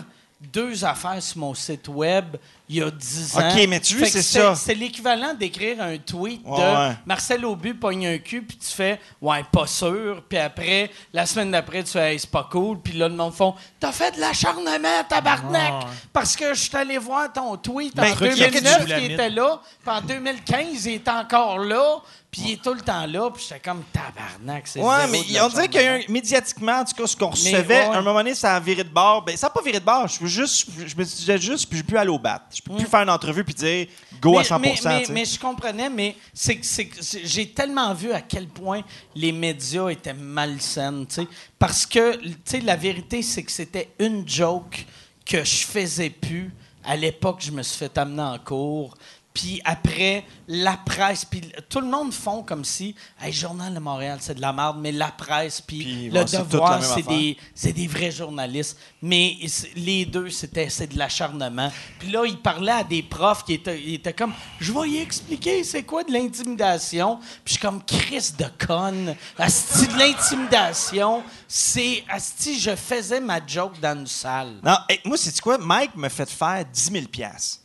[0.51, 2.35] deux affaires sur mon site web
[2.69, 3.49] il y a 10 ans.
[3.49, 4.55] OK, mais tu que c'est ça.
[4.55, 6.95] C'est l'équivalent d'écrire un tweet Ouais, de ouais.
[7.05, 10.23] Marcel Aubu pogne un cul, puis tu fais Ouais, pas sûr.
[10.27, 12.79] Puis après, la semaine d'après, tu fais Hey, c'est pas cool.
[12.81, 15.73] Puis là, le monde font T'as fait de l'acharnement, tabarnak.
[16.11, 18.53] Parce que je suis allé voir ton tweet Ben, en truc, il y a que
[18.53, 19.11] 2009 du qui lamine.
[19.11, 21.97] était là, puis en 2015, il est encore là,
[22.33, 25.21] puis il est tout le temps là, puis j'étais comme tabarnak, c'est Ouais, zéro mais
[25.21, 27.63] de on dirait qu'il y a eu, un- médiatiquement, en tout cas, ce qu'on recevait,
[27.67, 29.21] ouais, à un moment donné, ça a viré de bord.
[29.23, 30.07] Ben, ça n'a pas viré de bord.
[30.07, 32.43] Je, veux juste, je me disais juste, puis je peux plus aller au bat.
[32.53, 33.87] Je peux plus faire une entrevue puis dire
[34.19, 34.61] go à 100 Mm.
[34.61, 35.13] mais, mais, tu sais.
[35.13, 38.81] mais je comprenais, mais c'est que- c'est que c'est- j'ai tellement vu à quel point
[39.15, 41.27] les médias étaient malsaines, tu sais.
[41.59, 44.85] Parce que, tu sais, la vérité, c'est que c'était une joke
[45.25, 46.51] que je faisais plus.
[46.83, 48.97] À l'époque, je me suis fait amener en cours.
[49.33, 54.19] Puis après, la presse, puis tout le monde font comme si, hey, Journal de Montréal,
[54.21, 58.11] c'est de la merde, mais la presse, puis le devoir, c'est des, c'est des vrais
[58.11, 58.77] journalistes.
[59.01, 59.37] Mais
[59.75, 61.71] les deux, c'était c'est de l'acharnement.
[61.97, 64.97] Puis là, il parlait à des profs qui étaient, ils étaient comme, je vais y
[64.97, 67.17] expliquer c'est quoi de l'intimidation.
[67.17, 69.15] Puis je suis comme, Chris de conne.
[69.39, 74.59] Asti de l'intimidation, c'est, Asti, je faisais ma joke dans une salle.
[74.63, 75.57] Non, hey, moi, c'est quoi?
[75.57, 77.62] Mike m'a fait faire 10 000 piastres.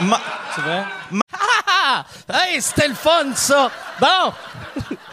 [0.00, 0.20] Ma-
[0.54, 0.84] C'est vrai?
[1.32, 2.04] Ah!
[2.32, 3.70] Hey, c'était le fun, ça!
[4.00, 4.32] Bon!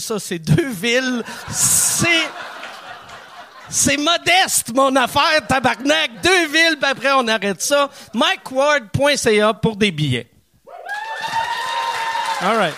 [0.00, 1.22] ça, c'est deux villes.
[1.50, 2.28] C'est...
[3.68, 6.20] C'est modeste, mon affaire, tabarnak.
[6.22, 7.88] Deux villes, puis après, on arrête ça.
[8.14, 10.30] MikeWard.ca pour des billets.
[12.42, 12.74] All right.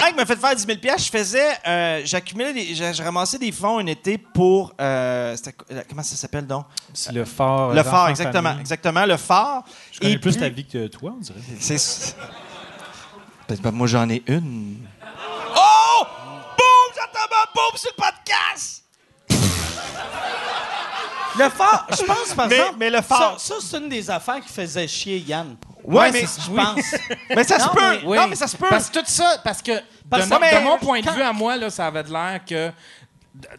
[0.00, 1.10] Mike m'a fait faire 10 000 piastres.
[1.12, 1.48] Je faisais...
[1.66, 2.52] euh, J'accumulais...
[2.52, 4.72] des- j'ai- Je ramassais des fonds un été pour...
[4.80, 6.66] euh, quoi- comment ça s'appelle, donc?
[6.94, 7.70] C'est le phare.
[7.74, 8.50] Le euh, phare, exactement.
[8.50, 8.60] famille.
[8.60, 9.64] Exactement, le phare.
[9.92, 11.38] Je connais Et plus plus- ta vie que toi, on dirait.
[11.58, 12.14] C'est.
[13.48, 14.76] Ben, ben, moi, j'en ai une.
[15.56, 16.04] Oh!
[17.76, 18.84] Sur le podcast!
[21.38, 22.76] Le phare, je pense, par Mais- exemple.
[22.78, 25.56] mais le phare- Ça, ça, c'est une des affaires qui faisait chier Yann.
[25.84, 26.84] Ouais, mais- c'est- je pense.
[27.30, 27.80] Mais ça se peut!
[27.80, 28.16] mais- oui.
[28.18, 28.66] Non, mais ça se peut!
[28.68, 29.72] Parce que tout ça, parce que
[30.10, 32.12] Parce de, mon- mais- de mon point de vue à moi, là, ça avait de
[32.12, 32.68] l'air que.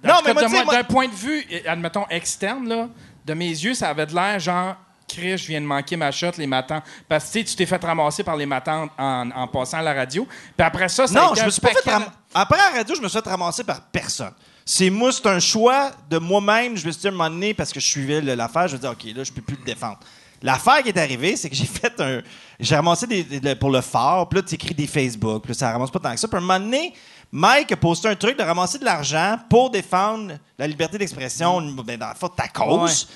[0.04, 2.90] Non, mais moi, d'un point de vue, admettons, externe, là,
[3.26, 4.76] de mes yeux, ça avait de l'air genre.
[5.10, 6.82] Chris, je viens de manquer ma shot, les matins.
[7.07, 10.26] Parce que tu t'es fait ramasser par les matins en, en passant à la radio.
[10.26, 12.12] Puis après ça, ça a Non, été je un me suis pas fait paquet- ram-
[12.34, 14.34] Après la radio, je me suis fait ramasser par personne.
[14.66, 16.78] C'est moi, c'est un choix de moi-même.
[16.78, 18.76] Je me suis dit à un moment donné, parce que je suivais le- l'affaire, je
[18.76, 19.97] me dis, OK, là, je peux plus te défendre.
[20.41, 22.22] L'affaire qui est arrivée, c'est que j'ai fait un.
[22.60, 25.57] J'ai ramassé des, des- pour le phare, puis là, tu écris des Facebook, puis là,
[25.57, 26.28] ça ramasse pas tant que ça.
[26.28, 26.93] Puis à un moment donné,
[27.32, 31.97] Mike a posté un truc de ramasser de l'argent pour défendre la liberté d'expression, ben,
[31.97, 33.07] dans le fond, ta cause.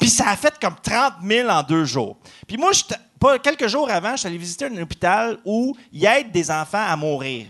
[0.00, 2.16] Puis ça a fait comme 30 000 en deux jours.
[2.48, 2.70] Puis moi,
[3.20, 6.84] pas, quelques jours avant, je suis allé visiter un hôpital où ils aident des enfants
[6.84, 7.46] à mourir.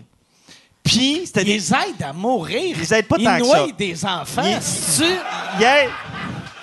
[0.83, 1.53] Puis c'était Ils des.
[1.53, 2.75] les aident à mourir.
[2.79, 3.71] Ils aident pas Ils tant que noient ça.
[3.77, 4.43] des enfants.
[4.43, 5.09] Ils- C'est-tu-
[5.59, 5.89] Ils aident-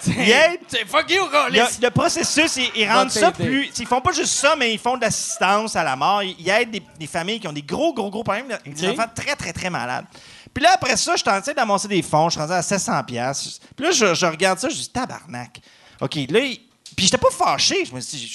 [0.07, 3.71] ils C'est fuck you, le, le processus, ils, ils rendent ça plus.
[3.79, 6.23] Ils font pas juste ça, mais ils font de l'assistance à la mort.
[6.23, 9.11] Ils, ils aident des, des familles qui ont des gros, gros, gros problèmes, des enfants
[9.15, 10.05] très, très, très malades.
[10.55, 12.29] Puis là, après ça, je suis en train d'amasser des fonds.
[12.29, 13.05] Je suis rendu à 700$.
[13.05, 13.61] piastres.
[13.77, 15.61] Puis là, je, je regarde ça, je dis tabarnak.
[16.01, 16.61] OK, là, il-
[16.97, 17.85] puis j'étais pas fâché.
[17.85, 18.27] Je me suis dit,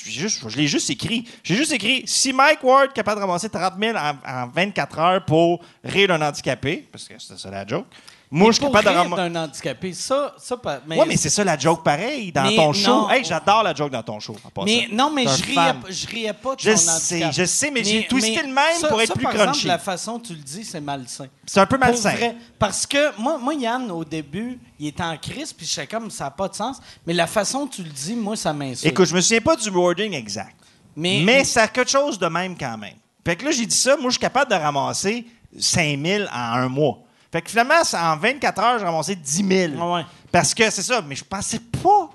[0.47, 1.27] je l'ai juste écrit.
[1.43, 4.99] J'ai juste écrit si Mike Ward est capable de ramasser 30 000 en, en 24
[4.99, 7.87] heures pour rire d'un handicapé, parce que c'était ça la joke.
[8.35, 9.29] Moi, je suis capable de ramasser.
[9.29, 12.55] d'un handicapé, ça, ça pas- mais, Ouais, mais c'est ça la joke pareil dans Mais
[12.55, 13.07] ton show.
[13.09, 14.35] Hey, j'adore la joke dans ton show.
[14.55, 17.33] en mais non, mais je riais, je riais pas de Je son sais, handicap.
[17.33, 19.49] je sais, mais j'ai twisté le même ça- pour être ça, plus par crunchy.
[19.49, 21.27] Exemple, la façon dont tu le dis, c'est malsain.
[21.45, 22.15] C'est un peu malsain.
[22.15, 22.35] vrai.
[22.57, 26.23] Parce que moi, moi, Yann, au début, il était en crise, puis j'étais comme, ça
[26.23, 26.77] n'a pas de sens.
[27.05, 28.85] Mais la façon dont tu le dis, moi, ça m'insulte.
[28.85, 30.55] Écoute, je me souviens pas du wording exact.
[30.95, 32.95] Mais- Mais, ça a quelque chose de même quand même.
[33.23, 35.25] Fait que là, j'ai dit ça, moi, je suis capable de ramasser
[35.59, 36.97] 5000 en un mois.
[37.33, 39.73] Fait que finalement, ça- en 24 heures, j'ai ramassé 10 000.
[39.81, 40.05] Ah ouais.
[40.31, 42.11] Parce que c'est ça, mais je pensais pas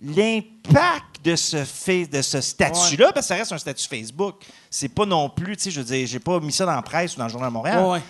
[0.00, 1.56] l'impact de ce,
[2.06, 4.44] de ce statut-là, parce que ça reste un statut Facebook.
[4.70, 6.82] C'est pas non plus, tu sais, je veux dire, j'ai pas mis ça dans la
[6.82, 7.84] presse ou dans le Journal de Montréal.
[7.84, 8.00] Ouais.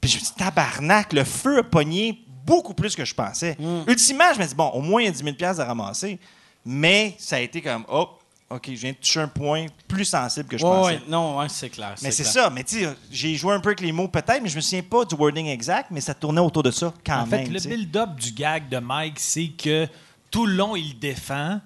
[0.00, 3.56] Puis je me dit, tabarnak, le feu a pogné beaucoup plus que je pensais.
[3.58, 3.90] Mm.
[3.90, 6.20] Ultimement, je me dis, bon, au moins, il y a 10 000 piastres à ramasser.
[6.64, 8.17] Mais ça a été comme, hop,
[8.50, 10.94] OK, je viens de toucher un point plus sensible que je Ouais, pensais.
[10.94, 11.94] ouais, non, ouais, c'est clair.
[12.02, 12.48] Mais c'est ça.
[12.48, 14.82] Mais tu sais, j'ai joué un peu avec les mots peut-être, mais je me souviens
[14.82, 17.52] pas du wording exact, mais ça tournait autour de ça quand En fait, même.
[17.52, 19.86] le build-up du gag de Mike, c'est que
[20.30, 21.60] tout le long, il défend,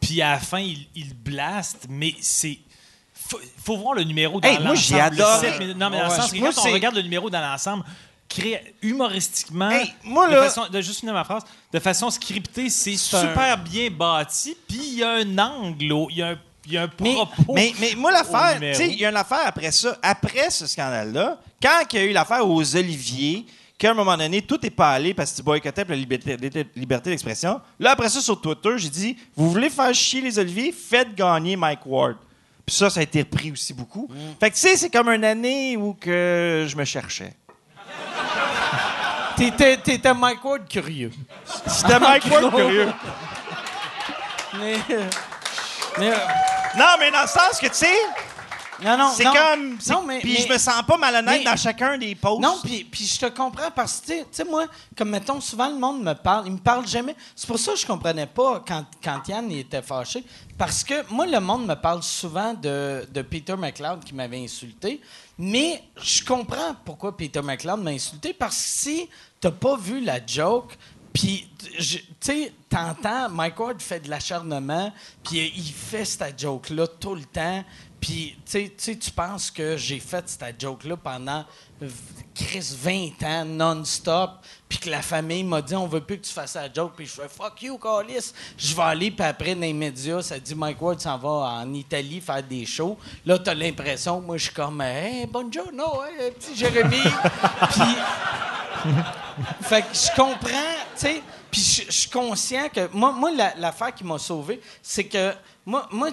[0.00, 2.58] puis à la fin, il, il blaste, mais c'est.
[3.14, 5.16] Faut, faut voir le numéro dans Hey, l'ensemble.
[5.16, 6.16] moi, minutes- Non, mais dans Ouais.
[6.16, 7.84] le sens Moi, quand on regarde le numéro dans l'ensemble,
[8.82, 12.96] humoristiquement, Hey, moi, de façon, de, juste finir ma phrase, de façon scriptée, c'est un-
[13.28, 16.76] super bien bâti, puis il y a un angle, il y a un, il y
[16.76, 17.54] a un propos.
[17.54, 19.96] Mais, mais moi, l'affaire, tu sais, il y a une affaire après ça.
[20.02, 23.46] Après ce scandale-là, quand il y a eu l'affaire aux Oliviers,
[23.78, 26.36] qu'à un moment donné, tout est pas allé parce que tu boycottais la liberté,
[26.76, 27.60] liberté d'expression.
[27.78, 30.70] Là, après ça, sur Twitter, j'ai dit Vous voulez faire chier les Oliviers?
[30.70, 32.16] Faites gagner Mike Ward.
[32.66, 34.08] Puis ça, ça a été repris aussi beaucoup.
[34.38, 37.32] Fait que, tu sais, c'est comme une année où que je me cherchais.
[39.40, 41.10] T'étais, t'étais Mike Ward curieux.
[41.66, 42.92] C'était Mike Ward curieux.
[44.58, 44.76] Mais,
[45.98, 46.16] mais, euh,
[46.76, 47.96] Non, mais dans le sens que, tu sais,
[48.84, 49.32] non, non, c'est non.
[49.32, 49.76] comme.
[49.80, 52.40] c'est- Non, mais- Puis mais- je me sens pas malhonnête mais- dans chacun des posts.
[52.42, 54.66] Non, puis, puis je te comprends parce que, tu sais- tu sais, moi,
[54.96, 57.16] comme mettons, souvent le monde me parle, il me parle jamais.
[57.34, 60.22] C'est pour ça que je comprenais pas quand, quand Yann il était fâché.
[60.58, 65.00] Parce que moi, le monde me parle souvent de, de Peter McLeod qui m'avait insulté.
[65.38, 69.08] Mais je comprends pourquoi Peter McLeod m'a insulté parce que si
[69.40, 70.76] t'as pas vu la joke,
[71.12, 74.92] puis, tu sais, t'entends, Mike Ward fait de l'acharnement,
[75.24, 77.64] puis il fait cette joke-là tout le temps.
[78.00, 81.44] Puis, tu tu penses que j'ai fait cette joke-là pendant
[82.34, 84.30] Chris 20 ans, non-stop,
[84.68, 87.06] puis que la famille m'a dit on veut plus que tu fasses la joke, puis
[87.06, 88.32] je fais fuck you, Calis.
[88.56, 91.74] Je vais aller, puis après, dans les médias, ça dit Mike Ward s'en va en
[91.74, 92.96] Italie faire des shows.
[93.26, 97.02] Là, t'as l'impression, moi, je suis comme, hey, buongiorno, hey, petit Jérémy.
[97.70, 97.82] puis.
[99.62, 103.94] Fait que je comprends, tu sais, puis je suis conscient que moi, moi la- l'affaire
[103.94, 105.34] qui m'a sauvé, c'est que
[105.66, 106.10] moi, moi,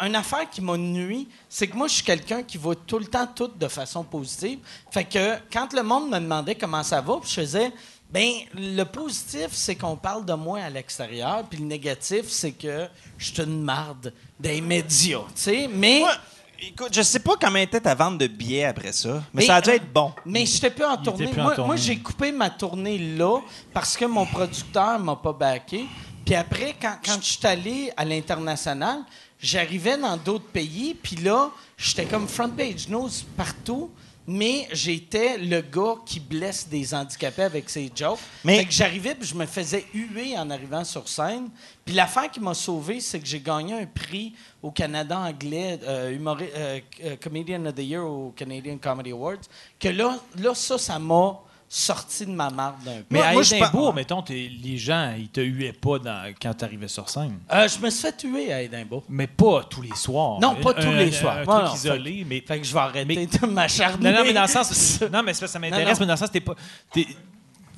[0.00, 3.06] une affaire qui m'a nuit, c'est que moi, je suis quelqu'un qui voit tout le
[3.06, 4.58] temps tout de façon positive.
[4.90, 7.72] Fait que quand le monde me demandait comment ça va, puis je faisais,
[8.10, 12.86] ben le positif, c'est qu'on parle de moi à l'extérieur, puis le négatif, c'est que
[13.18, 15.68] je suis une marde des médias, tu sais.
[15.72, 16.12] Mais Moi,
[16.60, 19.56] écoute, je sais pas comment était ta vente de billets après ça, mais, Mais, ça
[19.56, 20.12] a dû euh, être bon.
[20.24, 21.24] Mais je n'étais plus en Il tournée.
[21.24, 21.66] était plus en moi, tournée.
[21.66, 23.40] moi, j'ai coupé ma tournée là
[23.72, 25.86] parce que mon producteur m'a pas backé.
[26.24, 29.00] Puis après, quand, quand je suis allé à l'international,
[29.40, 33.90] j'arrivais dans d'autres pays, puis là, j'étais comme front page news partout,
[34.28, 38.18] mais j'étais le gars qui blesse des handicapés avec ses jokes.
[38.44, 41.48] Mais- Fait que j'arrivais, puis je me faisais huer en arrivant sur scène.
[41.84, 46.18] Puis l'affaire qui m'a sauvé, c'est que j'ai gagné un prix au Canada anglais, euh,
[46.18, 49.42] euh, euh, Comedian of the Year au Canadian Comedy Awards,
[49.78, 53.04] que là, là ça, ça m'a sorti de ma marde d'un peu.
[53.10, 57.08] Mais Moi- à Édimbourg, mettons, les gens, ils te huaient pas dans- quand t'arrivais sur
[57.08, 57.38] scène.
[57.52, 59.02] Euh, je me suis fait tuer à Édimbourg.
[59.08, 60.38] Mais pas tous les soirs.
[60.40, 61.38] Non, pas tous un- les soirs.
[61.38, 62.40] Un, truc non, isolé, mais...
[62.46, 64.10] Fait que je vais arrêter Mais- de m'acharner.
[64.12, 65.00] Non, non, mais dans le sens...
[65.12, 66.54] non, mais ça m'intéresse, mais dans le sens, t'es pas...
[66.92, 67.06] t'es-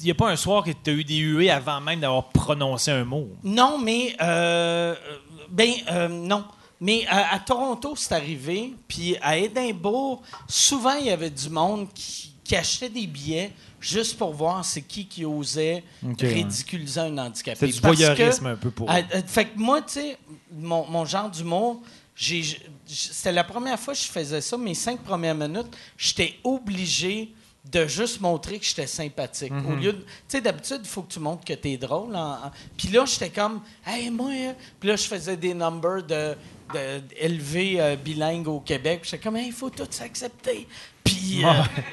[0.01, 2.29] Il n'y a pas un soir que tu as eu des huées avant même d'avoir
[2.29, 3.29] prononcé un mot.
[3.43, 4.95] Non, mais euh,
[5.51, 6.45] ben euh, non.
[6.81, 8.75] Mais à, à Toronto, c'est arrivé.
[8.87, 14.17] Puis à Édimbourg, souvent il y avait du monde qui, qui achetait des billets juste
[14.17, 15.85] pour voir c'est qui qui osait
[16.19, 17.59] ridiculiser un handicapé.
[17.61, 20.17] C'est du Parce que- voyeurisme un peu pour Ah, euh, fait que moi, tu sais,
[20.51, 21.83] mon, mon genre d'humour,
[22.87, 24.57] c'était la première fois que je faisais ça.
[24.57, 27.33] Mes cinq premières minutes, j'étais obligé
[27.71, 29.53] de juste montrer que j'étais sympathique.
[29.69, 29.99] Au lieu de...
[29.99, 32.17] Tu sais, d'habitude, il faut que tu montres que t'es drôle.
[32.17, 34.31] en- en- Puis là, j'étais comme, «Hey, moi...
[34.33, 34.55] hein.
[34.81, 36.35] Puis là, je faisais des numbers de,
[36.75, 39.01] de élevé euh, bilingue au Québec.
[39.05, 40.67] J'étais comme, «Hey, il faut tout s'accepter.»
[41.05, 41.49] Puis, euh,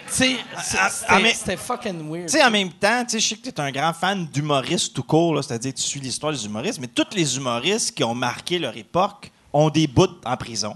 [0.07, 0.35] tu sais,
[0.77, 2.25] Ah, ah, c'était fucking weird.
[2.27, 4.25] Tu sais, en même temps, tu sais, je sais que tu es un grand fan
[4.27, 8.13] d'humoristes tout court, c'est-à-dire tu suis l'histoire des humoristes, mais tous les humoristes qui ont
[8.15, 10.75] marqué leur époque ont des bouts en prison.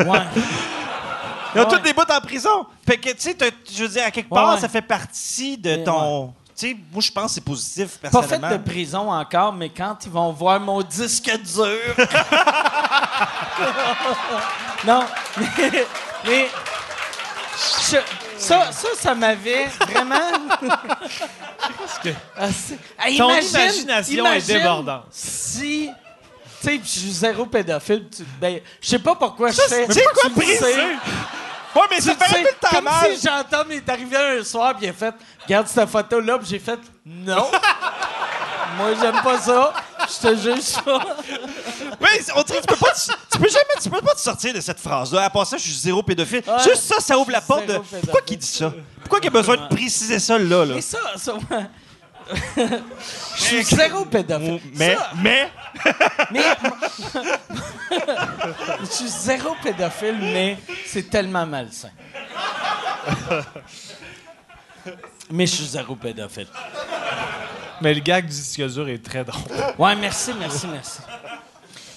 [0.00, 0.06] Ouais.
[1.54, 1.70] Ils ont Ouais.
[1.70, 2.66] tous des bouts en prison.
[2.86, 3.36] Fait que, tu sais,
[3.72, 4.60] je veux dire, à quelque part, Ouais.
[4.60, 6.32] ça fait partie de ton.
[6.56, 8.50] Tu sais, moi, je pense que c'est positif, Pas fait personnellement.
[8.50, 11.94] de prison encore, mais quand ils vont voir mon disque dur.
[14.86, 15.04] non,
[15.36, 15.86] mais.
[16.26, 16.48] mais
[17.90, 17.96] je-
[18.38, 20.14] ça, ça, ça m'avait vraiment.
[22.36, 25.04] Ah, c'est- Ah, Ton imagination est imagine débordante.
[25.10, 25.90] Si.
[26.60, 28.06] Tu sais, puis je suis zéro pédophile.
[28.14, 30.28] tu- Ben, je sais pas pourquoi je sais quoi, tu le sais.
[30.30, 30.82] briser?
[31.74, 33.16] Ouais, mais ça fait un peu le temps comme mal.
[33.16, 36.58] si Jean-Tom est arrivé un soir puis il a fait Regarde cette photo-là, puis j'ai
[36.58, 37.50] fait Non.
[38.78, 39.72] Moi, j'aime pas ça.
[40.00, 41.00] Je te juge pas.
[42.00, 44.14] Ouais, c'est- on dirait que tu peux pas, te- tu peux jamais, tu peux pas
[44.14, 45.24] te sortir de cette phrase-là.
[45.24, 46.42] À part ça, je suis zéro pédophile.
[46.46, 46.62] Ouais.
[46.64, 47.78] Juste ça, ça ouvre la porte de.
[48.02, 48.72] Pourquoi qu'il dit ça?
[49.00, 50.74] Pourquoi qu'il a besoin de préciser ça là, là?
[50.76, 51.34] Mais ça, ça.
[53.36, 54.60] Je suis zéro pédophile.
[54.74, 55.50] Mais, Ça, mais,
[56.30, 56.42] mais.
[58.80, 61.90] Je suis zéro pédophile, mais c'est tellement malsain.
[65.30, 66.48] Mais je suis zéro pédophile.
[67.80, 69.42] Mais le gag du disque dur est très drôle.
[69.78, 70.98] Ouais, merci, merci, merci.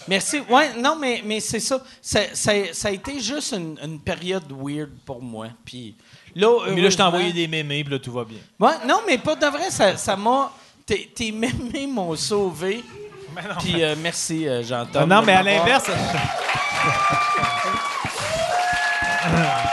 [0.07, 0.39] Merci.
[0.49, 1.79] Ouais, non, mais, mais c'est ça.
[2.01, 5.47] Ça, ça- ça a été juste une, une période weird pour moi.
[5.63, 5.95] Puis
[6.35, 8.39] là, Mais là, je t'ai envoyé des mémés, puis là, tout va bien.
[8.59, 10.51] Ouais, non, mais pas de vrai, ça m'a.
[10.85, 12.83] tes, tes mémés m'ont sauvé.
[13.59, 15.07] Puis euh, merci, euh, Jean-Tom.
[15.07, 15.85] non, de mais à l'inverse.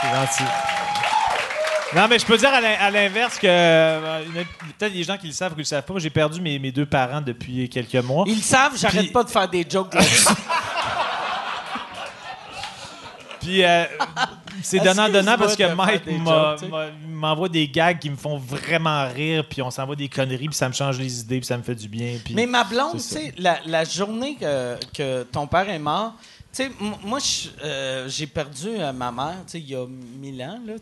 [0.00, 0.44] C'est gentil.
[1.96, 4.24] Non, mais je peux dire à l'in- à l'inverse que euh,
[4.78, 5.94] peut-être des gens qui le savent ou qui le savent pas.
[5.96, 8.24] J'ai perdu mes, mes deux parents depuis quelques mois.
[8.26, 10.26] Ils le savent, j'arrête Puis- pas de faire des jokes là-dessus.
[13.40, 13.84] Puis euh,
[14.62, 16.02] c'est donnant-donnant parce que Mike
[17.08, 20.68] m'envoie des gags qui me font vraiment rire, puis on s'envoie des conneries, puis ça
[20.68, 22.16] me change les idées, puis ça me fait du bien.
[22.22, 22.34] Puis...
[22.34, 26.14] Mais ma blonde, tu sais, la, la journée que, que ton père est mort,
[26.52, 27.18] tu sais, m- moi,
[27.62, 30.74] euh, j'ai perdu euh, ma mère, il y a mille ans, là.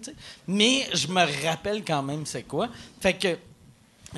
[0.47, 2.69] Mais je me rappelle quand même c'est quoi.
[3.01, 3.37] Fait que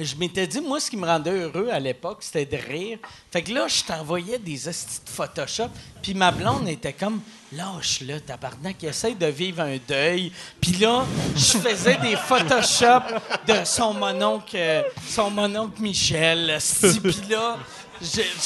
[0.01, 2.99] je m'étais dit, moi, ce qui me rendait heureux à l'époque, c'était de rire.
[3.33, 5.71] Fait que là, je t'envoyais des estis de Photoshop,
[6.03, 7.21] puis ma blonde était comme,
[7.53, 10.31] lâche-le, tabarnak, essaye de vivre un deuil.
[10.61, 13.17] Puis là, je faisais des Photoshop
[13.49, 16.59] de son mononcle, euh, son mononcle Michel.
[16.81, 17.57] Puis là,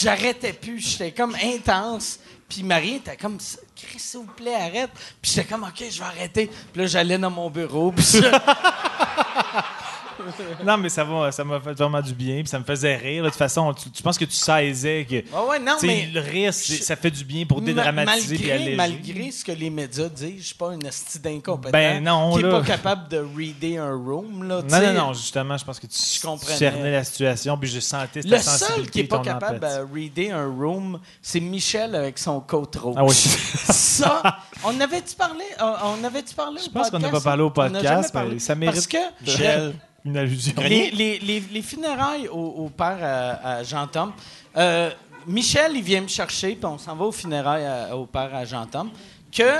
[0.00, 2.18] j'arrêtais plus, j'étais comme intense.
[2.52, 3.38] Puis Marie était comme,
[3.74, 4.90] Chris, s'il vous plaît, arrête.
[5.22, 6.48] Puis j'étais comme, OK, je vais arrêter.
[6.48, 8.18] Puis là, j'allais dans mon bureau, puis je-
[10.64, 13.24] Non, mais ça va, ça m'a fait vraiment du bien, puis ça me faisait rire.
[13.24, 15.22] De toute façon, tu, tu penses que tu saisais que.
[15.34, 19.30] Ah ouais, non, mais- le rire, Je- ça fait du bien pour dédramatiser malgré, malgré
[19.30, 22.42] ce que les médias disent, je suis pas un esti d'incompétent Ben non, qui est
[22.42, 22.50] là.
[22.60, 24.44] pas capable de reader un room.
[24.48, 27.80] Là, Non, non, non, justement, je pense que tu, Je cernais la situation, puis je
[27.80, 32.18] sentais ta Le seul qui est pas capable de reader un room, c'est Michel avec
[32.18, 32.94] son coat rouge.
[32.96, 33.14] Ah oui.
[33.14, 34.22] ça,
[34.64, 37.24] on avait-tu parlé, on, avait-tu parlé Je au pense qu'on n'a podcast?
[37.24, 39.74] pas parlé au podcast, mais ça mérite Parce que Michel.
[40.04, 40.54] une allusion.
[40.58, 42.34] les, les, les, les funérailles au,
[42.64, 44.12] au père à, à Jean-Tom,
[44.56, 44.90] euh,
[45.26, 48.44] Michel, il vient me chercher, puis on s'en va aux funérailles à- au père à
[48.44, 48.90] Jean-Tom,
[49.30, 49.58] que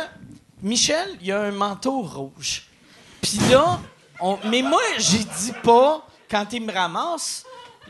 [0.63, 2.65] Michel, il a un manteau rouge.
[3.21, 3.79] Puis là,
[4.21, 7.45] on- mais moi, j'ai dit pas, quand il me ramasse,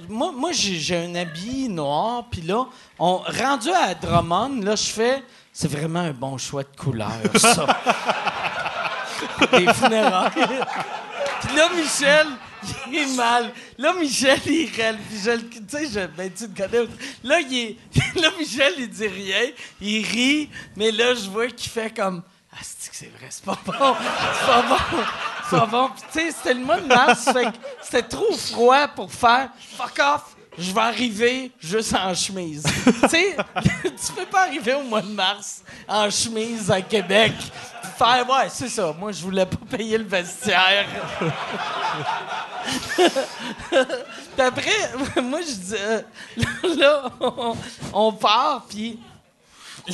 [0.08, 2.66] moi, moi j'ai, j'ai un habit noir, puis là,
[2.98, 5.22] on, rendu à Drummond, là, je fais,
[5.52, 7.66] c'est vraiment un bon choix de couleur, ça.
[9.52, 10.30] Des funérailles.
[11.56, 12.26] Là, Michel,
[12.88, 13.52] il est mal.
[13.78, 14.98] Là, Michel, il râle.
[15.10, 16.88] Tu sais, je- ben, tu le connais.
[17.24, 17.76] Là, il est,
[18.20, 19.50] là, Michel, il dit rien.
[19.80, 20.50] Il rit.
[20.76, 22.22] Mais là, je vois qu'il fait comme,
[22.52, 23.72] Ah, c'est que c'est vrai, c'est pas bon.
[23.72, 24.76] C'est pas bon.
[25.50, 25.88] C'est pas bon.
[25.90, 27.28] Puis, tu sais, c'était le mois de mars,
[27.82, 30.22] c'était trop froid pour faire fuck off.
[30.58, 32.62] Je vais arriver juste en chemise.
[32.84, 33.36] tu sais,
[33.84, 37.32] tu peux pas arriver au mois de mars en chemise à Québec.
[38.02, 38.92] Ouais, c'est ça.
[38.98, 40.86] Moi, je voulais pas payer le vestiaire.
[43.68, 44.90] Puis après,
[45.22, 46.02] moi, je dis, euh,
[46.76, 47.10] là,
[47.92, 48.98] on, part, puis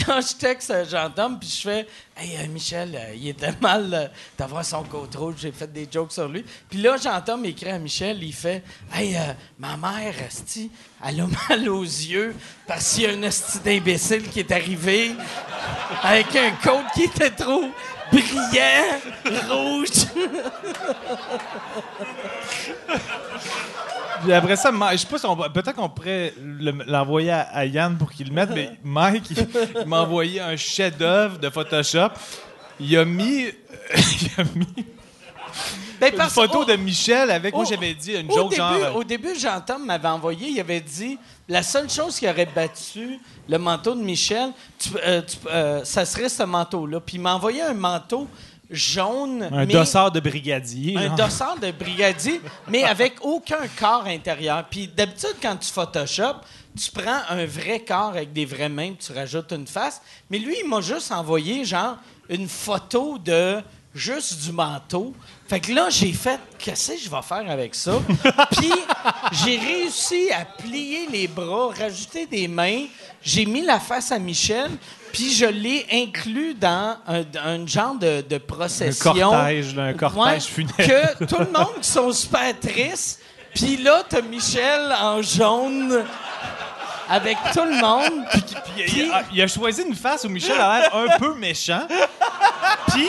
[0.06, 4.10] Là, je texte euh, Jean-Tom, puis je fais Hey, euh, Michel, euh, il était mal
[4.36, 5.36] d'avoir son côte rouge.
[5.38, 6.44] J'ai fait des jokes sur lui.
[6.68, 9.16] Puis là, Jean-Tom écrit à Michel il fait Hey,
[9.58, 10.70] ma mère, esti,
[11.02, 12.34] elle a mal aux yeux
[12.66, 15.12] parce qu'il y a un esti d'imbécile qui est arrivé
[16.02, 17.64] avec un côte qui était trop
[18.10, 19.00] brillant,
[19.48, 19.88] rouge.
[24.22, 27.96] Puis après ça, je sais pas si on peut-être qu'on pourrait le- l'envoyer à, Yann
[27.96, 32.08] pour qu'il le mette, mais Mike, il m'a envoyé un chef-d'œuvre de Photoshop.
[32.80, 33.46] Il a mis,
[33.94, 34.86] il a mis
[36.00, 38.56] Ben, une photo oh, de Michel avec, moi Au- j'avais dit une au joke début,
[38.62, 38.72] genre.
[38.74, 41.18] euh, Au début, Jean-Tom m'avait envoyé, il avait dit
[41.48, 43.18] la seule chose qui aurait battu
[43.48, 47.00] le manteau de Michel, tu- euh, tu- euh, ça serait ce manteau-là.
[47.00, 48.28] Puis il m'a envoyé un manteau
[48.70, 49.42] jaune.
[49.50, 50.96] un mais- dossard de brigadier.
[50.96, 51.16] Un genre.
[51.16, 54.64] dossard de brigadier, mais avec aucun corps intérieur.
[54.70, 56.34] Puis d'habitude, quand tu Photoshop,
[56.78, 60.00] tu prends un vrai corps avec des vraies mains, tu rajoutes une face.
[60.30, 61.96] Mais lui, il m'a juste envoyé, genre,
[62.28, 63.60] une photo de
[63.98, 65.14] juste du manteau.
[65.48, 67.92] Fait que là, j'ai fait, qu'est-ce que je vais faire avec ça?
[68.52, 68.72] Puis
[69.32, 72.84] j'ai réussi à plier les bras, rajouter des mains.
[73.22, 74.70] J'ai mis la face à Michel,
[75.12, 79.12] puis je l'ai inclus dans un, un genre de, de un procession.
[79.12, 81.18] cortège, là, un cortège funéraire.
[81.18, 83.20] Que tout le monde qui sont super tristes.
[83.54, 86.04] Puis là, t'as Michel en jaune
[87.08, 88.24] avec tout le monde.
[88.32, 88.42] Puis
[88.78, 91.86] il, il a, il a choisi une face où Michel a l'air un peu méchant.
[92.88, 93.08] Puis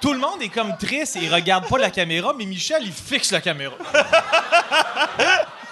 [0.00, 2.92] tout le monde est comme triste et il regarde pas la caméra, mais Michel, il
[2.92, 3.74] fixe la caméra.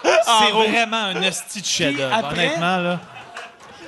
[0.02, 2.76] C'est vraiment un esti de honnêtement.
[2.78, 3.00] Là.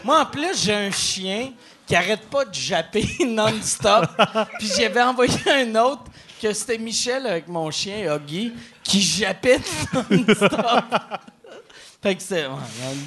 [0.04, 1.50] Moi, en plus, j'ai un chien
[1.86, 4.06] qui arrête pas de japper non-stop.
[4.58, 6.04] Puis j'avais envoyé un autre
[6.40, 8.52] que c'était Michel avec mon chien Huggy
[8.82, 9.60] qui jappait
[9.92, 10.84] non-stop.
[12.02, 12.46] Fait que c'est.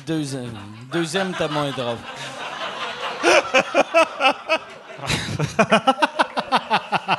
[0.06, 0.58] deuxième,
[0.92, 1.98] deuxième était moins drôle.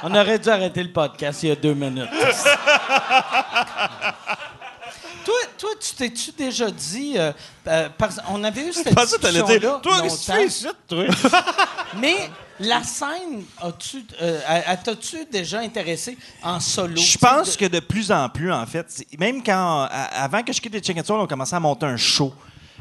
[0.03, 2.09] On aurait dû arrêter le podcast il y a deux minutes.
[5.63, 7.15] Toi, tu t'es-tu déjà dit.
[7.17, 7.33] euh,
[7.69, 7.89] euh,
[8.31, 8.95] on avait eu cette
[9.39, 9.81] discussion-là.
[10.03, 10.35] longtemps.
[11.99, 14.41] Mais la scène, as-tu, euh,
[14.85, 16.97] t'as-tu déjà intéressé en solo?
[16.97, 20.53] Je pense que de plus en plus, en fait, c'est- même quand, à- avant que
[20.53, 22.33] je quitte les Chicken Soul, on commençait à monter un show.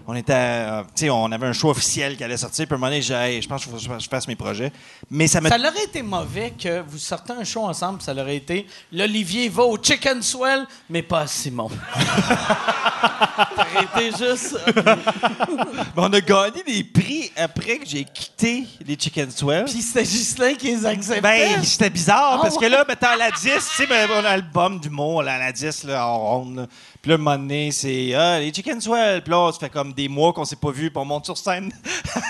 [0.08, 2.66] On était, euh, tu sais, on avait un show officiel qui allait sortir.
[2.66, 4.72] Puis à un moment donné, j'ai, Hey, je pense que je fasse mes projets.
[5.10, 8.38] Mais ça me Ça l'aurait été mauvais que vous sortez un show ensemble, ça l'aurait
[8.38, 11.70] été l'Olivier va au Chicken Swell, mais pas à Simon.
[11.94, 14.58] ça aurait été juste.
[14.76, 19.66] Mais on a gagné des prix après que j'ai quitté les Chicken Swell.
[19.66, 21.22] Puis c'était Ghislain qui les acceptait.
[21.22, 24.20] Ben, c'était bizarre Ah parce que là, mettons, à la 10, tu sais, ben, on
[24.20, 26.56] a l'album d'humour, là, à la 10, là, en ronde.
[26.58, 26.68] là.
[27.02, 29.22] Puis là, un moment donné, c'est ah, les Chicken Swell.
[29.24, 31.38] Puis là, ça fait comme des mois qu'on s'est pas vus, puis on monte sur
[31.38, 31.72] scène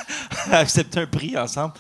[0.51, 1.73] accepter un prix ensemble.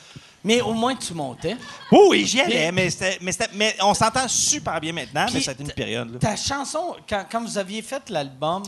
[0.43, 1.55] Mais au moins, tu montais.
[1.91, 5.43] Oui, j'y allais, mais, c'était- mais, c'était- mais on s'entend super bien maintenant, mais Puis
[5.43, 6.11] ça a été une période.
[6.13, 6.19] là.
[6.19, 8.63] Ta chanson, quand, quand vous aviez fait l'album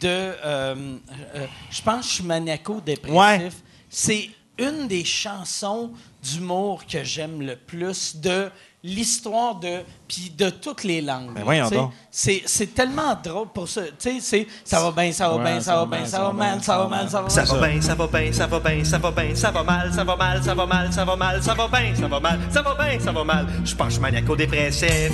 [0.00, 0.08] de.
[0.08, 0.96] euh,
[1.36, 3.50] euh, je pense que je suis maniaco-dépressif, Ouais.
[3.88, 5.92] c'est une des chansons
[6.22, 8.50] d'humour que j'aime le plus de
[8.84, 9.80] l'histoire de.
[10.08, 11.32] Puis de toutes les langues.
[11.34, 11.92] Ben voyons donc.
[12.10, 13.82] C'est, c'est tellement drôle pour ça.
[13.98, 16.78] Tu sais, ça va bien, ça va bien, ça va bien, ça va mal, ça
[16.78, 17.60] va mal, ça va Ça mal.
[17.60, 20.04] va bien, ça va bien, ça va bien, ça va bien, ça va mal, ça
[20.04, 22.62] va mal, ça va mal, ça va mal, ça va bien, ça va mal, ça
[22.62, 23.46] va bien, ça va mal.
[23.64, 25.12] Je pense que je suis maniaco-dépressif.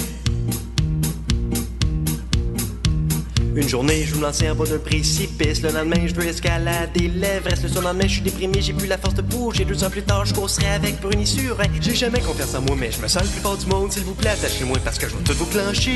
[3.58, 5.60] Une journée, je vous lançais en bas d'un précipice.
[5.62, 7.64] Le lendemain, je veux escalader l'Everest.
[7.64, 9.64] Le surlendemain, je suis déprimé, j'ai plus la force de bouger.
[9.64, 11.64] Deux ans plus tard, je courserai avec Bruni Surin.
[11.80, 13.90] J'ai jamais confiance en moi, mais je me sens le plus fort du monde.
[13.90, 15.88] S'il vous plaît, attachez-moi parce que je vais tout vous clencher.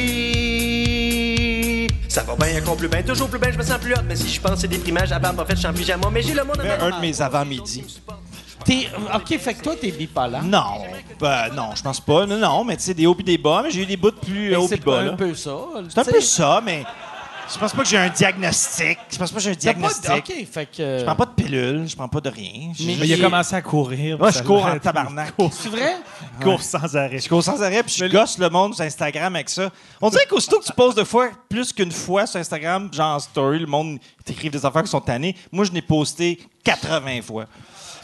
[2.09, 3.99] Ça va bien, encore plus bien, toujours plus bien, je me sens plus hot.
[4.09, 6.09] Mais si je pense c'est déprimant, j'aborde en fait, je suis en pyjama.
[6.13, 7.85] Mais j'ai le monde Un de mes avant-midi.
[8.65, 10.43] T'es- OK, fait que toi, t'es bipolaire.
[10.43, 10.83] Non,
[11.21, 12.27] ben, non, je pense pas.
[12.27, 14.11] Non, non, mais tu sais, des hauts et des bas, mais j'ai eu des bouts
[14.11, 14.99] de plus Mais hauts c'est et bas.
[14.99, 15.13] un là.
[15.13, 15.57] peu ça.
[15.89, 16.85] C'est un peu ça, mais
[17.53, 18.99] je pense pas que j'ai un diagnostic.
[19.11, 20.49] Je pense pas que j'ai un T'as pas de- diagnostic.
[20.53, 20.99] Fait que.
[20.99, 22.73] Je prends pas de pilule, je prends pas de rien.
[22.79, 24.19] Je- Mais- Mais il a commencé à courir.
[24.19, 25.35] Moi, je cours en tabarnak.
[25.51, 25.97] C'est vrai?
[26.39, 27.19] Il court sans arrêt.
[27.19, 29.71] Je cours sans arrêt, puis je gosse le monde sur Instagram avec ça.
[30.01, 33.19] On dirait qu'aussitôt que tu poses deux fois, plus qu'une fois sur Instagram, genre en
[33.21, 35.37] story, le monde t'écrive des affaires qui sont tannées.
[35.51, 37.47] Moi, je n'ai posté 80 fois.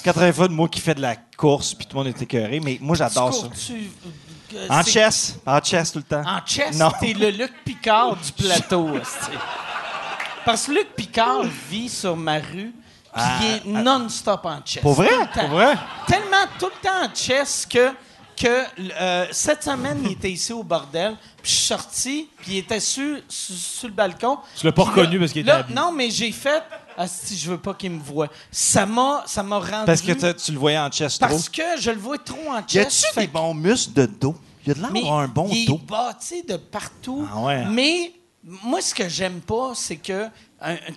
[0.05, 2.61] 80 fois de moi qui fait de la course, puis tout le monde est écœuré,
[2.61, 3.47] mais moi, j'adore ça.
[3.47, 3.76] Euh,
[4.70, 5.36] En chess.
[5.46, 6.22] En chess tout le temps.
[6.26, 6.90] En chess, Non.
[7.01, 8.88] t'es le Luc Picard du plateau.
[10.44, 12.72] Parce que Luc Picard vit sur ma rue,
[13.14, 13.24] puis
[13.64, 14.82] il est non-stop en chess.
[14.82, 15.11] Pour vrai?
[15.34, 15.74] Pour vrai?
[16.07, 17.90] Tellement tout le temps en chess que,
[18.36, 18.62] que
[19.01, 22.80] euh, cette semaine, il était ici au bordel, puis je suis sorti, puis il était
[22.80, 24.38] sur, sur, sur le balcon.
[24.57, 25.74] Tu l'as pas reconnu parce qu'il était là, habillé.
[25.74, 26.62] Non, mais j'ai fait...
[27.07, 28.28] si je veux pas qu'il me voie.
[28.51, 29.86] Ça m'a, ça m'a rendu...
[29.86, 31.28] Parce que tu le voyais en chess trop.
[31.28, 33.05] Parce que je le vois trop en Y chess.
[33.05, 34.34] a-tu fait des bons muscles de dos?
[34.66, 35.76] Y a de l'air un bon il dos.
[35.76, 37.26] est bâti de partout.
[37.32, 37.64] Ah ouais.
[37.66, 40.30] Mais moi, ce que j'aime pas, c'est que, tu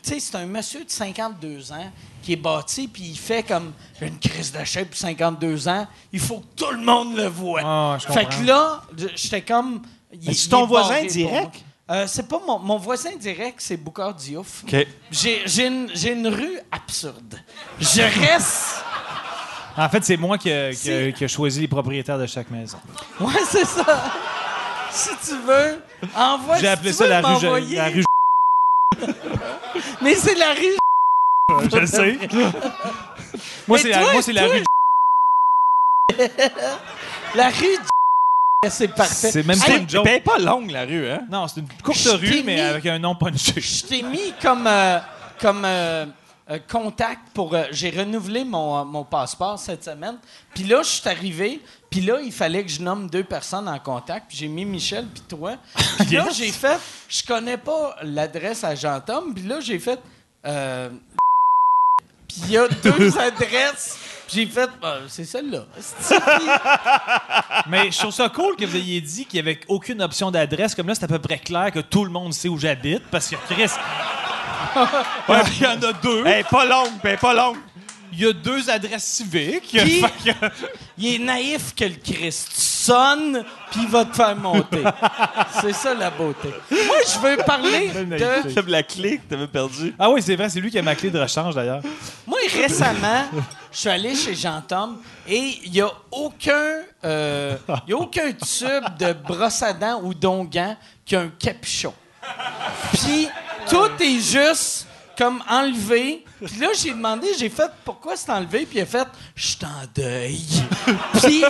[0.04, 1.92] sais, c'est un monsieur de 52 ans
[2.24, 3.72] qui est bâti, puis il fait comme
[4.02, 5.88] une crise de chèvre, 52 ans.
[6.14, 7.62] Il faut que tout le monde le voie.
[7.64, 9.82] Ah, je fait que là, je- j'étais comme.
[10.14, 11.56] il- c'est il ton voisin pour direct?
[11.90, 14.64] Euh, c'est pas mon, mon voisin direct, c'est Boucard Diouf.
[15.12, 17.40] J'ai, j'ai une, j'ai une rue absurde.
[17.80, 18.84] Je reste.
[19.76, 22.26] En fait, c'est moi qui a, qui a- C'est- qui a choisi les propriétaires de
[22.28, 22.78] chaque maison.
[23.20, 24.04] Ouais, c'est ça.
[24.92, 25.82] si tu veux,
[26.16, 26.56] envoie.
[26.56, 28.04] J'ai si appelé tu ça veux la rue, la rue.
[30.02, 30.78] Mais c'est la rue.
[31.72, 32.20] Je le sais.
[33.68, 34.64] moi, c'est la, toi, moi, c'est la rue.
[37.36, 37.78] La rue.
[38.70, 39.32] C'est parfait.
[39.32, 40.22] C'est même pas une joke.
[40.24, 41.26] Pas longue, la rue, hein?
[41.32, 43.60] Non, c'est une courte Je rue, mais mis- avec un nom punché.
[43.60, 45.00] Je t'ai mis comme, euh,
[45.40, 46.06] comme euh,
[46.52, 47.56] euh, contact pour...
[47.56, 50.18] euh, J'ai renouvelé mon, euh, mon passeport cette semaine.
[50.54, 51.60] Puis là, je suis arrivé.
[51.90, 54.28] Puis là, il fallait que je nomme deux personnes en contact.
[54.30, 55.56] Puis j'ai mis Michel puis toi.
[55.98, 56.78] Puis là, j'ai fait...
[57.10, 59.34] Je connais pas l'adresse à Jean-Tom.
[59.34, 60.00] Puis là, j'ai fait...
[60.46, 60.90] euh,
[62.28, 63.98] puis il y a deux adresses.
[64.34, 64.70] J'ai fait...
[64.82, 65.66] Ah, c'est celle-là.
[67.68, 70.76] Mais je trouve ça cool que vous ayez dit qu'il n'y avait aucune option d'adresse.
[70.76, 73.04] Comme là, c'est à peu près clair que tout le monde sait où j'habite.
[73.12, 73.72] Parce que Chris.
[75.28, 76.26] Ouais, il y en a deux.
[76.26, 77.58] Elle est pas longue, ben, elle est pas longue.
[78.14, 79.70] Il y a deux adresses civiques.
[79.72, 80.04] Puis,
[80.98, 82.50] il est naïf que le Christ.
[82.54, 84.84] Tu sonnes, puis il va te faire monter.
[85.62, 86.50] C'est ça la beauté.
[86.70, 88.54] Moi, je veux parler de.
[88.54, 89.94] T'as la clé que t'avais perdu.
[90.00, 91.82] Ah oui, c'est vrai, c'est lui qui a ma clé de rechange d'ailleurs.
[92.26, 93.26] Moi, récemment,
[93.72, 94.98] je suis allé chez Jean-Tom
[95.28, 96.80] et il n'y a aucun.
[97.04, 97.56] euh,
[97.88, 101.94] y a aucun tube de brosse à dents ou d'onguent qui a un capuchon.
[102.94, 103.28] Puis,
[103.70, 104.88] tout est juste
[105.22, 106.26] comme enlevé.
[106.44, 109.58] Puis là, j'ai demandé, j'ai fait pourquoi c'est enlevé, puis il a fait je suis
[109.64, 110.42] en deuil.
[111.22, 111.44] Puis.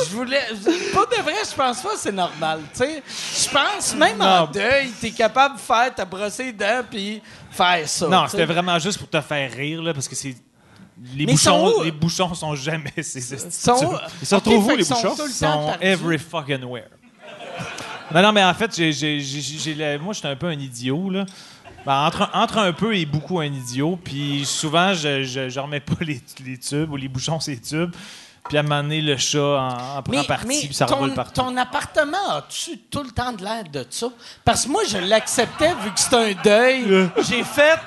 [0.00, 0.40] Je voulais.
[0.94, 2.60] Pas de vrai, je pense pas que c'est normal.
[2.72, 3.02] tu sais.
[3.06, 7.86] Je pense, même en deuil, t'es capable de faire ta brossée les dents puis faire
[7.86, 8.08] ça.
[8.08, 10.34] Non, c'était vraiment juste pour te faire rire, là, parce que c'est.
[11.14, 11.82] Les Mais sont bouchons, où?
[11.82, 15.26] les bouchons sont jamais ces Ils sont, Ils se retrouvent Ok, où, les sont bouchons?
[15.26, 16.88] Ils sont every fucking where.
[18.10, 20.52] Non, non, mais en fait, j'ai, j'ai, j'ai, j'ai la- moi, j'étais un peu un
[20.58, 21.24] idiot, là.
[21.86, 23.98] Ben, entre, entre un peu et beaucoup un idiot.
[24.02, 27.90] Puis souvent, je, je, je remets pas les, les tubes ou les bouchons, ces tubes.
[28.48, 31.08] Puis à un moment donné, le chat en, en prend partie, mais puis ça ton,
[31.10, 31.40] partout.
[31.40, 34.08] ton appartement, as-tu tout le temps de l'air de ça?
[34.44, 37.08] Parce que moi, je l'acceptais vu que c'était un deuil.
[37.28, 37.78] J'ai fait,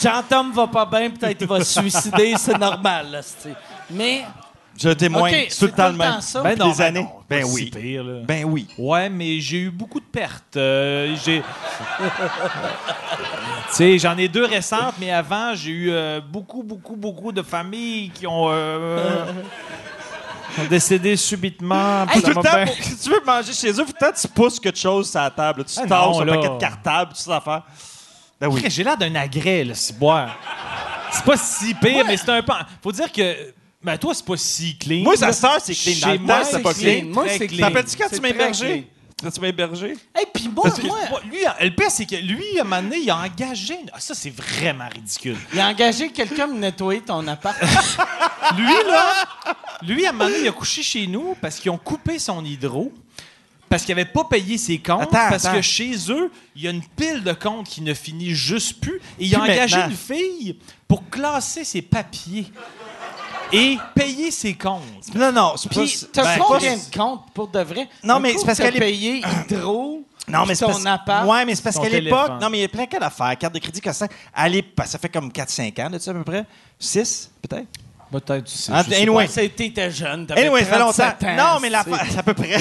[0.00, 3.10] Jean-Tom va pas bien, peut-être il va se suicider, c'est normal.
[3.10, 3.54] Là, c'est-
[3.90, 4.24] Mais,
[4.78, 5.34] Je témoigne.
[5.34, 6.20] OK, c'est tout le temps le même.
[6.20, 6.42] ça.
[6.42, 7.00] Ben non, des ben années.
[7.02, 7.70] non, Ben si oui.
[7.70, 8.20] pire, là.
[8.24, 8.66] Ben oui.
[8.78, 10.56] Ouais, mais j'ai eu beaucoup de pertes.
[10.56, 11.40] Euh, j'ai.
[13.68, 17.42] tu sais, j'en ai deux récentes, mais avant, j'ai eu euh, beaucoup, beaucoup, beaucoup de
[17.42, 18.46] familles qui ont.
[18.50, 19.24] euh,
[20.58, 22.06] ont décédé subitement.
[22.12, 24.12] Tout Ça le temps, bien- pour- si tu veux manger chez eux, tout le temps,
[24.18, 25.64] tu pousses quelque chose sur la table.
[25.64, 26.34] Tu Ah tasses un là.
[26.36, 27.62] paquet de cartables, toutes ces affaires.
[28.40, 28.58] Ben oui.
[28.58, 30.36] Après, J'ai l'air d'un agrès, là, si boire.
[31.10, 32.52] C'est pas si pire, mais c'est un peu.
[32.82, 33.54] Faut dire que.
[33.86, 35.02] Ben, toi, c'est pas si clean.
[35.04, 35.94] Moi, sa sœur, c'est clean.
[36.00, 37.00] Dans Chez le moi, temps, c'est pas clean.
[37.00, 37.06] clean.
[37.12, 37.64] Moi, Très c'est clean.
[37.66, 38.86] rappelles-tu quand C'est tu m'as très hébergé?
[39.22, 39.86] Quand tu m'as hébergé?
[40.14, 42.64] hey, puis moi, Parce que, moi, moi, lui, le pire, c'est que lui, à un
[42.64, 43.78] moment donné, il a engagé.
[43.92, 45.36] Ah, ça, c'est vraiment ridicule.
[45.54, 47.56] il a engagé quelqu'un pour nettoyer ton appart.
[48.56, 49.12] Lui, là,
[49.82, 52.44] lui, à un moment donné, il a couché chez nous parce qu'ils ont coupé son
[52.44, 52.92] hydro.
[53.68, 55.02] Parce qu'il n'avait pas payé ses comptes.
[55.02, 55.56] Attends, parce attends.
[55.56, 59.00] que chez eux, il y a une pile de comptes qui ne finit juste plus.
[59.18, 59.90] Et il a Plus engagé maintenant.
[59.90, 62.46] une fille pour classer ses papiers
[63.52, 64.82] et payer ses comptes.
[65.14, 65.80] Non, non, c'est pas...
[65.80, 67.88] Puis, t'as ben, combien pas- de comptes pour de vrai?
[68.02, 70.02] Non, mais c'est parce qu'elle est- payé Hydro.
[70.28, 70.86] Non, mais c'est ton parce...
[70.86, 71.28] appart.
[71.28, 72.32] Ouais, mais c'est parce qu'à l'époque...
[72.40, 73.38] Non, mais il y a plein cas d'affaires.
[73.38, 74.08] Carte de crédit, ça...
[74.34, 76.44] À l'époque, ça fait comme 4-5 ans, de ça, à peu près.
[76.80, 77.68] 6, peut-être?
[78.10, 78.72] Peut-être, tu sais.
[78.74, 79.16] Ah, je sais anyway.
[79.18, 80.26] Ouais, c'était t'étais jeune.
[80.26, 81.28] t'avais Anyway, ça fait 37 longtemps.
[81.28, 82.56] ans, Non, mais l'affaire, c'est- c'est à peu près.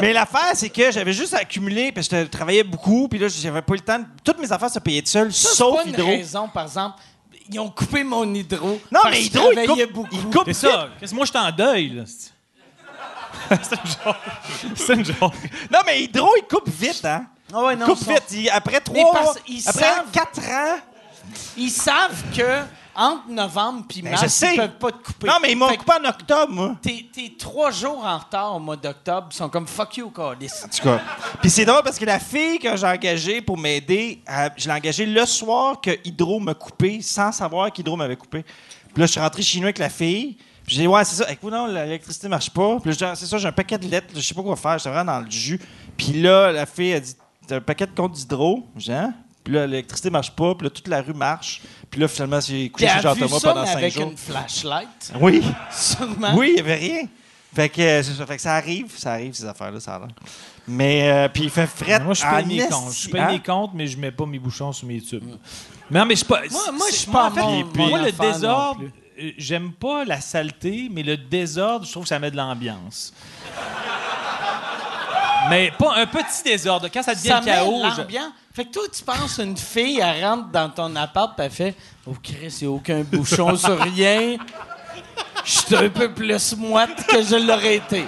[0.00, 3.62] mais l'affaire, c'est que j'avais juste accumulé, parce que je travaillais beaucoup, puis là, j'avais
[3.62, 3.98] pas eu le temps.
[3.98, 6.06] de- Toutes mes affaires se payaient seules, Ça, c'est sauf pas une Hydro.
[6.08, 6.96] raison, par exemple.
[7.52, 8.80] Ils ont coupé mon hydro.
[8.90, 10.08] Non, parce mais Hydro, je il coupe, beaucoup.
[10.12, 10.88] il coupe C'est ça.
[10.98, 12.04] Qu'est-ce que moi, j'étais en deuil, là.
[13.62, 14.16] C'est une joke.
[14.76, 15.34] C'est une joke.
[15.70, 17.26] Non, mais Hydro, il coupe vite, hein?
[17.52, 18.24] Ah ouais, non, coupe vite.
[18.32, 20.78] Il- après trois, après savent- quatre ans,
[21.56, 22.60] ils savent que
[22.94, 24.54] entre novembre puis Ben, mars, je sais.
[24.54, 25.26] ils peuvent pas te couper.
[25.26, 26.76] Non, mais ils m'ont coupé en octobre, moi.
[26.82, 29.28] T'es, t'es trois jours en retard au mois d'octobre.
[29.30, 30.50] Ils sont comme fuck you, Cordis.
[30.64, 31.00] En tout cas.
[31.40, 34.74] Puis c'est drôle parce que la fille que j'ai engagée pour m'aider, elle- je l'ai
[34.74, 38.42] engagée le soir que Hydro m'a coupé, sans savoir qu'Hydro m'avait coupé.
[38.42, 40.36] Puis là, je suis rentré chez nous avec la fille.
[40.66, 41.30] Puis j'ai dit, ouais, c'est ça.
[41.32, 42.78] Écoute, non, l'électricité marche pas.
[42.80, 44.08] Puis là, Ah, c'est ça, j'ai un paquet de lettres.
[44.14, 44.78] Je sais pas quoi faire.
[44.78, 45.58] J'étais vraiment dans le jus.
[45.96, 47.16] Puis là, la fille a dit,
[47.48, 48.64] t'as un paquet de comptes d'Hydro?
[48.76, 49.14] J'ai dit, Hein?
[49.44, 50.54] Puis là, l'électricité marche pas.
[50.54, 51.62] Puis là, toute la rue marche.
[51.90, 54.10] Puis là, finalement, j'ai couché chez Jean-Thomas pendant cinq avec jours.
[54.10, 55.42] une flashlight, Oui.
[55.72, 56.34] sûrement.
[56.36, 57.02] Oui, il n'y avait rien.
[57.54, 58.24] Fait que, euh, c'est ça.
[58.24, 60.08] Fait que ça arrive, ça arrive, ces affaires-là, ça a l'air.
[60.66, 62.00] Mais, euh, puis il fait fret.
[62.00, 62.92] Moi, je en paye mes esti, comptes.
[62.94, 63.26] Je paye hein?
[63.32, 65.22] mes comptes, mais je mets pas mes bouchons sur mes tubes.
[65.90, 66.40] Non, mais je suis pas.
[66.50, 68.80] Moi- moi, je suis pas en fait, mon- puis- mon Moi, le affaire non désordre,
[69.20, 73.12] euh, j'aime pas la saleté, mais le désordre, je trouve que ça met de l'ambiance.
[75.50, 76.88] mais pas un petit désordre.
[76.92, 77.82] Quand ça devient Ça le met chaos.
[77.96, 78.32] je- l'ambiance.
[78.54, 81.74] Fait que toi, tu penses une fille, elle rentre dans ton appart, puis elle fait
[82.06, 84.36] Oh, Chris, il n'y a aucun bouchon sur rien.
[85.44, 88.04] Je suis un peu plus moite que je l'aurais été.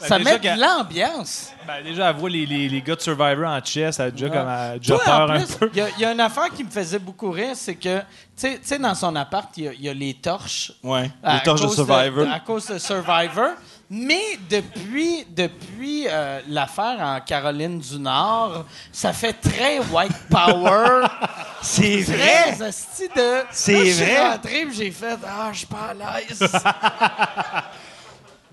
[0.00, 1.50] Ça déjà met de l'ambiance.
[1.66, 4.28] Ben, déjà, elle voit les, les, les gars de Survivor en chess, elle a déjà,
[4.28, 5.70] comme, elle a déjà Toi, peur un peu.
[5.72, 7.98] il y, a- il y a une affaire qui me faisait beaucoup rire, c'est que,
[7.98, 8.04] tu
[8.36, 10.72] sais- tu sais, dans son appart, il y a- il y, a les torches.
[10.84, 12.26] Ouais, à les torches de Survivor.
[12.32, 13.50] à cause de Survivor.
[13.90, 21.06] Mais depuis, depuis euh, l'affaire en Caroline du Nord, ça fait très white power.
[21.62, 22.62] C'est vrai!
[22.62, 23.42] asti de.
[23.50, 24.14] C'est Je vrai.
[24.14, 26.38] suis rentré puis j'ai fait Ah, je suis pas à l'aise.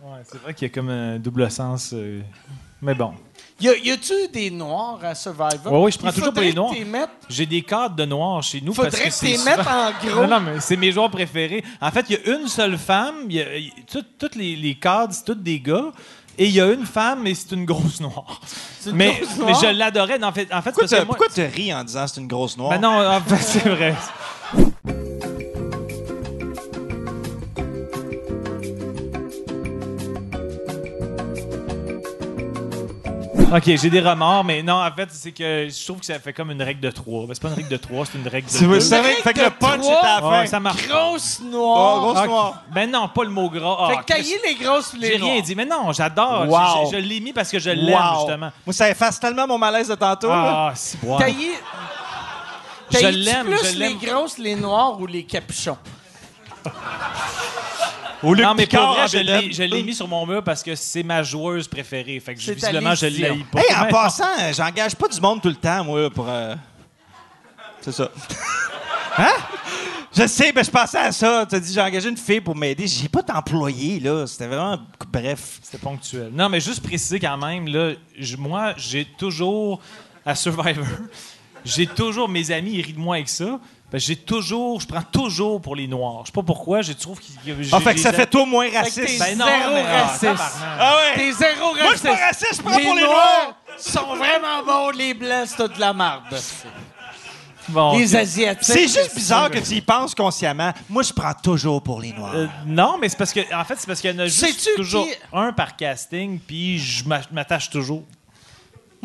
[0.04, 1.90] Ouais, c'est vrai qu'il y a comme un double sens.
[1.94, 2.22] euh,
[2.82, 3.16] Mais bon.
[3.62, 5.72] Y, a, y a-tu des noirs à Survivor?
[5.82, 6.74] Ouais, je prends Il toujours pour les noirs.
[6.74, 9.38] que mettes- J'ai des cadres de noirs chez nous parce Faudrait que que c'est t'y
[9.38, 10.22] souvent- mettes en gros.
[10.24, 11.64] Non, non, mais c'est mes joueurs préférés.
[11.82, 13.30] En fait, il y a une seule femme.
[13.30, 13.46] y a-
[13.92, 15.92] tout- Toutes les, les cadres, c'est tous des gars.
[16.38, 18.42] Et il y a une femme, et c'est une grosse noire.
[18.82, 19.62] C'est une Mais, grosse mais noire?
[19.64, 20.22] je l'adorais.
[20.22, 22.20] En fait, en fait Pourquoi parce que tu moi- pourquoi tu ris en disant c'est
[22.20, 22.72] une grosse noire?
[22.72, 23.96] Ben non, en fait, c'est vrai.
[33.54, 36.34] OK, j'ai des remords, mais non, en fait, c'est que je trouve que ça fait
[36.34, 37.26] comme une règle de trois.
[37.26, 38.80] Ben, c'est pas une règle de trois, c'est une règle de C'est deux.
[38.80, 40.46] c'est vrai, règle fait que le punch est à la fin.
[40.48, 40.88] ça marche.
[40.88, 42.00] Grosse Oh, noire.
[42.02, 42.64] grosse Ah, noire.
[42.74, 43.78] Ben non, pas le mot gras.
[43.82, 46.48] Ah, fait que tailler les grosses les J'ai rien dit, mais non, j'adore.
[46.50, 46.86] Wow.
[46.92, 48.20] Je, je- je l'ai mis parce que je l'aime, Wow.
[48.28, 48.52] justement.
[48.66, 50.28] Moi, ça efface tellement mon malaise de tantôt.
[50.30, 50.68] là.
[50.70, 51.18] Ah, c'est bon.
[51.18, 51.52] Tailler.
[52.90, 53.98] Je Tailles-tu l'aime, plus je l'aime.
[54.02, 55.78] les grosses, les noirs ou les capuchons?
[58.26, 60.44] Au lieu Non, de mais pour vrai, je l'ai, je l'ai mis sur mon mur
[60.44, 62.20] parce que c'est ma joueuse préférée.
[62.20, 63.60] Fait que C'est visiblement, je l'ai pas.
[63.62, 66.28] Hey, en Mais- passant, j'engage pas du monde tout le temps, moi, pour.
[66.28, 66.56] euh,
[67.82, 68.10] C'est ça.
[69.18, 69.34] hein?
[70.18, 71.46] Je sais, mais je pensais à ça.
[71.48, 72.88] Tu as dit, j'ai engagé une fille pour m'aider.
[72.88, 74.26] J'ai pas d'employé, là.
[74.26, 74.80] C'était vraiment.
[75.12, 75.60] Bref.
[75.62, 76.30] C'était ponctuel.
[76.34, 77.92] Non, mais juste préciser quand même, là,
[78.38, 79.82] moi, j'ai toujours,
[80.26, 80.86] à Survivor,
[81.66, 83.60] j'ai toujours, mes amis, ils rient de moi avec ça.
[83.92, 86.22] Que j'ai toujours, je prends toujours pour les noirs.
[86.22, 88.70] Je sais pas pourquoi, je trouve qu'il j'ai- Ah, fait que ça fait toi moins
[88.72, 88.96] raciste.
[89.06, 90.44] t'es Ben zéro mais, raciste.
[90.80, 91.16] Ah ouais?
[91.16, 91.84] T'es zéro raciste.
[91.84, 93.56] Moi, je suis pas raciste, je prends les pour les noirs noirs.
[93.78, 96.24] sont vraiment bons, les blancs, c'est toute la marde.
[97.70, 98.16] Bon, Les.
[98.16, 98.64] Asiatiques.
[98.64, 100.72] C'est juste bizarre que tu y penses consciemment.
[100.88, 102.34] Moi, je prends toujours pour les noirs.
[102.36, 104.70] Euh, non, mais c'est parce que, en fait, c'est parce qu'il y en a juste
[104.76, 108.04] toujours qui- un par casting, puis je m'a- m'attache toujours.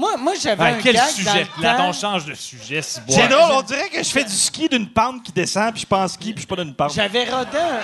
[0.01, 1.47] Moi, moi j'avais Ah, un quel gag sujet?
[1.59, 4.33] dans Là, on change de sujet, c'est C'est drôle, on dirait que je fais du
[4.33, 6.95] ski d'une pente qui descend, puis je pense ski, puis je suis pas d'une pente.
[6.95, 7.81] J'avais rodé un...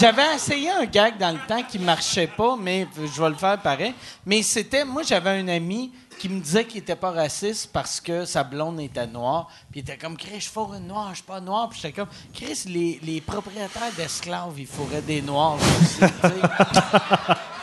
[0.00, 3.58] J'avais essayé un gag dans le temps qui marchait pas, mais je vais le faire
[3.58, 3.92] pareil.
[4.24, 4.84] Mais c'était...
[4.86, 8.80] Moi, j'avais un ami qui me disait qu'il était pas raciste parce que sa blonde
[8.80, 9.48] était noire.
[9.70, 11.68] Puis il était comme, Chris, je fourre une noire, je suis pas noir.
[11.68, 16.34] Puis j'étais comme, Chris, les, les propriétaires d'esclaves, ils fourraient des noirs aussi, tu sais.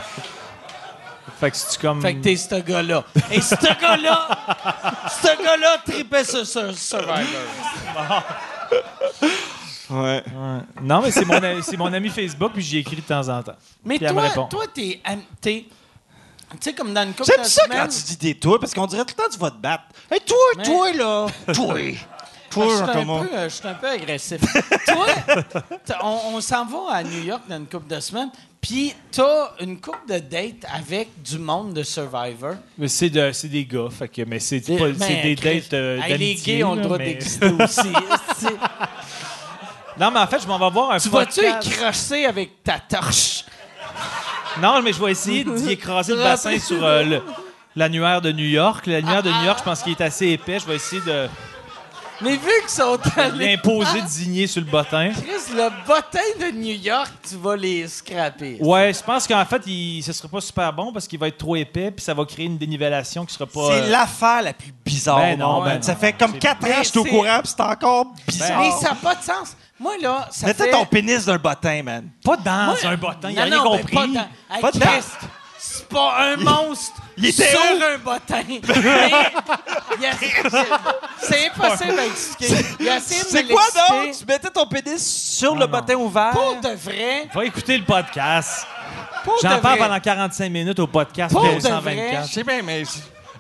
[1.46, 2.02] Fait que c'est comme.
[2.02, 3.04] Fait que t'es ce gars-là.
[3.32, 4.28] Et ce gars-là,
[5.22, 7.24] ce gars-là tripait sur, sur Survivor.
[9.90, 10.24] Ouais.
[10.26, 10.60] Ouais.
[10.82, 13.44] Non, mais c'est mon, a- c'est mon ami Facebook, puis j'y écris de temps en
[13.44, 13.56] temps.
[13.84, 14.46] Mais Puis elle me toi, répond.
[14.48, 15.00] toi, t'es...
[15.06, 15.66] am- t'es-
[16.52, 17.80] Tu sais, comme dans une couple J'aime de ça semaines...
[17.82, 19.84] quand tu dis des toi, parce qu'on dirait tout le temps tu vas te battre.
[20.10, 21.28] Hey, toi, Mais- toi, là.
[21.54, 21.76] Toi.
[22.56, 23.24] Je Toi, suis un, Jean-Thomas.
[23.24, 24.42] peu, euh, je suis un peu agressif.
[24.86, 25.06] Toi,
[26.04, 28.30] on, on s'en va à New York dans une couple de semaines,
[28.62, 32.56] puis t'as une couple de dates avec du monde de Survivor.
[32.78, 36.64] Mais c'est, de, des gars, fait que, mais c'est, des dates euh, hey, Les gays
[36.64, 37.94] ont le droit mais- d'exister aussi.
[39.98, 43.46] Non, mais en fait, je m'en vais voir un tu vas-tu écrasser avec ta torche?
[44.62, 47.20] Non, mais je vais essayer d'y écraser le bassin sur euh,
[47.76, 48.88] l'annuaire de New York.
[48.88, 50.60] L'annuaire de New York, je pense qu'il est assez épais.
[50.60, 51.28] Je vais essayer de.
[52.22, 53.58] Mais vu qu'ils sont allés...
[53.58, 55.12] de digner sur le bottin.
[55.14, 58.58] Chris, le bottin de New York, tu vas les scraper.
[58.62, 61.38] Ouais, je pense qu'en fait, il, ce sera pas super bon parce qu'il va être
[61.38, 63.68] trop épais puis ça va créer une dénivellation qui sera pas.
[63.70, 65.20] C'est euh, l'affaire la plus bizarre.
[65.20, 65.84] Ben non, ben man.
[65.84, 66.00] Ça non.
[66.00, 68.62] fait comme C'est- 4 ans que je suis au courant, puis c'est encore bizarre.
[68.62, 69.56] Mais ça n'a pas de sens.
[69.80, 70.72] Moi, là, ça Mettez fait...
[70.72, 72.10] ton pénis d'un bottin, man.
[72.24, 73.96] Pas dans Moi- un bottin, il a Non, rien non, ben, compris.
[73.96, 74.80] pas dans- Hey, Pas dans-
[75.88, 77.84] C'est pas un monstre il était sur où?
[77.84, 78.44] un bottin.
[78.50, 80.12] Mais
[81.20, 82.56] C'est impossible à expliquer.
[83.30, 84.12] C'est quoi donc?
[84.18, 85.72] Tu mettais ton pénis sur Non, le non.
[85.72, 86.32] bottin ouvert?
[86.32, 88.66] Pour de vrai, Va écouter le podcast.
[89.24, 91.82] pour de J'en parle pendant 45 minutes au podcast Pour de 224.
[91.84, 92.84] vrai, Je sais bien, mais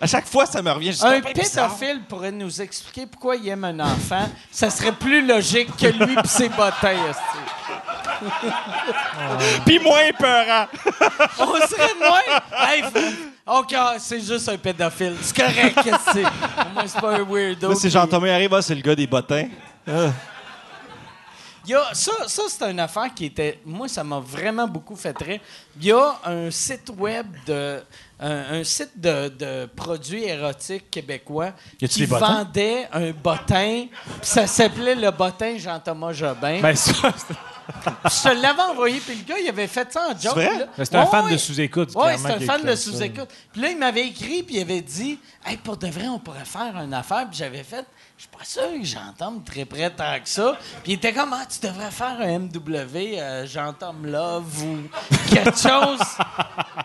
[0.06, 0.90] à chaque fois, ça me revient.
[0.90, 4.30] Un c'est pédophile pourrait nous expliquer pourquoi il aime un enfant.
[4.52, 6.96] Ça serait plus logique que lui et ses bottins.
[7.10, 8.22] esti.
[9.66, 10.68] Puis moins peurant.
[11.40, 12.22] On serait moins...
[12.68, 15.16] Hey, faut- OK, c'est juste un pédophile.
[15.22, 16.20] C'est correct, esti.
[16.24, 17.70] Au moins, c'est pas un weirdo.
[17.70, 19.48] Là, c'est qui- Jean-Thomas arrive, ah, c'est le gars des bottins.
[21.68, 23.60] Il y a, ça, ça c'est une affaire qui était.
[23.66, 25.40] Moi, ça m'a vraiment beaucoup fait rire.
[25.80, 27.82] Il y a un site web de.
[28.20, 33.88] Un, un site de, de produits érotiques québécois qui vendait un bottin.
[34.22, 36.62] Ça s'appelait le bottin Jean-Thomas Jobin.
[36.62, 37.14] Ben, ça,
[38.06, 40.36] je te l'avais envoyé, puis le gars, il avait fait ça en joke.
[40.36, 41.32] Ben, c'est un fan ouais.
[41.34, 41.92] de sous-écoute.
[41.96, 43.30] Oui, c'est un fan de sous-écoute.
[43.52, 46.46] Puis là, il m'avait écrit, puis il avait dit Hey, pour de vrai, on pourrait
[46.46, 47.28] faire une affaire.
[47.30, 47.86] Puis j'avais fait
[48.18, 50.58] Je suis pas sûr que j'entende très près tant que ça.
[50.84, 54.78] Puis il était comme Ah, tu devrais faire un MW, euh, j'entends Love ou
[55.30, 56.00] quelque chose.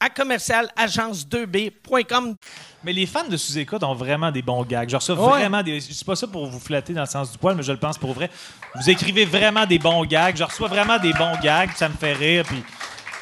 [0.00, 2.34] à commercial agence2b.com.
[2.84, 4.88] Mais les fans de sous-écoute ont vraiment des bons gags.
[4.88, 5.40] Je reçois Ouais.
[5.40, 5.78] vraiment des.
[5.80, 7.78] Je dis pas ça pour vous flatter dans le sens du poil, mais je le
[7.78, 8.30] pense pour vrai.
[8.74, 10.36] Vous écrivez vraiment des bons gags.
[10.36, 12.44] Je reçois vraiment des bons gags, ça me fait rire.
[12.46, 12.62] Puis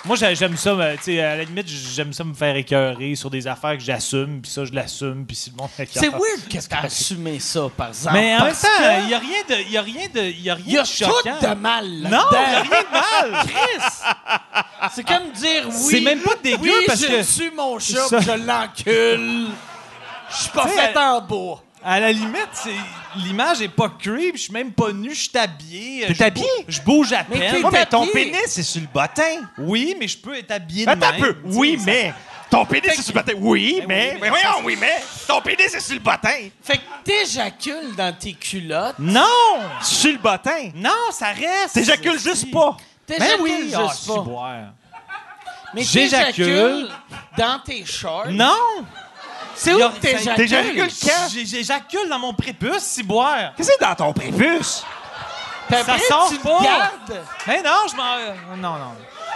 [0.04, 3.14] moi, j'ai- j'aime ça, euh, tu sais, à la limite, j'aime ça me faire écœurer
[3.14, 6.08] sur des affaires que j'assume, puis ça, je l'assume, puis si le monde fait C'est
[6.08, 8.16] weird que t'as assumé ça, par exemple?
[8.16, 8.68] Mais en même temps,
[9.00, 9.54] il n'y a rien de.
[9.62, 10.20] Il y a rien de.
[10.20, 11.36] Il y a rien y a de choquant.
[11.40, 13.46] tout de mal là Non, il n'y a rien de mal.
[13.46, 14.92] Chris!
[14.94, 15.72] C'est comme dire oui.
[15.90, 19.48] C'est même pas dégueu oui, parce je que- tue mon chat, Ça- je l'encule.
[20.30, 21.62] Je suis pas fait en bois.
[21.84, 22.70] À la limite, c'est-
[23.16, 26.06] l'image est pas creep, je suis même pas nu, je suis habillé.
[26.06, 26.46] T'es je habillé?
[26.58, 27.50] bou- Je bouge à Mais peine.
[27.54, 29.42] t'es Ouais, mais ton pénis, c'est sur le bottin.
[29.58, 31.34] Oui, mais je peux être habillé de Attends un même, peu.
[31.34, 32.14] tu sais, Oui, ça- mais.
[32.50, 33.38] Ton pénis, c'est sur le bottin.
[33.38, 34.10] Oui, mais.
[34.14, 35.02] oui, Mais mais voyons, oui, mais.
[35.26, 36.48] Ton pénis, c'est sur le bottin.
[36.62, 38.98] Fait que t'éjacules dans tes culottes.
[38.98, 39.22] Non!
[39.82, 40.70] Sur le bottin.
[40.74, 41.74] Non, ça reste!
[41.74, 42.76] T'éjacules juste pas.
[43.06, 43.72] T'éjacules Ben oui!
[43.74, 44.14] Ah, juste pas.
[44.14, 44.56] ciboire.
[45.74, 46.34] Mais J'éjacule.
[46.46, 46.88] t'éjacules
[47.36, 48.28] dans tes shorts.
[48.30, 48.54] Non!
[49.58, 50.34] C'est où que t'éjacules?
[50.36, 51.28] T'éjacules quand?
[51.32, 53.52] J'ai- J'éjacule dans mon prépuce, ciboire.
[53.56, 54.84] Qu'est-ce que c'est dans ton prépuce?
[55.68, 56.62] Puis Ça après, sort tu le pas.
[56.62, 57.24] gardes?
[57.46, 58.56] Mais non, je m'en...
[58.56, 58.92] Non, non.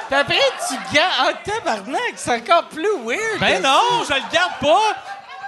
[0.08, 1.12] Puis après, tu gardes?
[1.18, 3.40] Ah, tabarnak, c'est encore plus weird.
[3.40, 4.94] Ben non, je le garde pas!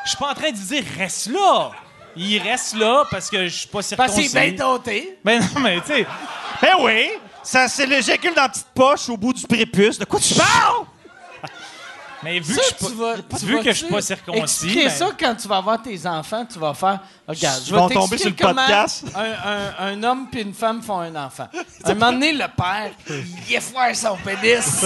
[0.04, 1.70] Je suis pas en train de dire «reste là».
[2.16, 4.28] Il reste là parce que je suis pas Parce que circoncis.
[4.28, 5.18] c'est bien doté.
[5.24, 6.06] Ben non, mais tu sais...
[6.60, 7.10] Ben oui.
[7.42, 9.98] Ça, c'est l'éjacule dans la petite poche au bout du prépuce.
[9.98, 10.84] De quoi tu parles?
[12.24, 13.04] Mais vu Ça, que je suis tu pas...
[13.04, 14.40] vas, tu vu vas- que je suis pas circoncis...
[14.42, 16.98] Expliquer ben- ça quand tu vas avoir tes enfants, tu vas faire.
[17.28, 19.04] Regarde, je Ils vont vais tomber t'expliquer sur le comment podcast.
[19.14, 21.48] Un, un- un homme puis une femme font un enfant.
[21.84, 22.90] À un moment donné, le père,
[23.48, 24.84] il effoire son pénis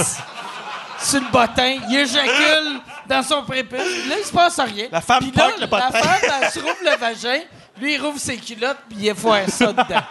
[1.00, 3.78] sur le bottin, il éjacule dans son prépuce.
[4.08, 4.88] Là, il se passe rien.
[4.90, 5.90] La femme là, le bottin.
[5.92, 7.38] La femme, elle se rouvre le vagin,
[7.80, 9.84] lui, il rouvre ses culottes, puis il effoire ça dedans.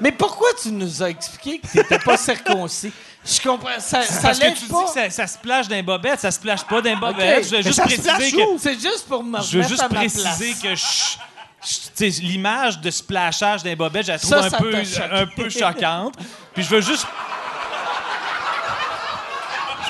[0.00, 2.92] Mais pourquoi tu nous as expliqué que t'étais pas circoncis?
[3.24, 3.80] Je comprends.
[3.80, 4.84] Ça, ça Parce que lève tu dis pas.
[4.84, 7.48] que ça, ça se plage d'un bobette, ça se plage pas d'un bobette.
[7.48, 8.42] Je veux juste préciser que...
[8.58, 10.62] C'est juste pour me Je veux remettre juste à ma préciser place.
[10.62, 14.50] que je- je- tu sais, l'image de splashage d'un bobette, je la trouve Ça, un,
[14.50, 15.08] ça peu, t'a choqué.
[15.10, 16.14] un peu choquante.
[16.54, 17.06] Puis je veux juste...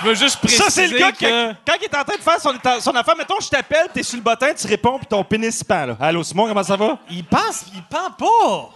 [0.02, 1.52] Je veux juste préciser Ça, c'est le gars qui, que...
[1.66, 4.16] quand il est en train de faire son, son affaire, mettons, je t'appelle, t'es sur
[4.16, 5.97] le bottin, tu réponds, puis ton pénis se pend, là.
[6.01, 6.98] Allô, Simon, comment ça va?
[7.10, 7.64] Il pense...
[7.74, 8.70] Il pend pas!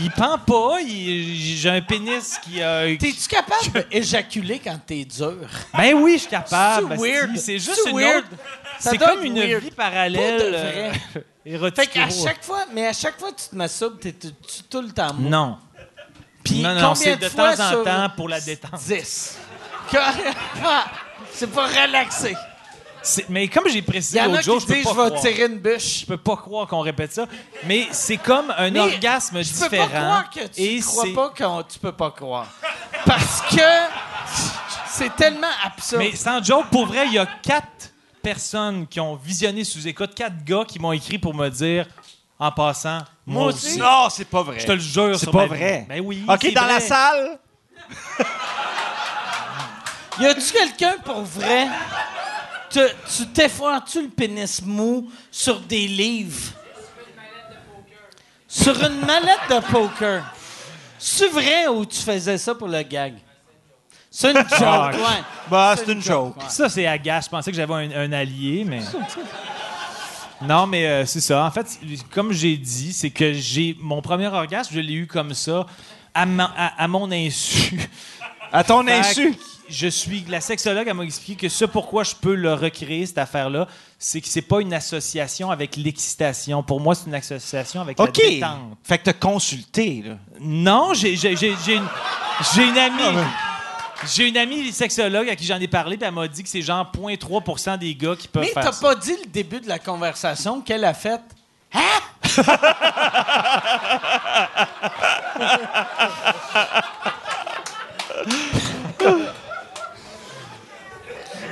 [0.00, 2.84] Il pend pas, il- j'ai un pénis qui a.
[2.96, 5.38] T'es-tu capable d'éjaculer quand t'es dur?
[5.76, 6.96] Ben oui, je suis capable.
[7.00, 7.36] C'est.
[7.36, 8.18] C'est juste une weird.
[8.18, 8.28] autre.
[8.78, 9.60] C'est comme une weird.
[9.62, 10.38] vie Pas parallèle.
[10.38, 11.70] de euh.
[11.74, 14.12] Fait qu'à chaque fois, mais à chaque fois que tu te masturbes, t'es
[14.70, 15.28] tout le temps mou.
[15.28, 15.58] Non.
[16.44, 18.78] Puis non, non, combien c'est de fois temps en sur temps pour la détente.
[18.86, 19.38] 10.
[21.32, 22.36] C'est pas relaxé.
[23.28, 25.20] Mais comme j'ai précisé y en a l'autre jour, je peux pas je vais croire.
[25.20, 26.00] tirer une bûche.
[26.00, 27.26] Je peux pas croire qu'on répète ça.
[27.66, 29.88] Mais c'est comme un Mais orgasme Je peux différent.
[29.88, 32.46] pas croire que tu et crois pas que tu peux pas croire.
[33.04, 33.56] Parce que
[34.88, 36.02] c'est tellement absurde.
[36.02, 37.92] Mais sans joke, pour vrai, il y a quatre
[38.22, 41.88] personnes qui ont visionné sous écoute, quatre gars qui m'ont écrit pour me dire,
[42.38, 43.78] en passant, moi, Moi aussi.
[43.78, 44.60] Non, c'est pas vrai.
[44.60, 45.18] Je te le jure.
[45.18, 45.86] C'est pas vrai.
[45.88, 46.24] Ben oui.
[46.28, 47.38] OK, dans la salle.
[50.20, 51.66] Y a-tu quelqu'un pour vrai?
[52.70, 56.52] Te- tu t'effoires-tu le pénis mou sur des livres?
[58.48, 60.24] Sur une mallette de poker.
[60.98, 63.14] C'est vrai ou tu faisais ça pour le gag?
[64.10, 65.22] C'est une joke, Ah, ouais.
[65.50, 66.36] Bah, c'est une joke.
[66.48, 67.24] Ça, c'est agace.
[67.26, 68.80] Je pensais que j'avais un, un allié, mais.
[70.42, 71.44] Non, mais euh, c'est ça.
[71.44, 71.66] En fait,
[72.10, 75.64] comme j'ai dit, c'est que j'ai mon premier orgasme, je l'ai eu comme ça,
[76.14, 77.80] à, ma- à- à mon insu.
[78.52, 79.34] À ton Fait insu.
[79.68, 83.18] Je suis la sexologue, elle m'a expliqué que ce pourquoi je peux le recréer cette
[83.18, 83.66] affaire-là,
[83.98, 86.62] c'est que c'est pas une association avec l'excitation.
[86.62, 88.16] Pour moi, c'est une association avec OK.
[88.18, 88.76] la détente.
[88.82, 90.14] Fait que t'as consulté, là.
[90.40, 91.88] Non, j'ai j'ai- j'ai- j'ai une,
[92.54, 93.18] j'ai une amie.
[94.14, 96.60] J'ai une amie sexologue à qui j'en ai parlé, puis elle m'a dit que c'est
[96.62, 98.80] genre 0.3% des gars qui peuvent Mais faire t'as ça.
[98.80, 101.20] pas dit le début de la conversation qu'elle a faite?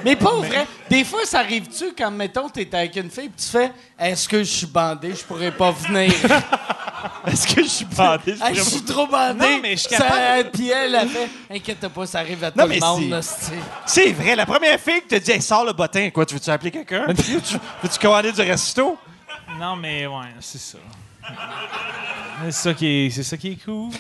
[0.05, 0.67] Mais pas vrai.
[0.89, 4.39] Des fois, ça arrive-tu quand, mettons, t'es avec une fille et tu fais Est-ce que
[4.39, 6.13] je suis bandé, je pourrais pas venir?
[7.27, 8.33] Est-ce que je suis bandé?
[8.43, 9.39] Hey, je suis trop bandé.
[9.39, 10.51] Non, mais je suis Ça- capable.
[10.51, 13.21] Puis elle a fait Inquiète pas, ça arrive à tout Non, le mais monde.
[13.87, 16.51] c'est- vrai, la première fille qui te dit hey, sors le bottin, quoi, tu veux-tu
[16.51, 17.07] appeler quelqu'un?
[17.09, 17.33] veux-tu,
[17.83, 18.99] veux-tu commander du resto?
[19.59, 20.79] Non, mais ouais, c'est ça.
[22.45, 23.91] C'est ça qui est, c'est ça qui est cool.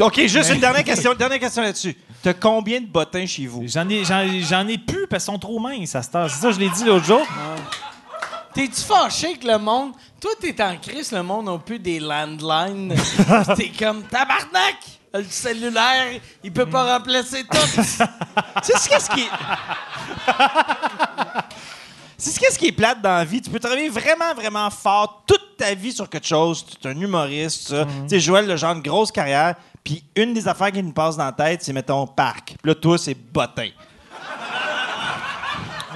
[0.00, 1.96] OK, juste une dernière question, dernière question là-dessus.
[2.22, 3.64] T'as combien de bottins chez vous?
[3.66, 6.28] J'en ai, j'en, j'en ai plus parce qu'ils sont trop minces à cette heure.
[6.30, 7.26] C'est ça, je l'ai dit l'autre jour.
[8.52, 9.92] T'es-tu fâché que le monde.
[10.20, 12.94] Toi, t'es en crise, le monde n'a plus des landlines.
[13.56, 14.76] t'es comme tabarnak!
[15.12, 17.56] Le cellulaire, il peut pas remplacer tout.
[17.76, 19.30] Tu sais ce qu'est-ce qui est...
[22.22, 23.40] C'est ce qui est plate dans la vie.
[23.40, 26.64] Tu peux travailler vraiment, vraiment fort toute ta vie sur quelque chose.
[26.80, 27.84] Tu es un humoriste, ça.
[27.84, 29.54] Tu sais, Joël, le genre de grosse carrière.
[29.82, 32.48] Puis une des affaires qui nous passe dans la tête, c'est, mettons, parc.
[32.62, 33.68] Puis là, toi, c'est bottin.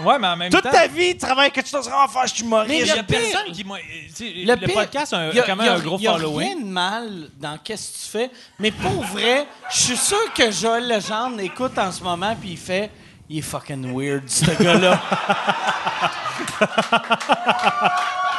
[0.04, 0.70] Ouais, mais en même Toute temps.
[0.72, 2.68] ta vie, tu travailles quelque chose vraiment fort, je suis humoriste.
[2.74, 3.76] Mais Il y a personne qui m'a.
[4.12, 6.08] sais, Le, Le, pire, podcast a, un, y a- quand même a- un gros y
[6.08, 6.38] a following.
[6.48, 10.50] rien de mal dans qu'est-ce que tu fais, mais pour vrai, je suis sûr que
[10.50, 12.90] Joël Legendre écoute en ce moment puis il fait
[13.28, 15.00] il est fucking weird ce gars-là.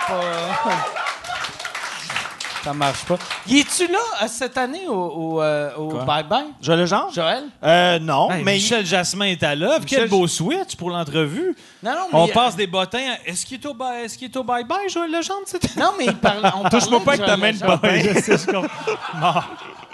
[0.08, 0.72] Pas-
[2.64, 3.18] Ça marche pas.
[3.48, 7.14] Y es-tu là euh, cette année au, au, euh, au Bye Bye, Joël Legendre?
[7.14, 7.44] Joël?
[7.64, 8.54] Euh, non, Hey, mais...
[8.56, 9.86] Michel Jasmin est à l'œuvre.
[9.86, 11.56] Quel beau switch pour l'entrevue.
[11.84, 12.98] Non, non, mais On il- passe des bottins.
[12.98, 15.46] à- Est-ce qu'il est au bye- est-ce qu'il est au bye-bye, Joël Legendre?
[15.78, 16.52] Non, mais il parle.
[16.64, 18.68] On Touche-moi pas avec ta main de Legendre.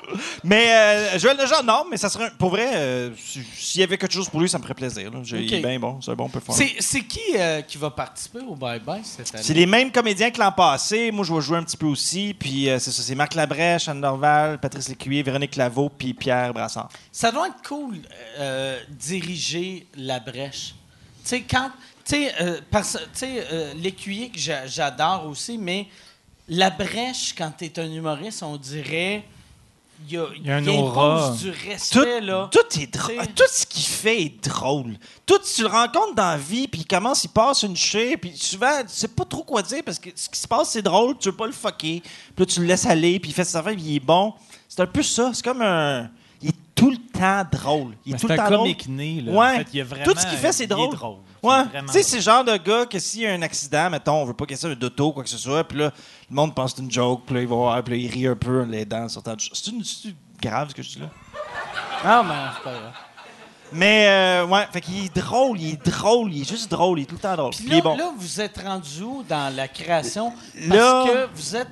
[0.43, 2.31] Mais euh, Joël Legendre, non, mais ça serait...
[2.37, 5.11] Pour vrai, euh, si- s'il y avait quelque chose pour lui, ça me ferait plaisir.
[5.11, 5.19] là.
[5.23, 5.63] J'ai- Il est Ok.
[5.67, 6.63] bien bon, c'est un bon performance.
[6.63, 9.43] C'est c'est qui euh, qui va participer au Bye Bye cette année?
[9.43, 11.11] C'est les mêmes comédiens que l'an passé.
[11.11, 12.35] Moi, je vais jouer un petit peu aussi.
[12.37, 16.53] Puis euh, c'est ça, c'est Marc Labrèche, Anne Dorval, Patrice Lécuyer, Véronique Laveau, puis Pierre
[16.53, 16.89] Brassard.
[17.11, 17.97] Ça doit être cool
[18.39, 20.73] euh, diriger la brèche.
[21.23, 21.69] Tu sais, quand.
[22.03, 25.85] Tu sais, euh, parce- tu sais, euh, l'écuyer que j'a- j'adore aussi, mais
[26.49, 29.23] la brèche, quand tu es un humoriste, on dirait.
[30.07, 31.33] Il y a, y a un aura.
[31.39, 31.51] du
[31.91, 32.49] Tout, là.
[32.51, 32.91] tout est.
[33.35, 34.97] Tout ce qu'il fait est drôle.
[35.25, 38.35] Tout, tu le rencontres dans la vie, puis il commence, il passe une chie, puis
[38.35, 41.17] souvent, tu sais pas trop quoi dire parce que ce qui se passe, c'est drôle,
[41.17, 42.01] tu veux pas le fucker.
[42.01, 44.33] Puis là, tu le laisses aller, puis il fait ses affaires, puis il est bon.
[44.67, 45.31] C'est un peu ça.
[45.33, 46.09] C'est comme un.
[46.41, 47.95] Il est tout le temps drôle.
[48.05, 49.31] Il est tout le temps né, là.
[49.31, 49.53] Ouais.
[49.55, 50.95] En fait, il y a vraiment- Tout ce qu'il fait, c'est drôle.
[50.95, 51.17] drôle.
[51.43, 51.63] Ouais.
[51.87, 54.25] Tu sais, c'est le genre de gars que s'il y a un accident, mettons, on
[54.25, 55.91] veut pas qu'il y ait d'auto, quoi que ce soit, puis là,
[56.29, 58.11] le monde pense que c'est une joke, puis là, il va voir, puis là, il
[58.11, 59.83] rit un peu l'aidant sur ta C'est une,
[60.41, 61.09] grave ce que je dis là?
[62.03, 62.93] Ah, mais c'est pas grave.
[63.73, 67.03] Mais, euh, ouais, fait qu'il est drôle, il est drôle, il est juste drôle, il
[67.03, 67.51] est tout le temps drôle.
[67.51, 67.95] Puis Puis là, il est bon.
[67.97, 70.31] là, vous êtes rendu où dans la création?
[70.31, 71.69] Parce Là- que vous êtes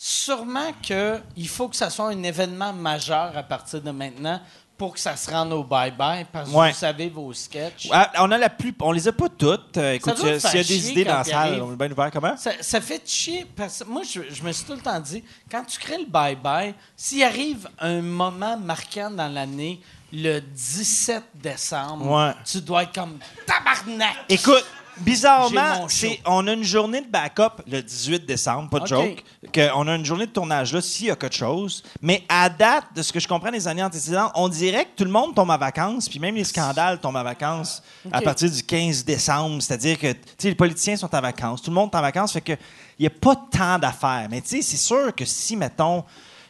[0.00, 4.40] sûrement que il faut que ça soit un événement majeur à partir de maintenant
[4.76, 6.70] pour que ça se rende au bye-bye, parce que Ouais.
[6.70, 7.88] vous savez vos sketchs.
[7.90, 9.76] Ah, on a la plus, on les a pas toutes.
[9.76, 11.90] Euh, écoute, s'il y a- y a des idées dans la salle, on est bien
[11.90, 12.10] ouvert.
[12.12, 12.36] Comment?
[12.36, 15.24] Ça, ça fait chier parce que moi, je, je me suis tout le temps dit,
[15.50, 19.80] quand tu crées le bye-bye, s'il arrive un moment marquant dans l'année,
[20.12, 22.32] le 17 décembre, Ouais.
[22.44, 24.14] tu dois être comme tabarnak.
[24.28, 24.64] Écoute,
[25.00, 28.88] bizarrement, c'est, on a une journée de backup le 18 décembre, pas de OK.
[28.88, 29.24] joke.
[29.52, 31.82] Que on a une journée de tournage là s'il y a quelque chose.
[32.02, 35.04] Mais à date, de ce que je comprends des années antécédentes, on dirait que tout
[35.04, 38.62] le monde tombe à vacances, puis même les scandales tombent à vacances à partir du
[38.62, 39.62] 15 décembre.
[39.62, 42.52] C'est-à-dire que les politiciens sont en vacances, tout le monde est en vacances, fait que
[42.98, 44.26] il n'y a pas tant d'affaires.
[44.30, 46.04] Mais tu sais, c'est sûr que si, mettons,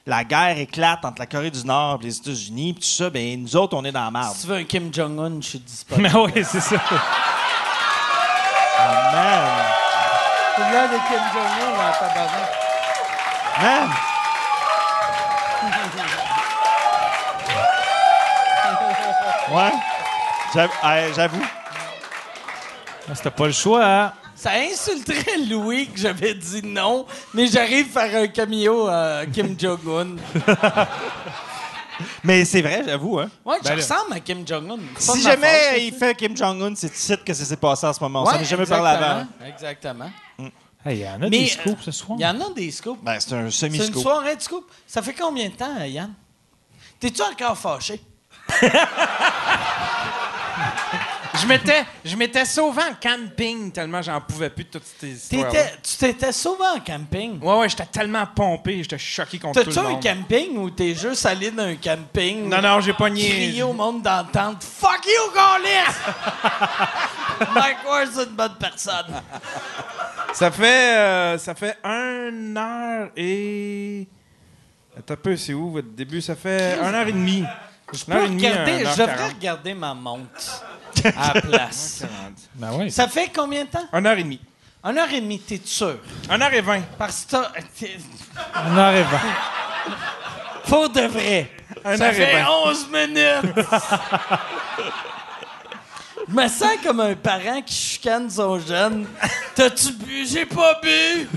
[0.07, 3.43] la guerre éclate entre la Corée du Nord et les États-Unis, puis tout ça, ben
[3.43, 4.35] nous autres, on est dans la merde.
[4.35, 6.11] Si tu veux un Kim Jong-un, je suis disponible.
[6.11, 6.83] Mais oui, c'est ça.
[9.13, 9.49] Man!
[10.57, 12.51] C'est là de Kim Jong-un, là, tabarnak.
[13.63, 13.91] Man!
[19.53, 19.73] Ouais.
[20.55, 20.73] J'avoue.
[20.85, 21.43] ouais, J'avoue.
[23.11, 24.13] Ah, C'était pas le choix, hein?
[24.35, 29.57] Ça insulterait Louis que j'avais dit non, mais j'arrive à faire un cameo à Kim
[29.59, 30.17] Jong-un.
[32.25, 33.19] Mais c'est vrai, j'avoue.
[33.19, 33.31] Hein.
[33.45, 33.77] Ouais, je Ben là.
[33.77, 34.79] ressemble à Kim Jong-un.
[34.99, 38.25] Si jamais il fait Kim Jong-un, c'est ici que ça s'est passé en ce moment.
[38.25, 39.27] Ouais, ça n'est jamais parlé avant.
[39.47, 40.11] Exactement.
[40.87, 42.19] Hey, Il y en a Mais, des scoops ce euh, soir.
[42.19, 43.03] Il y en a des scoops.
[43.03, 44.03] Ben, c'est un C'est une semi-scoop.
[44.03, 44.71] soirée de scoop.
[44.87, 46.13] Ça fait combien de temps, euh, Yann?
[47.01, 48.01] T'es-tu encore fâché?
[51.35, 55.53] Je m'étais, je m'étais sauvé en camping tellement j'en pouvais plus de toutes ces histoires.
[55.83, 57.41] Tu t'étais sauvé en camping?
[57.43, 60.03] Ouais, ouais, j'étais tellement pompé, j'étais choqué contre tout T'as-tu le un monde.
[60.03, 62.49] camping ou t'es juste allé d'un camping?
[62.49, 63.29] Non, non, j'ai pas nié.
[63.29, 65.95] Crier au monde d'entendre Fuck you, Gaulis!
[67.55, 69.23] Mike Ward, c'est une bonne personne.
[70.33, 74.07] Ça fait, euh, ça fait une heure et.
[74.99, 76.21] Attends un peu, c'est où votre début?
[76.21, 77.45] Ça fait une heure et demie.
[77.93, 80.63] Je, peux regarder, je devrais regarder ma montre
[81.07, 82.03] à la place.
[82.55, 82.91] Ben oui.
[82.91, 83.87] Ça fait combien de temps?
[83.93, 84.41] Une heure et demie.
[84.85, 85.97] Une heure et demie, t'es sûr?
[86.31, 86.83] Une heure et vingt.
[86.97, 87.99] Parce que t'as- t'es-
[88.67, 89.07] On arrive.
[90.67, 91.51] Pour de vrai.
[91.85, 92.47] Un Ça heure et fait vingt.
[92.65, 93.67] 11 minutes.
[96.29, 99.07] Je me sens comme un parent qui chicane son jeune.
[99.55, 100.27] T'as-tu bu?
[100.27, 101.29] J'ai pas bu.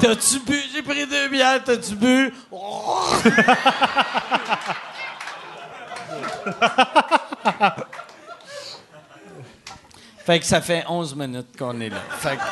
[0.00, 0.60] T'as-tu bu?
[0.72, 1.62] J'ai pris deux bières.
[1.64, 2.32] T'as-tu bu?
[10.26, 12.00] fait que ça fait 11 minutes qu'on est là.
[12.18, 12.42] Fait que-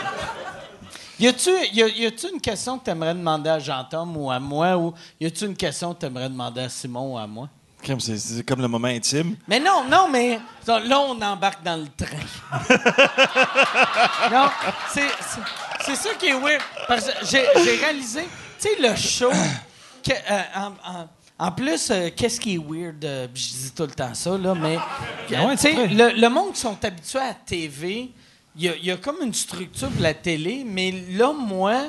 [1.19, 4.77] Y a-tu y une question que t'aimerais demander à Jean-Tom ou à moi?
[4.77, 7.49] Ou y a-tu une question que t'aimerais demander à Simon ou à moi?
[7.85, 9.37] Comme C'est comme le moment intime.
[9.47, 12.17] Mais non, non, mais là, on embarque dans le train.
[14.33, 14.49] non,
[14.89, 16.63] c'est, ça qui est weird.
[16.89, 18.23] Parce que j'ai, j'ai réalisé,
[18.59, 19.31] tu sais, le show,
[20.03, 23.05] que, euh, en, en- en plus, euh, qu'est-ce qui est weird?
[23.05, 24.79] euh, je dis tout le temps ça, là, mais.
[25.31, 25.87] Ouais, vrai.
[25.89, 28.11] le, le monde qui sont habitués à la TV,
[28.57, 31.85] il y a, il y a comme une structure pour la télé, mais là, moi,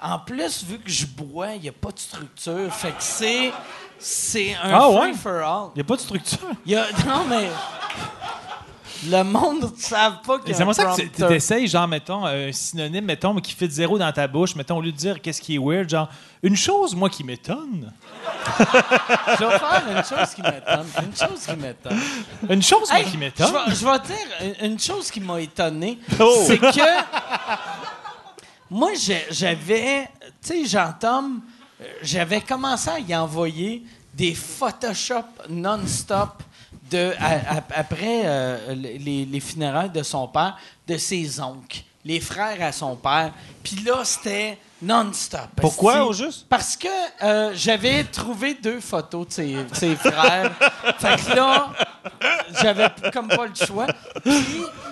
[0.00, 2.72] en plus, vu que je bois, il n'y a pas de structure.
[2.72, 3.52] Fait que c'est.
[3.98, 5.14] C'est un Ah free ouais?
[5.14, 5.70] for all.
[5.74, 6.38] Il n'y a pas de structure?
[6.66, 7.48] Il y a- non, mais.
[9.08, 11.32] Le monde ne savent pas qu'il y a C'est un pour ça que tu prompteur.
[11.32, 14.54] essayes, genre, mettons, un synonyme, mettons, mais qui fait zéro dans ta bouche.
[14.56, 16.08] Mettons, au lieu de dire qu'est-ce qui est weird, genre,
[16.42, 17.92] une chose, moi, qui m'étonne.
[18.58, 20.86] Je vais faire une chose qui m'étonne.
[21.02, 22.00] Une chose qui m'étonne.
[22.48, 23.52] Une chose, moi, Hey, qui je m'étonne.
[23.52, 25.98] vais, je vais dire une, une chose qui m'a étonné.
[26.18, 26.44] Oh!
[26.46, 27.02] C'est que.
[28.70, 30.08] Moi, j'ai- j'avais.
[30.42, 31.40] Tu sais, Jean-Tom,
[31.80, 36.42] euh, j'avais commencé à y envoyer des Photoshop non-stop
[36.90, 40.56] de, à- à- après euh, les, les funérailles de son père,
[40.86, 43.32] de ses oncles, les frères à son père.
[43.62, 45.48] Puis là, c'était non-stop.
[45.56, 46.46] Pourquoi, au juste?
[46.48, 46.86] Parce que
[47.22, 50.52] euh, j'avais trouvé deux photos de ses, de ses frères.
[50.98, 51.72] fait que là,
[52.62, 53.86] j'avais comme pas le choix.
[54.22, 54.34] Puis,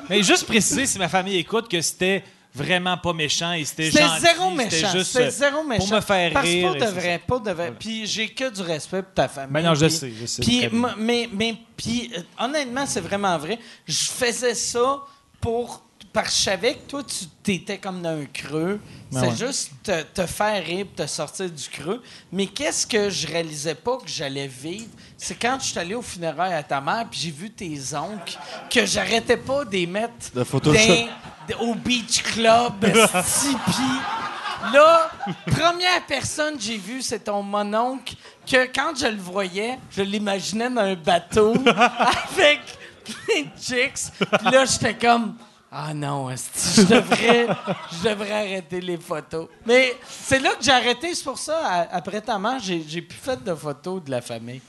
[0.09, 4.21] Mais juste préciser, si ma famille écoute, que c'était vraiment pas méchant et c'était gentil.
[4.21, 4.89] zéro méchant.
[5.03, 5.87] C'était euh, zéro méchant.
[5.87, 6.67] Pour me faire Parce que rire.
[6.69, 7.73] pour et de vrai, pour de vrai.
[7.79, 9.53] Puis j'ai que du respect pour ta famille.
[9.53, 10.69] Ben non, je puis- sais, je sais Puis,
[10.99, 13.59] mais, mais, puis, euh, honnêtement, c'est vraiment vrai.
[13.87, 15.01] Je faisais ça
[15.41, 15.83] pour.
[16.15, 18.81] Parce que je savais que toi, tu t'étais comme dans un creux.
[19.11, 19.49] Ben c'est ouais.
[19.49, 22.01] juste te, te faire rire, te sortir du creux.
[22.31, 24.87] Mais qu'est-ce que je réalisais pas que j'allais vivre?
[25.19, 28.39] C'est quand je suis allé au funérailles à ta mère, puis j'ai vu tes oncles,
[28.71, 35.11] que j'arrêtais pas d'y mettre De dans- au beach club, esti, puis là,
[35.47, 38.15] première personne que j'ai vue, c'est ton mononcle,
[38.47, 42.61] que quand je le voyais, je l'imaginais dans un bateau avec
[43.05, 44.13] plein de chicks.
[44.17, 45.35] Puis là, j'étais comme...
[45.77, 47.47] Ah non, je devrais,
[47.91, 49.49] je devrais arrêter les photos.
[49.67, 53.03] Mais c'est là que j'ai arrêté, c'est pour ça, à- après ta mort, j'ai, j'ai
[53.03, 54.61] plus fait de photos de la famille.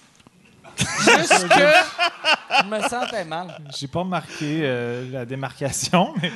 [0.77, 3.55] Juste que je me sentais mal.
[3.77, 6.31] J'ai pas remarqué euh, la démarcation, mais,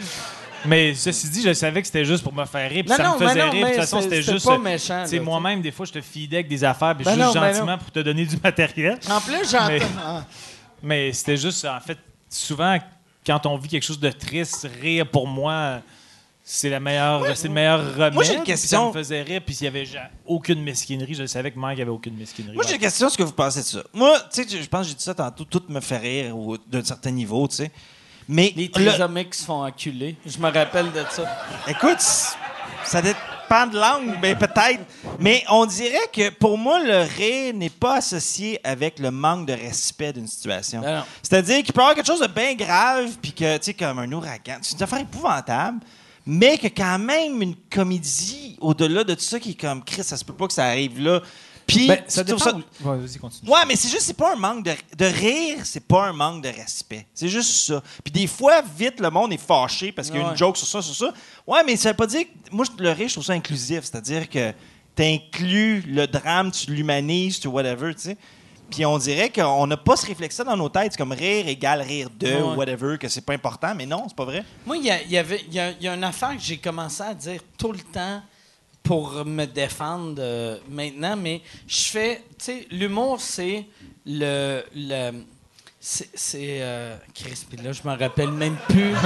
[0.66, 3.18] mais ceci dit, je savais que c'était juste pour me faire rire, puis ça non,
[3.20, 3.66] me faisait non, rire.
[3.66, 4.46] De toute façon, c'est- c'était juste.
[4.46, 4.58] là,
[5.20, 7.78] moi-même, des fois, je te feedais avec des affaires, puis Ben juste non, ben gentiment
[7.80, 9.00] pour te donner du matériel.
[9.10, 9.68] En plus, j'entends.
[9.68, 10.24] Mais- Ah.
[10.84, 11.98] Mais c'était juste, en fait,
[12.30, 12.78] souvent,
[13.30, 15.82] quand on vit quelque chose de triste, rire pour moi,
[16.44, 18.14] c'est la meilleure, c'est le meilleur remède.
[18.16, 18.92] moi, j'ai une question.
[18.92, 19.88] Ça me faisait rire, puis s'il y avait
[20.26, 22.56] aucune mesquinerie, je savais que Mike avait aucune mesquinerie.
[22.56, 23.84] Moi, j'ai une question, ce que vous pensez de ça?
[23.94, 26.58] Moi, tu sais, je pense que j'ai dit ça tantôt, tout me fait rire ou
[26.58, 27.72] d'un certain niveau, tu sais.
[28.28, 30.16] Mais Les le- trisomiques se font enculer.
[30.26, 31.24] Je me rappelle de ça.
[31.68, 32.00] Écoute,
[32.84, 33.02] ça
[33.50, 34.82] dépend de langue, ben peut-être.
[35.20, 39.54] Mais on dirait que pour moi, le rire n'est pas associé avec le manque de
[39.54, 40.82] respect d'une situation.
[40.82, 41.04] Ben.
[41.22, 44.00] C'est-à-dire qu'il peut y avoir quelque chose de bien grave, puis que, tu sais, comme
[44.00, 45.80] un ouragan, c'est une affaire épouvantable,
[46.26, 50.16] mais que quand même une comédie au-delà de tout ça qui est comme Chris, ça
[50.16, 51.22] se peut pas que ça arrive là.
[51.76, 52.52] Puis, Ben, ça dépend.
[52.52, 53.50] où- Ouais, vas-y, continue.
[53.52, 56.44] Ouais, mais c'est juste, c'est pas un manque de, de rire, c'est pas un manque
[56.44, 57.06] de respect.
[57.14, 57.82] C'est juste ça.
[58.04, 60.32] Puis des fois, vite, le monde est fâché parce qu'il y a Ouais.
[60.32, 61.14] une joke sur ça, sur ça.
[61.48, 62.56] Ouais, mais ça veut pas dire que.
[62.56, 63.82] Moi, le rire, je trouve ça inclusif.
[63.84, 64.54] C'est-à-dire que
[64.96, 68.18] t'inclus le drame, tu l'humanises, tu whatever, tu sais.
[68.70, 70.96] Puis on dirait qu'on n'a pas ce réflexe-là dans nos têtes.
[70.96, 72.42] Comme rire égale rire de, Ouais.
[72.42, 73.74] ou whatever, que c'est pas important.
[73.76, 74.44] Mais non, c'est pas vrai.
[74.66, 76.42] Moi, il y, a- il y avait, y a, il y a une affaire que
[76.42, 78.22] j'ai commencé à dire tout le temps
[78.90, 83.68] pour me défendre euh, maintenant, mais je fais, tu sais, l'humour, c'est
[84.04, 85.12] le, le
[85.80, 88.94] c'est, c'est euh, Chris, puis là, je m'en rappelle même plus.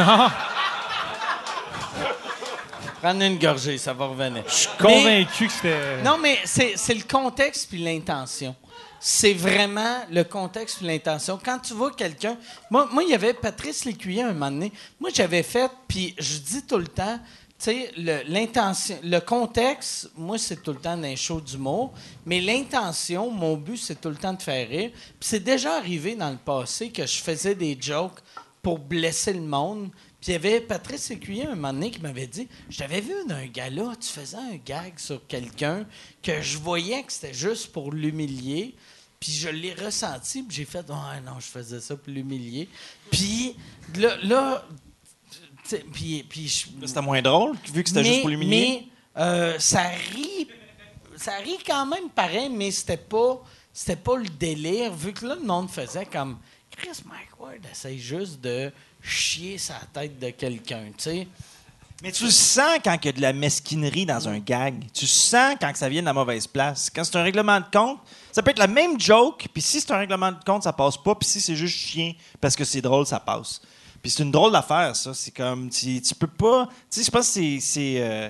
[3.02, 4.46] Prendre une gorgée, ça va revenir.
[4.48, 6.02] Je suis Convaincu que c'était.
[6.02, 8.56] non, mais c'est c'est le contexte puis l'intention.
[9.02, 11.38] C'est vraiment le contexte puis l'intention.
[11.44, 12.38] Quand tu vois quelqu'un...
[12.72, 14.72] Moi, moi, il y avait Patrice Lécuyer un moment donné.
[14.98, 17.20] Moi, j'avais fait, puis je dis tout le temps,
[17.64, 21.94] sais, le- l'intention, le contexte, moi, c'est tout le temps d'un show d'humour,
[22.26, 24.92] mais l'intention, mon but, c'est tout le temps de faire rire.
[24.94, 28.20] Puis c'est déjà arrivé dans le passé que je faisais des jokes
[28.62, 29.90] pour blesser le monde.
[30.22, 33.14] Puis il y avait Patrice Écuyer un moment donné qui m'avait dit Je t'avais vu
[33.28, 35.86] d'un gars-là, tu faisais un gag sur quelqu'un
[36.22, 38.74] que je voyais que c'était juste pour l'humilier.
[39.20, 42.70] Puis je l'ai ressenti, puis j'ai fait Ouais, non, je faisais ça pour l'humilier.
[43.12, 43.56] Puis
[43.98, 44.66] là, là
[45.92, 48.88] puis, puis je- C'était moins drôle, vu que c'était juste pour l'humilier.
[49.16, 49.84] mais euh, ça
[50.14, 50.48] rit,
[51.18, 53.42] ça rit quand même pareil, mais c'était pas,
[53.72, 56.38] c'était pas le délire, vu que là, le monde faisait comme
[56.76, 58.72] Chris Mike Ward essaye juste de
[59.02, 61.28] chier sa tête de quelqu'un, tu sais.
[62.02, 64.84] Mais tu le sens quand il y a de la mesquinerie dans un gag.
[64.94, 66.90] Tu le sens quand ça vient de la mauvaise place.
[66.94, 67.98] Quand c'est un règlement de compte,
[68.34, 70.98] ça peut être la même joke, puis si c'est un règlement de compte, ça passe
[70.98, 73.62] pas, puis si c'est juste chien parce que c'est drôle, ça passe.
[74.04, 75.14] Puis c'est une drôle d'affaire, ça.
[75.16, 76.68] C'est comme, tu, tu peux pas...
[76.92, 77.96] Tu sais, je pense que c'est...
[77.98, 78.30] euh,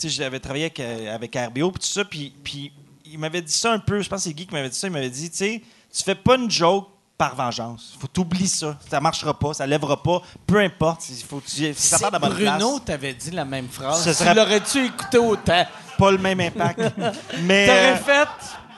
[0.00, 2.72] tu sais, j'avais travaillé avec, euh, avec RBO, puis tout ça, puis, puis
[3.04, 4.86] il m'avait dit ça un peu, je pense que c'est Guy qui m'avait dit ça,
[4.86, 5.62] il m'avait dit, tu sais,
[5.92, 6.86] tu fais pas une joke
[7.16, 7.96] par vengeance.
[7.98, 8.78] Faut t'oublier ça.
[8.88, 11.08] Ça marchera pas, ça lèvera pas, peu importe.
[11.08, 11.74] Il faut tu...
[11.74, 15.18] Si ça part de bonne Bruno t'avait dit la même phrase, Ce serait- l'aurais-tu écouté
[15.18, 15.66] autant?
[15.98, 16.80] pas le même impact.
[17.40, 18.28] Mais T'aurais euh, fait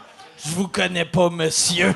[0.47, 1.93] «Je vous connais pas, monsieur.»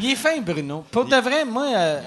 [0.00, 0.84] Il est fin, Bruno.
[0.90, 1.66] Pour de vrai, moi...
[1.74, 2.00] Euh,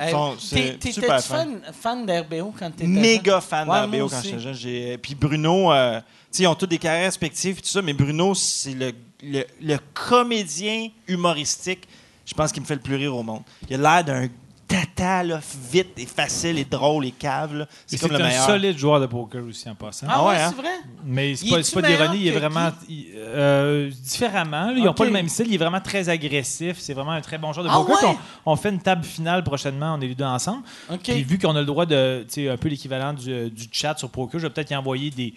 [0.50, 3.42] T'étais-tu super fan, fan d'RBO quand t'étais méga jeune?
[3.42, 4.54] fan Ouais, de moi RBO quand j'étais jeune.
[4.54, 6.00] J'ai- Puis Bruno, euh,
[6.38, 8.92] ils ont toutes des carrières respectives et tout ça, mais Bruno, c'est le,
[9.24, 11.88] le, le comédien humoristique,
[12.26, 13.42] je pense, qui me fait le plus rire au monde.
[13.70, 14.28] Il a l'air d'un
[14.72, 15.40] tata, là,
[15.72, 17.68] vite et facile et drôle et cave.
[17.86, 18.46] C'est comme C'est le un meilleur.
[18.46, 20.08] solide joueur de poker aussi en passant.
[20.10, 20.54] Ah, ouais, ouais, hein?
[20.56, 20.72] c'est vrai?
[21.06, 24.68] Mais c'est pas, d'ironie, il est vraiment il- euh, différemment.
[24.68, 24.74] là.
[24.78, 26.78] Ils n'ont pas le même style, il est vraiment très agressif.
[26.80, 28.10] C'est vraiment un très bon joueur de Ah poker.
[28.12, 28.18] ouais?
[28.46, 30.64] On, on fait une table finale prochainement, on est les deux ensemble.
[30.92, 31.00] OK.
[31.04, 33.98] Puis vu qu'on a le droit de, tu sais, un peu l'équivalent du, du chat
[33.98, 35.34] sur poker, je vais peut-être y envoyer des,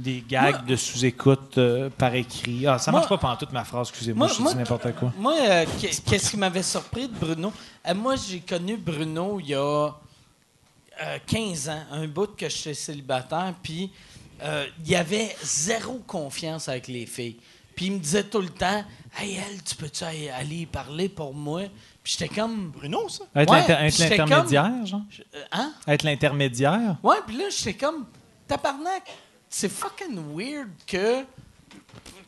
[0.00, 2.66] des gags Moi- de sous-écoute euh, par écrit.
[2.66, 5.12] Ah, ça Moi- marche pas pendant toute ma phrase, excusez-moi, Moi- je dis n'importe quoi.
[5.18, 7.52] Moi, euh, qu'est- qu'est-ce qui m'avait surpris de Bruno?
[7.88, 9.90] Euh, moi, j'ai connu Bruno il y a
[11.02, 13.90] euh, 15 ans, un bout que j'étais célibataire, puis
[14.42, 17.36] euh, il avait zéro confiance avec les filles.
[17.74, 18.84] Puis il me disait tout le temps
[19.18, 21.62] Hey, elle, tu peux-tu aller y parler pour moi?
[22.04, 22.70] Puis j'étais comme.
[22.70, 23.24] Bruno, ça?
[23.34, 23.66] Être Ouais,
[23.98, 25.00] l'intermédiaire, genre?
[25.50, 25.72] Hein?
[25.88, 26.96] Être l'intermédiaire?
[27.02, 28.06] Ouais, puis là, j'étais comme.
[28.46, 29.02] Tabarnak,
[29.50, 31.24] c'est fucking weird que.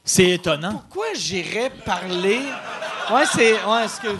[0.05, 0.73] C'est étonnant.
[0.73, 2.41] Pourquoi j'irais parler?
[3.11, 3.53] Ouais, c'est.
[3.65, 4.19] Ouais, excuse.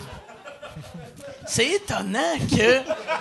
[1.45, 2.79] C'est étonnant que.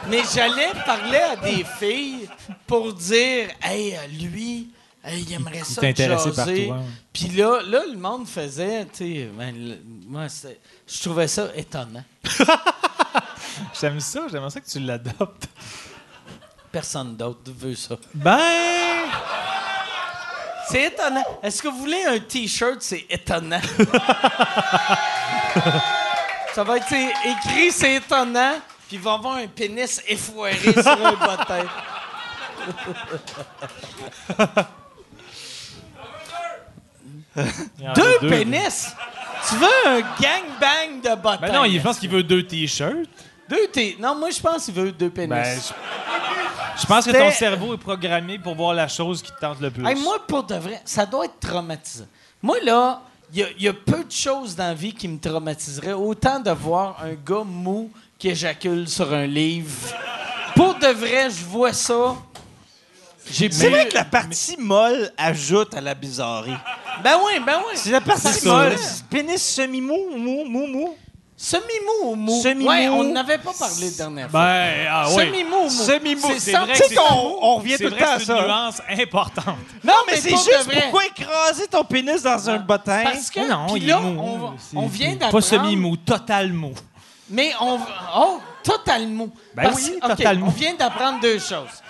[0.09, 2.29] Mais j'allais parler à des filles
[2.67, 4.71] pour dire Hey, lui,
[5.05, 5.87] hey, il aimerait ça.
[5.87, 6.73] Il te jaser.
[7.13, 8.85] Puis là, là, le monde faisait.
[8.87, 9.77] Tu sais, ben,
[10.07, 12.05] moi, c'est- je trouvais ça étonnant.
[13.81, 15.49] J'aime ça, j'aimerais ça que tu l'adoptes.
[16.71, 17.97] Personne d'autre veut ça.
[18.15, 18.39] Ben!
[20.69, 21.25] C'est étonnant.
[21.43, 22.77] Est-ce que vous voulez un T-shirt?
[22.81, 23.61] C'est étonnant.
[26.55, 28.57] Ça va être écrit, c'est étonnant,
[28.87, 31.65] puis il va avoir un pénis effoiré sur un bottin.
[37.95, 38.95] Deux, pénis?
[39.49, 41.39] Tu veux un gangbang de bottins?
[41.41, 43.09] Ben non, il pense qu'il veut deux t-shirts.
[43.49, 43.97] Deux T.
[43.99, 45.31] Non, moi, je pense qu'il veut deux pénis.
[45.31, 45.73] Ben, je,
[46.81, 49.71] je pense que ton cerveau est programmé pour voir la chose qui te tente le
[49.71, 49.87] plus.
[49.87, 52.07] Hey, moi, pour de vrai, ça doit être traumatisant.
[52.43, 55.09] Moi, là, il y, a- il y a peu de choses dans la vie qui
[55.09, 55.93] me traumatiseraient.
[55.93, 59.71] Autant de voir un gars mou qui éjacule sur un livre.
[60.55, 62.15] Pour de vrai, je vois ça.
[63.31, 66.57] J'ai C'est vrai que la partie molle ajoute à la bizarrerie.
[67.05, 67.73] Ben oui, ben oui.
[67.77, 68.75] C'est la partie molle.
[69.09, 70.97] Pénis semi-mou, mou, mou, mou.
[71.45, 72.41] Semi-mou ou mou?
[72.41, 72.71] Semi-mou.
[72.71, 74.41] Ouais, on n'avait pas parlé la dernière fois.
[74.41, 75.15] Ben, ah oui.
[75.27, 75.71] Semi-mou ou mou?
[75.71, 76.29] Semi-mou.
[76.39, 76.61] C'est ça.
[76.61, 78.47] vrai Tu sais que qu'on on revient tout le temps à que c'est une ça.
[78.47, 79.57] nuance importante.
[79.83, 83.03] Non, mais mais c'est de juste pourquoi écraser ton pénis dans un bottin?
[83.03, 84.55] Parce que non, puis il là, est mou.
[84.73, 85.45] on, on vient Pas d'apprendre...
[85.45, 86.75] semi-mou, total mou.
[87.29, 87.77] Mais on.
[88.17, 89.33] Oh, total mou.
[89.53, 90.47] Ben Parce- oui, total mou.
[90.47, 91.83] On vient d'apprendre deux choses.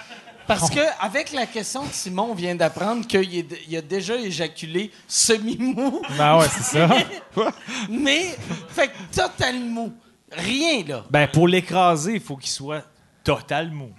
[0.47, 4.91] Parce que avec la question de Simon, on vient d'apprendre qu'il il a déjà éjaculé
[5.09, 6.89] semi-mou, Ben ouais, c'est ça.
[7.89, 8.37] mais
[8.69, 9.93] fait que total mou.
[10.33, 11.05] Rien, là.
[11.11, 12.83] ben, pour l'écraser, il faut qu'il soit
[13.23, 13.91] total mou.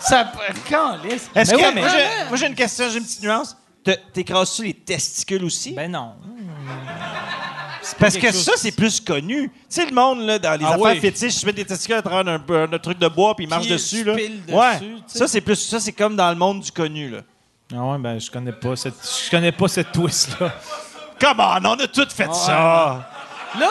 [0.00, 0.32] Ça.
[0.68, 1.30] Calisse.
[1.34, 1.56] Est-ce que.
[1.56, 3.56] ouais, moi, mais- j'ai- moi, j'ai une question, j'ai une petite nuance.
[3.84, 5.72] Te- T'écrases-tu les testicules aussi?
[5.72, 6.14] Ben non.
[7.98, 9.48] Parce que chose- ça, c'est plus connu.
[9.48, 11.00] Tu sais, le monde, là, dans les Ah affaires oui.
[11.00, 13.48] fétiches, je mets des testicules à travers un, un- un truc de bois puis ils
[13.48, 14.04] marchent dessus.
[14.04, 14.14] Là.
[14.14, 14.78] ouais.
[14.78, 14.96] tu.
[15.06, 15.56] Ça, c'est plus.
[15.56, 17.18] Ça, c'est comme dans le monde du connu, là.
[17.74, 18.94] Ah ouais, ben, je connais pas cette,
[19.24, 20.52] je connais pas cette twist-là.
[21.20, 23.08] Come on, on a tout fait ça!
[23.58, 23.70] Là,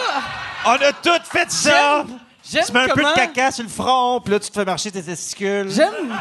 [0.65, 2.03] On a tout fait ça!
[2.51, 2.65] j'aime.
[2.65, 4.91] Tu mets un peu de caca sur le front, puis là, tu te fais marcher
[4.91, 5.69] tes testicules.
[5.71, 6.17] J'aime.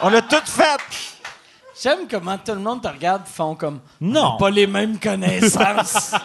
[0.00, 1.11] On a tout fait!
[1.82, 3.80] J'aime comment tout le monde te regarde et font comme.
[4.00, 4.32] Non.
[4.32, 6.12] On a Pas les mêmes connaissances.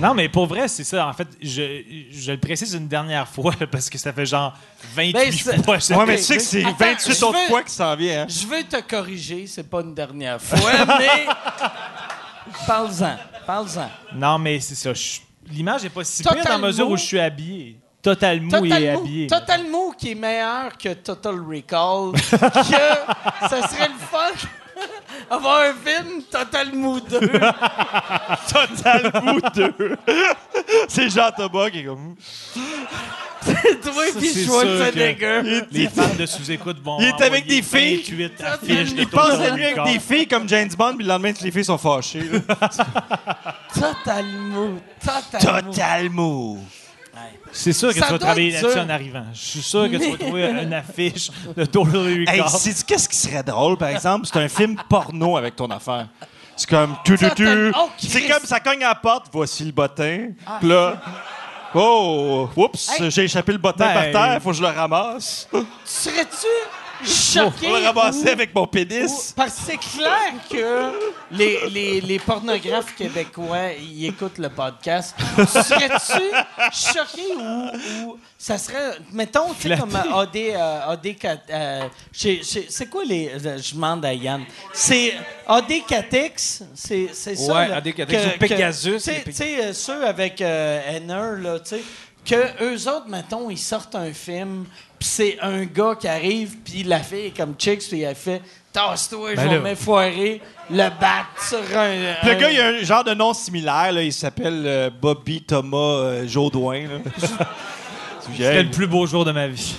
[0.00, 1.06] Non, mais pour vrai, c'est ça.
[1.06, 4.54] En fait, je, je le précise une dernière fois parce que ça fait genre
[4.94, 5.76] 28 Ben, fois.
[5.98, 8.22] Ouais, mais tu sais que c'est Attends, 28 je autres veux- fois qui s'en vient,
[8.22, 8.26] hein?
[8.28, 10.58] Je veux te corriger, c'est pas une dernière fois,
[10.98, 11.26] mais.
[12.66, 13.16] Parle-en,
[13.46, 13.90] parle-en.
[14.14, 14.92] Non, mais c'est ça.
[14.94, 15.20] je-
[15.50, 17.78] L'image est pas si pire dans la mesure où je suis habillé.
[18.06, 19.26] Total mou Total et Mou, habillé.
[19.26, 24.48] Total Mou qui est meilleur que Total Recall, que ça serait le fun
[25.30, 27.18] avoir un film Total Mou 2.
[28.48, 29.96] Total Mou 2.
[30.86, 32.14] c'est Jean Thomas qui est comme.
[33.44, 35.66] Toi et puis c'est Schwarzenegger.
[35.72, 36.98] Les fans de sous-écoute vont.
[37.00, 38.04] Il est avec des filles.
[38.08, 41.08] 28 affiches de Il passe la nuit avec des filles comme James Bond, puis le
[41.08, 42.22] lendemain, les filles sont fâchées.
[43.74, 44.78] Total Mou.
[45.04, 46.60] Total Mou.
[47.52, 49.24] C'est sûr que Ça tu vas travailler là-dessus en arrivant.
[49.32, 53.16] Je suis sûr que tu vas trouver une affiche de Total Hey, sais-tu qu'est-ce qui
[53.16, 54.26] serait drôle, par exemple?
[54.30, 56.08] C'est un film porno avec ton affaire.
[56.56, 56.96] C'est comme...
[57.04, 57.72] Tu, tu, tu.
[57.78, 60.28] Oh, C'est comme ça cogne à la porte, voici le bottin.
[60.60, 60.94] Puis là...
[61.74, 63.10] Oh, oups, Hey.
[63.10, 65.46] j'ai échappé le bottin Ben, par terre, faut que je le ramasse.
[65.84, 66.46] Serais-tu
[67.04, 67.66] choqué?
[67.68, 69.32] Faut le ramasser ou- avec mon ou- pénis.
[69.36, 70.92] Parce que c'est clair que
[71.30, 75.14] les, les, les pornographes québécois, ils écoutent le podcast.
[75.36, 76.22] Serais-tu
[76.72, 81.16] choqué ou, ou ça serait, mettons, tu sais, comme euh, AD, euh, AD,
[81.50, 85.14] euh, chez- c'est quoi les, euh, je demande à Yann, c'est
[85.46, 87.52] AD Catex, c'est c'est ça?
[87.54, 90.80] Ouais, là, AD Catex ou Pegasus, Tu sais- les tu sais, euh, ceux avec euh,
[90.96, 91.82] Henner, là, tu sais,
[92.26, 94.64] que eux autres, mettons, ils sortent un film,
[94.98, 98.42] puis c'est un gars qui arrive, puis la fille est comme Chicks, puis elle fait
[98.72, 101.94] Tasse-toi, je Ben vais m'effoirer, le battre sur un.
[102.24, 105.40] Le un- gars, il a un genre de nom similaire, là, il s'appelle euh, Bobby
[105.42, 106.82] Thomas euh, Jaudoin.
[106.82, 106.98] là.
[108.36, 109.76] C'était le plus beau jour de ma vie.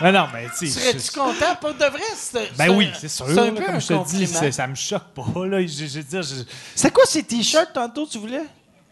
[0.00, 0.80] non, non, mais tu sais.
[0.80, 1.54] Serais-tu je- content?
[1.60, 2.50] Pour de vrai, c'est.
[2.56, 3.26] Ben oui, c'est sûr.
[3.28, 5.46] C'est un peu comme un je te dis, c'est- ça me choque pas.
[5.46, 5.60] Là.
[5.60, 6.00] Je, je
[6.74, 8.44] C'était quoi ces t-shirts tantôt, tu voulais?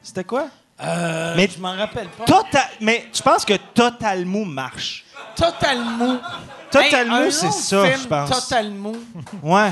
[0.02, 0.48] C'était quoi?
[0.80, 2.24] Euh, Mais- je m'en rappelle pas.
[2.24, 2.64] Total...
[2.80, 5.04] Mais tu penses que Total Mou marche?
[5.34, 6.18] Total mou.
[6.70, 8.30] Total Hey, un Mou, c'est ça, je pense.
[8.30, 8.96] Total mou.
[9.42, 9.70] Ouais.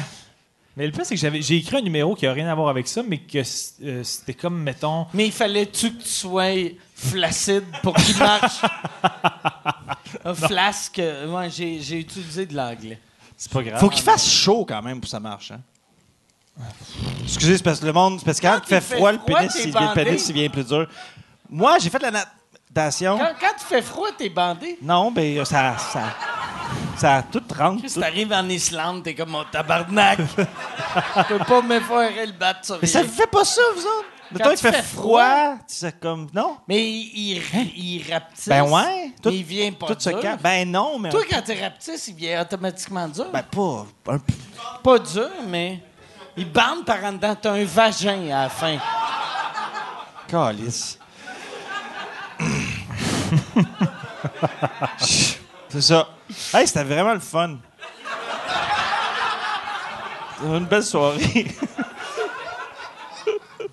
[0.77, 2.69] Mais le pire, c'est que j'avais, j'ai écrit un numéro qui a rien à voir
[2.69, 5.07] avec ça, mais que euh, c'était comme, mettons.
[5.15, 6.53] Mais il fallait-tu que tu sois
[6.95, 8.61] flaccide pour qu'il marche?
[10.25, 10.99] Un flasque.
[10.99, 12.99] euh, Ouais, j'ai, j'ai utilisé de l'anglais.
[13.37, 13.81] C'est pas grave.
[13.81, 15.51] Faut qu'il fasse chaud quand même pour que ça marche.
[15.51, 15.61] Hein?
[17.23, 18.19] Excusez, c'est parce que le monde.
[18.19, 20.49] c'est Parce que quand, Quand il fait froid, le pénis, il, le pénis, il vient
[20.49, 20.87] plus dur.
[21.51, 22.25] Moi, j'ai fait de la
[22.75, 23.19] natation.
[23.19, 24.79] Quand, quand il fait froid, t'es bandé.
[24.83, 26.03] Non, ben ça, ça,
[26.97, 27.89] ça tout rentre.
[27.89, 30.19] Si t'arrives en Islande, t'es comme mon tabarnak.
[30.39, 33.09] Je peux pas me faire le battre sur Mais ça rien.
[33.09, 34.07] vous fait pas ça, vous autres?
[34.33, 36.27] Mettons, il il fait froid, c'est comme.
[36.35, 36.57] Non?
[36.67, 38.49] Mais il, il, il rapetisse.
[38.49, 39.13] Ben ouais.
[39.23, 40.21] Tout, mais il vient pas tout se dur.
[40.21, 40.41] calme.
[40.43, 41.11] Ben non, mais.
[41.11, 43.27] Toi, quand tu rapetisses, il vient automatiquement dur.
[43.33, 43.87] Ben pas.
[44.09, 44.19] Un
[44.83, 45.81] pas dur, mais...
[46.37, 47.35] Il bande par en dedans.
[47.41, 48.77] T'as un vagin à la fin.
[50.29, 50.99] Calice.
[55.69, 56.09] C'est ça.
[56.53, 57.57] Hey, c'était vraiment le fun.
[60.39, 61.47] C'était une belle soirée.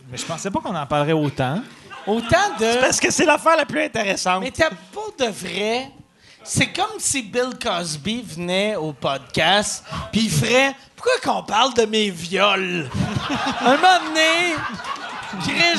[0.10, 1.62] Mais je pensais pas qu'on en parlerait autant.
[2.06, 2.82] Autant de...
[2.82, 4.44] Parce que c'est l'affaire la plus intéressante.
[4.44, 5.90] Mais t'as pas de vrai.
[6.44, 11.86] C'est comme si Bill Cosby venait au podcast, puis il ferait Pourquoi qu'on parle de
[11.86, 12.90] mes viols?
[13.62, 14.56] Un moment donné,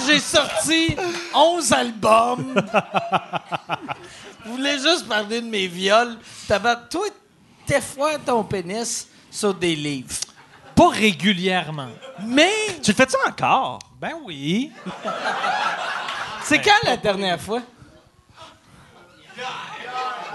[0.07, 0.97] j'ai sorti
[1.35, 2.55] 11 albums.
[4.45, 6.16] Vous voulez juste parler de mes viols?
[6.49, 7.07] T'avais- Toi,
[7.66, 10.15] t'es fois ton pénis sur des livres.
[10.74, 11.89] Pas régulièrement.
[12.27, 13.78] Mais Tu le fais-tu encore?
[14.01, 14.73] Ben oui.
[16.43, 17.61] c'est quand la dernière fois?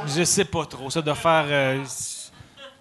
[0.08, 0.90] Je sais pas trop.
[0.90, 1.46] Ça doit faire.
[1.48, 1.84] euh,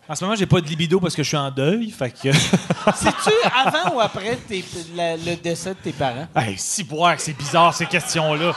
[0.09, 1.91] En ce moment, j'ai pas de libido parce que je suis en deuil.
[1.91, 2.33] Fait que.
[2.95, 4.65] C'est-tu avant ou après tes-
[4.95, 6.27] la- le décès de tes parents?
[6.37, 8.53] hey, si boire, c'est bizarre ces questions-là.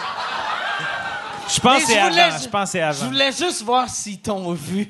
[1.54, 2.38] Je pense c'est avant.
[2.42, 3.06] Je pense c'est Je avant.
[3.08, 4.88] voulais juste voir s'ils t'ont vu.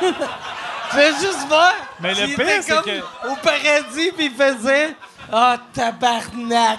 [0.00, 1.72] Je voulais juste voir.
[2.00, 4.94] Mais le pire, c'est que- Au paradis, puis ils faisaient.
[5.30, 6.78] Ah, tabarnak!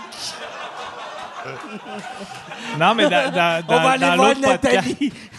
[2.77, 4.88] Non, mais dans, dans, On va aller dans voir podcast.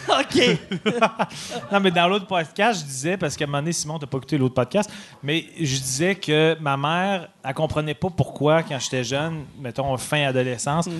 [0.19, 0.59] OK.
[1.71, 4.17] Non, mais dans l'autre podcast, je disais, parce qu'à un moment donné, Simon, t'as pas
[4.17, 4.89] écouté l'autre podcast,
[5.23, 10.23] mais je disais que ma mère, elle comprenait pas pourquoi, quand j'étais jeune, mettons fin
[10.27, 10.91] adolescence, Mm.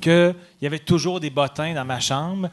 [0.00, 2.48] qu'il y avait toujours des bottins dans ma chambre.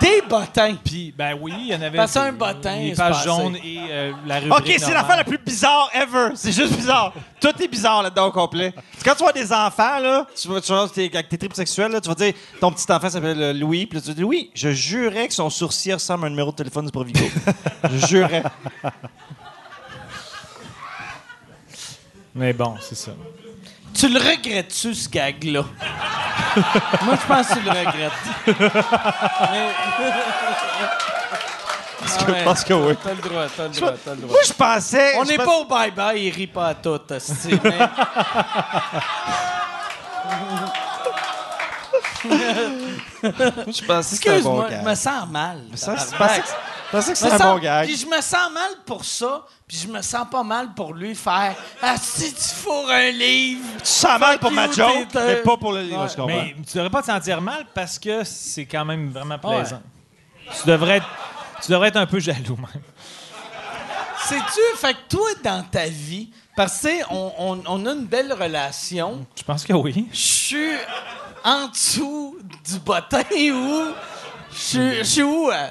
[0.00, 0.74] Des bottins.
[0.84, 1.96] Puis, ben oui, il y en avait.
[1.96, 4.60] Parce qu'un bottin, Les pages jaunes et euh, la rubrique.
[4.60, 6.30] OK, c'est l'affaire la plus bizarre ever.
[6.34, 7.12] C'est juste bizarre.
[7.40, 8.72] Tout est bizarre là-dedans au complet.
[9.04, 11.92] Quand tu vois des enfants, là, tu vois, tu vois t'es- avec tes tripes sexuelles,
[11.92, 14.26] là, tu vas dire ton petit enfant s'appelle euh, Louis, puis là, tu vas dire
[14.26, 17.24] oui, je jurais que son sourcil ressemble à un numéro de téléphone du Provigo.
[17.92, 18.42] je jurais.
[22.34, 23.12] Mais bon, c'est ça.
[23.96, 25.62] Tu le regrettes-tu, ce gag-là?
[27.02, 28.12] Moi, je pense que tu le regrettes.
[28.46, 29.70] Mais-
[32.18, 32.44] Ah ouais.
[32.44, 32.94] pense que oui.
[33.02, 34.30] T'as le droit, t'as le droit, t'as le droit.
[34.30, 35.14] Moi, je pensais.
[35.18, 37.78] On n'est pense- pas au bye-bye, il rit pas à tout, hostie, mais...
[43.22, 45.58] Je pensais que c'était un bon Excuse-moi, je me sens mal.
[45.74, 46.16] Ça, je que- je
[46.90, 47.86] pensais que Je me c'était un sens- bon gag.
[47.86, 51.14] Puis je me sens mal pour ça, puis je me sens pas mal pour lui
[51.14, 53.64] faire Ah, si tu fourres un livre.
[53.78, 56.08] Tu sens mal pour ma you, joke, t'es mais pas pour le livre, Ouais.
[56.08, 56.36] je comprends.
[56.36, 59.82] Mais tu devrais pas te sentir mal parce que c'est quand même vraiment plaisant.
[60.60, 61.06] Tu devrais être,
[61.64, 62.82] tu devrais être un peu jaloux même.
[64.28, 67.92] Sais-tu, fait que toi, dans ta vie, parce que tu sais, on, on- on a
[67.92, 70.08] une belle relation, Je pense que oui.
[70.12, 70.72] je suis
[71.44, 73.84] en dessous du bottin ou
[74.52, 75.50] je suis- je suis où?
[75.50, 75.68] euh?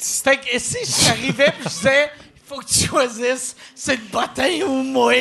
[0.00, 4.62] Fait que si j'arrivais puis je disais, il faut que tu choisisses, c'est le bottin
[4.66, 5.14] ou moi?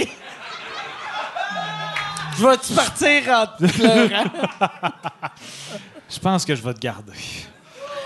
[2.38, 4.24] Je vais-tu partir en pleurant?
[6.10, 7.14] Je pense que je vais te garder.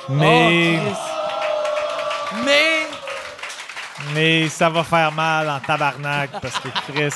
[0.09, 0.95] Mais, Oh.
[2.43, 2.87] Mais,
[4.13, 7.13] mais ça va faire mal en tabarnak parce que Chris.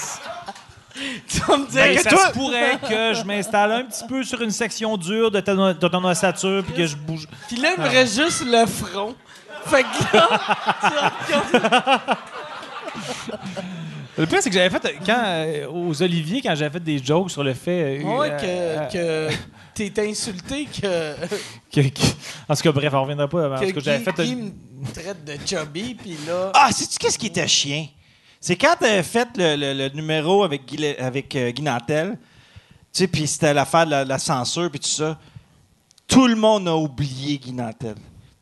[1.27, 4.05] tu vas me dire, Ben, que ça toi- se pourrait que je m'installe un petit
[4.07, 7.27] peu sur une section dure de ton, de ton ossature puis que je bouge.
[7.47, 9.15] Puis là, il me reste juste le front.
[9.69, 12.17] Fait que là,
[14.17, 17.29] Le pire, c'est que j'avais fait, quand, euh, aux Oliviers, quand j'avais fait des jokes
[17.29, 18.01] sur le fait.
[18.01, 19.33] euh, Ouais, euh, que, que
[19.89, 20.81] t'es insulté que,
[21.71, 22.01] que- que-
[22.49, 23.57] en tout cas, bref, on reviendra pas.
[23.57, 24.23] En que j'avais fait.
[24.23, 24.51] Guy me
[24.91, 26.51] traite de chubby, puis là...
[26.55, 27.85] Ah, sais-tu qu'est-ce qui était chien?
[28.41, 32.17] C'est quand t'avais fait le, le- le numéro avec Guy, avec, Guy Nantel,
[32.91, 35.19] tu sais, puis c'était l'affaire de la, la censure, puis tout ça.
[36.07, 37.93] Tout le monde a oublié Guy Nantel.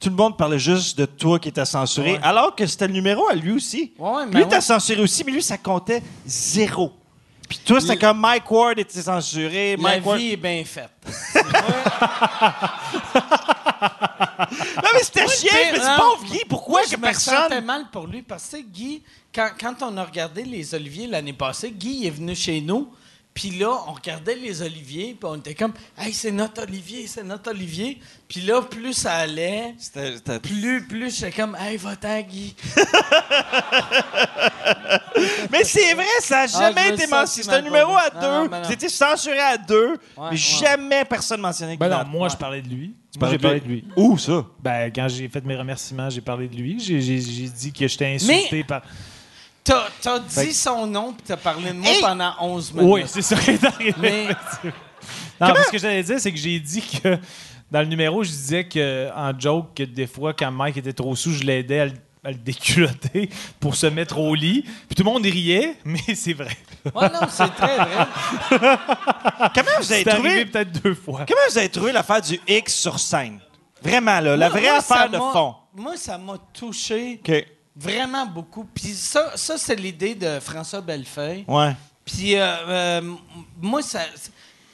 [0.06, 2.20] Tout le monde parlait juste de toi qui était censuré, Ouais.
[2.22, 3.92] alors que c'était le numéro à lui aussi.
[3.98, 6.94] Ouais, mais lui, t'as censuré aussi, mais lui, ça comptait zéro.
[7.50, 9.76] Puis toi, c'était comme Mike Ward était censuré.
[9.76, 10.20] La Mike Ward...
[10.20, 10.92] vie est bien faite.
[14.78, 15.98] Non, mais c'était chien, pire, mais non.
[15.98, 17.66] pauvre Guy, pourquoi Moi, que je me sentais personne...
[17.66, 19.02] mal pour lui, parce que Guy,
[19.34, 22.90] quand, quand on a regardé les Oliviers l'année passée, Guy est venu chez nous,
[23.36, 27.24] puis là, on regardait les Oliviers, puis on était comme «Hey, c'est notre Olivier, c'est
[27.24, 28.00] notre Olivier».
[28.28, 32.56] Puis là, plus ça allait, C'était- c'était- plus, plus j'étais comme «Hey, va-t'en, Guy».
[35.52, 37.44] Mais c'est vrai, ça n'a Ah, jamais été mentionné.
[37.44, 38.20] C'est un numéro à deux.
[38.28, 38.68] Non, non, mais non.
[38.68, 40.36] Vous étiez censuré à deux, mais ouais.
[40.38, 42.96] jamais personne mentionnait Ben non, moi, je parlais de lui.
[43.12, 43.82] Tu Moi, parlais j'ai de parlé lui?
[43.82, 43.94] de lui.
[43.96, 44.46] Où ça?
[44.62, 46.80] Ben, quand j'ai fait mes remerciements, j'ai parlé de lui.
[46.80, 48.82] J'ai, j'ai- j'ai dit que j'étais insulté Mais- par.
[49.66, 52.00] T'as dit son nom, puis t'as parlé de moi Hey!
[52.02, 52.90] pendant 11 minutes.
[52.92, 53.96] Oui, c'est ça qui est arrivé.
[54.00, 54.28] Mais-
[55.42, 57.18] Non, mais ce que j'allais dire, c'est que j'ai dit que
[57.70, 61.16] dans le numéro, je disais que en joke que des fois, quand Mike était trop
[61.16, 61.92] sous, je l'aidais à, le-
[62.24, 63.30] à le déculotter
[63.60, 64.62] pour se mettre au lit.
[64.88, 66.56] Puis tout le monde riait, mais c'est vrai.
[66.94, 68.08] Ouais, non, c'est très vrai.
[69.54, 71.26] Comment vous avez trouvé, peut-être deux fois.
[71.28, 73.40] comment vous avez trouvé l'affaire du X sur scène?
[73.84, 75.56] Vraiment, là, la vraie moi, affaire de m'a- fond.
[75.76, 77.46] Moi, ça m'a touché OK.
[77.76, 78.66] Vraiment beaucoup.
[78.66, 81.46] Puis ça, ça c'est l'idée de François Bellefeuille.
[81.48, 81.76] Ouais.
[82.06, 83.16] Puis euh, euh,
[83.60, 84.02] moi, ça.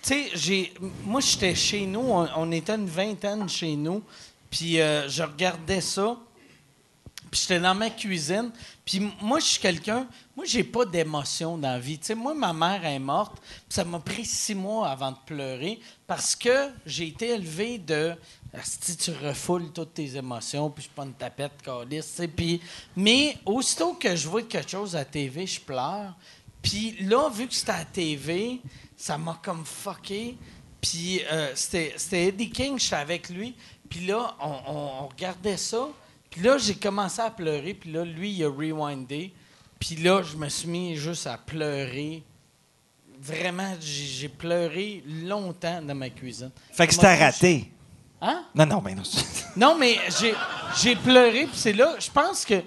[0.03, 0.73] Tu sais, j'ai.
[1.03, 4.03] Moi, j'étais chez nous, on, on était une vingtaine chez nous,
[4.49, 6.17] puis euh, je regardais ça,
[7.29, 8.51] puis j'étais dans ma cuisine,
[8.83, 10.07] puis moi, je suis quelqu'un.
[10.35, 11.99] Moi, j'ai pas d'émotion dans la vie.
[11.99, 15.17] Tu sais, moi, ma mère est morte, puis ça m'a pris six mois avant de
[15.25, 18.15] pleurer, parce que j'ai été élevé de.
[18.63, 22.21] Si tu refoules toutes tes émotions, puis je pas une tapette, calice.
[22.35, 22.59] Puis,
[22.97, 26.13] mais aussitôt que je vois quelque chose à la TV, je pleure.
[26.61, 28.59] Puis là, vu que c'était à la TV,
[28.97, 30.35] ça m'a comme fucké.
[30.81, 33.55] Puis euh, c'était Eddie King, j'étais avec lui.
[33.89, 35.87] Puis là, on, on- on regardait ça.
[36.29, 37.73] Puis là, j'ai commencé à pleurer.
[37.73, 39.31] Puis là, lui, il a rewindé.
[39.79, 42.21] Puis là, je me suis mis juste à pleurer.
[43.21, 46.51] Vraiment, j'ai pleuré longtemps dans ma cuisine.
[46.71, 47.71] Fait que c'était raté.
[48.21, 48.43] Hein?
[48.53, 49.03] Non, non, mais non.
[49.57, 49.97] Non, mais
[50.81, 52.63] j'ai, pleuré, puis c'est là, je pense que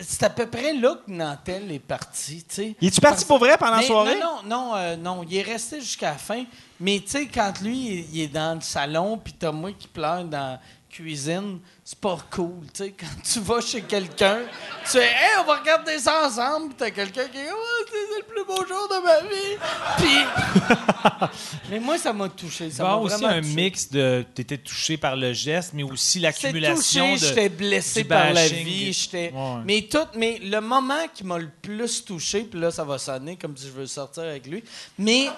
[0.00, 2.76] c'est à peu près là que Nantel est parti, tu sais.
[2.80, 4.18] Il est-tu parti pour vrai pendant la soirée?
[4.18, 6.44] Non, non, non, euh, non, il est resté jusqu'à la fin.
[6.80, 9.86] Mais tu sais, quand lui, il, il est dans le salon, puis t'as moi qui
[9.86, 10.60] pleure dans la
[10.90, 12.94] cuisine, c'est pas cool, tu sais.
[12.98, 14.40] Quand tu vas chez quelqu'un,
[14.84, 18.18] tu fais «Hey, on va regarder ça ensemble», puis t'as quelqu'un qui est «Oh, c'est
[18.18, 19.56] le plus beau jour de ma vie».
[19.96, 21.28] Puis...
[21.70, 23.54] mais moi, ça m'a touché, ça m'a aussi un touché.
[23.54, 24.24] mix de.
[24.34, 27.26] Tu étais touché par le geste, mais aussi l'accumulation touché, de.
[27.28, 29.60] j'étais blessé par la vie, j'étais Ouais.
[29.64, 33.36] mais tout mais le moment qui m'a le plus touché, puis là ça va sonner
[33.36, 34.64] comme si je veux sortir avec lui,
[34.98, 35.28] mais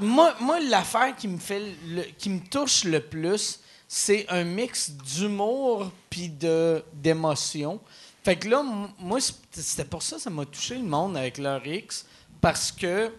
[0.00, 4.90] moi moi l'affaire qui me fait le- qui me touche le plus, c'est un mix
[4.90, 6.30] d'humour puis
[6.92, 7.80] d'émotion.
[8.24, 8.64] Fait que là
[8.98, 9.18] moi
[9.52, 12.06] c'était pour ça que ça m'a touché le monde avec leur X
[12.40, 13.12] parce que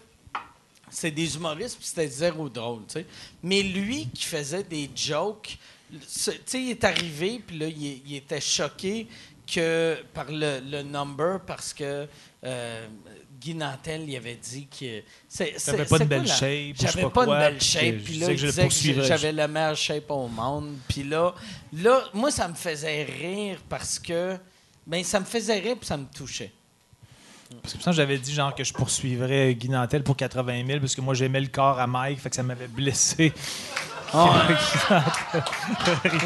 [0.90, 3.06] c'est des humoristes, puis c'était zéro drôle, tu sais.
[3.42, 5.58] Mais lui qui faisait des jokes,
[5.90, 9.06] tu sais, il est arrivé, puis là, il, il était choqué
[9.46, 12.06] que par le, le number, parce que
[12.44, 12.88] euh,
[13.40, 15.02] Guy Nantel, il avait dit que...
[15.64, 18.32] T'avais pas de belle la- shape J'avais pas pas, quoi, de belle shape, puis là,
[18.32, 20.76] il disait que j'avais la meilleure shape au monde.
[20.88, 21.34] Puis là,
[21.72, 24.36] là, moi, ça me faisait rire parce que...
[24.86, 26.52] Ben, ça me faisait rire, puis ça me touchait.
[27.62, 30.94] Parce que ça, j'avais dit genre que je poursuivrais Guy Nantel pour 80 000 parce
[30.94, 33.32] que moi j'aimais le corps à Mike, fait que ça m'avait blessé.
[34.14, 34.20] Mais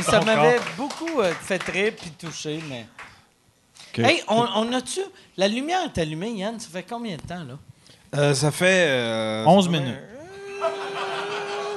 [0.02, 2.86] ça m'avait beaucoup euh, fait rire puis touché, mais.
[3.98, 5.00] Hey, on, on a-tu.
[5.36, 7.54] La lumière est allumée, Yann, ça fait combien de temps, là?
[8.14, 8.86] Euh, ça fait.
[8.88, 9.98] euh, 11 ça fait- minutes.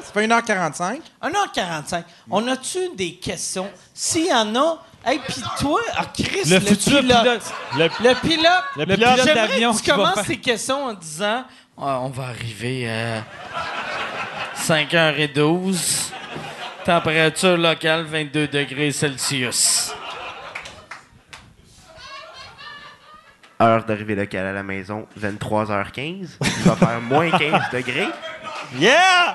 [0.03, 0.99] Ça fait 1h45.
[1.21, 2.03] 1h45.
[2.29, 3.69] On a-tu des questions?
[3.93, 4.83] S'il y en a.
[5.05, 7.41] Hey, puis toi, ah, Chris, Le futur pilote.
[7.77, 8.47] Le, Le pilote.
[8.75, 11.43] le pilote J'aimerais d'avion que tu commences faire- tes questions en disant
[11.77, 13.23] Ah, On va arriver à
[14.55, 16.11] 5h12.
[16.85, 19.91] Température locale 22 degrés Celsius.
[23.61, 26.27] Heure d'arrivée locale à la maison, 23h15.
[26.41, 28.07] Il va faire moins 15 degrés.
[28.77, 29.33] Yeah!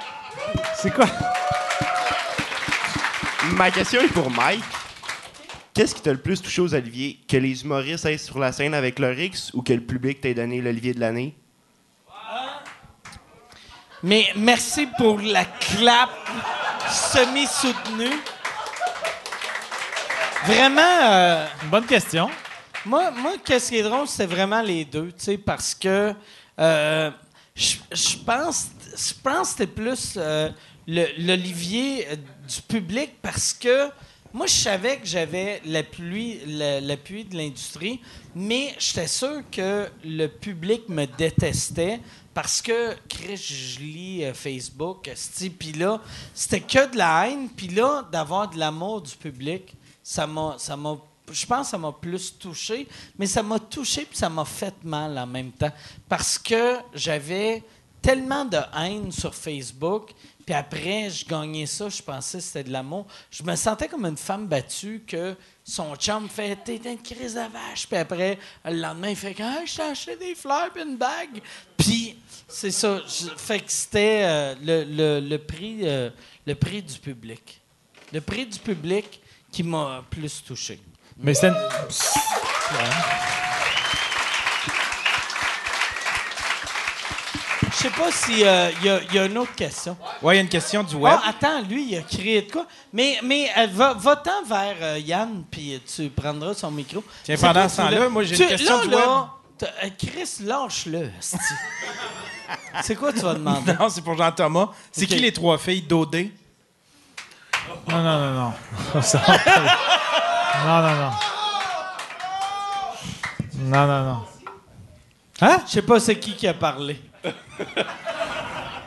[0.75, 1.07] C'est quoi?
[3.57, 4.63] Ma question est pour Mike.
[5.73, 7.19] Qu'est-ce qui t'a le plus touché aux Oliviers?
[7.27, 10.35] Que les humoristes aient sur la scène avec leur X ou que le public t'ait
[10.35, 11.35] donné l'Olivier de l'année?
[14.03, 16.11] Mais merci pour la clap
[16.89, 18.17] semi-soutenue.
[20.45, 22.31] Vraiment, euh, Une bonne question.
[22.87, 26.15] Moi, moi qu'est-ce qui est drôle, c'est vraiment les deux, tu sais, parce que
[26.59, 27.11] euh,
[27.55, 28.69] je pense,
[29.23, 30.51] pense que c'était plus euh,
[30.87, 32.17] l'Olivier euh,
[32.49, 33.91] du public parce que
[34.33, 38.01] moi, je savais que j'avais l'appui de l'industrie,
[38.33, 41.99] mais j'étais sûr que le public me détestait
[42.33, 45.11] parce que, Chris, je lis Facebook,
[45.59, 46.01] puis là,
[46.33, 50.57] c'était que de la haine, puis là, d'avoir de l'amour du public, ça m'a,
[51.31, 52.87] je pense que ça m'a plus touché,
[53.19, 55.73] mais ça m'a touché puis ça m'a fait mal en même temps
[56.09, 57.63] parce que j'avais
[58.03, 60.13] tellement de haine sur Facebook,
[60.47, 63.07] puis après je gagnais ça, je pensais que c'était de l'amour.
[63.31, 67.41] Je me sentais comme une femme battue que son chum fait t'es une crise de
[67.53, 70.97] vache, puis après le lendemain il fait ah, je t'ai acheté des fleurs puis une
[70.97, 71.43] bague,
[71.77, 72.17] puis
[72.49, 73.01] c'est ça.
[73.07, 76.09] Je- fait que c'était euh, le prix, euh,
[76.47, 77.61] le prix du public,
[78.13, 79.21] le prix du public
[79.53, 80.81] qui m'a plus touché.
[81.23, 81.51] Mais c'est.
[87.63, 88.71] je sais pas s'il y, a,
[89.13, 89.97] y a une autre question.
[90.23, 91.15] Ouais, il y a une question du web.
[91.23, 92.67] Ah, attends, lui, il a créé de quoi?
[92.93, 97.03] Mais, mais euh, va, va-t'en vers euh, Yann, puis tu prendras son micro.
[97.25, 99.27] Tiens, pendant ce temps-là, moi, j'ai une question là, du là, web.
[99.59, 101.11] t'as- euh, Chris, lâche-le.
[102.83, 103.73] C'est quoi tu vas demander?
[103.79, 104.71] Non, c'est pour Jean-Thomas.
[104.91, 105.83] C'est qui les trois filles?
[105.83, 106.33] d'Odé?
[107.89, 108.35] Non, non, non,
[108.95, 109.01] non.
[110.67, 111.11] Non, non, non.
[113.63, 114.23] Non, non, non.
[115.43, 115.59] Hein?
[115.67, 117.01] Je sais pas c'est qui qui a parlé.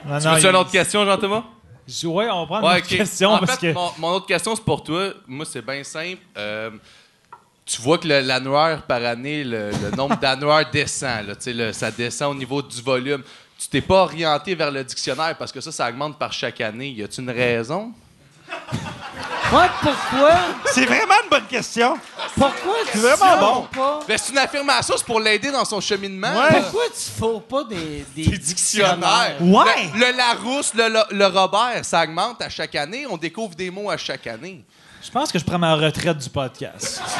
[0.05, 1.43] Non, Tu non, veux il- une autre question, Jean-Thomas?
[1.87, 2.89] Je- Ouais, on va prendre Ouais, une ok.
[2.97, 3.73] question en parce fait, que.
[3.73, 5.09] mon, mon autre question, c'est pour toi.
[5.27, 6.21] Moi, c'est bien simple.
[6.37, 6.71] Euh,
[7.65, 11.27] tu vois que le- l'annuaire par année, le, le nombre d'annuaires descend.
[11.27, 13.23] Là, Tu sais, le- ça descend au niveau du volume.
[13.57, 16.89] Tu t'es pas orienté vers le dictionnaire parce que ça, ça augmente par chaque année.
[16.89, 17.91] Y a-tu une raison?
[19.51, 20.31] Ouais, pourquoi?
[20.73, 21.95] C'est vraiment une bonne question.
[22.35, 23.67] Pourquoi tu vraiment bon.
[23.71, 23.99] pas?
[24.07, 26.33] Ben, c'est une affirmation, c'est pour l'aider dans son cheminement.
[26.33, 26.47] là.
[26.61, 29.35] Pourquoi tu fous pas des, des, Des dictionnaires?
[29.39, 29.91] Ouais.
[29.93, 33.05] Le, le Larousse, le, le- le Robert, ça augmente à chaque année.
[33.07, 34.63] On découvre des mots à chaque année.
[35.03, 36.99] Je pense que je prends ma retraite du podcast.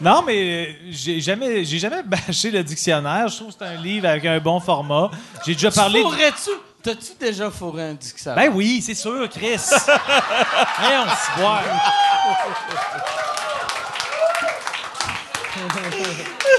[0.00, 3.28] Non, mais j'ai jamais, j'ai jamais bâché le dictionnaire.
[3.28, 5.10] Je trouve que c'est un livre avec un bon format.
[5.44, 6.00] J'ai déjà parlé.
[6.02, 6.50] Fourrais-tu?
[6.80, 8.50] T'as-tu déjà fourré un dictionnaire?
[8.50, 9.46] Ben oui, c'est sûr, Chris.
[9.48, 11.62] hey, on se voit.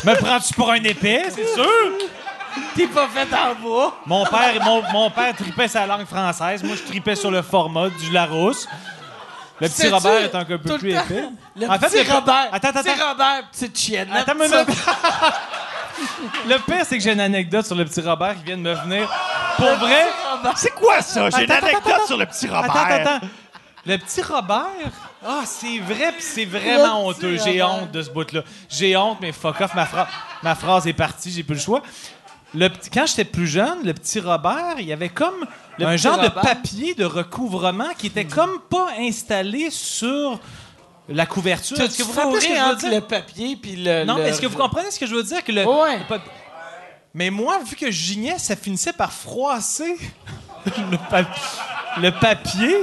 [0.04, 1.66] Me prends-tu pour un épais, c'est sûr?
[2.76, 3.98] T'es pas fait en bois?
[4.06, 6.64] Mon père, mon, mon père tripait sa langue française.
[6.64, 8.68] Moi, je tripais sur le format du Larousse.
[9.62, 11.24] Le petit Sais-tu, Robert est un peu tout le plus temps, épais.
[11.58, 12.48] Le En fait, petit le- Robert.
[12.52, 13.10] Attends, attends, Petit attends.
[13.10, 14.10] Robert, petite chienne.
[14.14, 14.48] Attends, mais
[16.48, 16.58] le...
[16.66, 19.10] pire, c'est que j'ai une anecdote sur le petit Robert qui vient de me venir.
[19.58, 20.08] Pour vrai?
[20.56, 21.30] C'est quoi ça?
[21.30, 22.72] J'ai une Attends, anecdote attends, sur le petit Robert.
[22.72, 23.28] Attends, attends, attends.
[23.86, 24.66] Le petit Robert?
[25.26, 27.38] Ah, c'est vrai, puis c'est vraiment Le petit honteux.
[27.44, 27.84] J'ai Robert.
[27.84, 28.42] honte de ce bout-là.
[28.70, 30.08] J'ai honte, mais fuck off, ma, phra-
[30.44, 31.82] ma phrase est partie, j'ai plus le choix.
[32.56, 35.46] Le petit- Quand j'étais plus jeune, le petit Robert, il y avait comme
[35.78, 40.40] Le un genre de papier de recouvrement qui était comme pas installé sur
[41.08, 41.78] la couverture.
[41.78, 42.92] Tu Est-ce que vous rappelez ce que je veux dire?
[42.92, 44.04] le papier puis le...
[44.06, 45.44] Non, le- est-ce que vous comprenez ce que je veux dire?
[45.44, 45.98] Que le, Ouais.
[46.00, 46.22] le pap-
[47.14, 49.96] Mais moi, vu que je gignais, ça finissait par froisser
[50.66, 50.98] le,
[52.02, 52.76] le papier.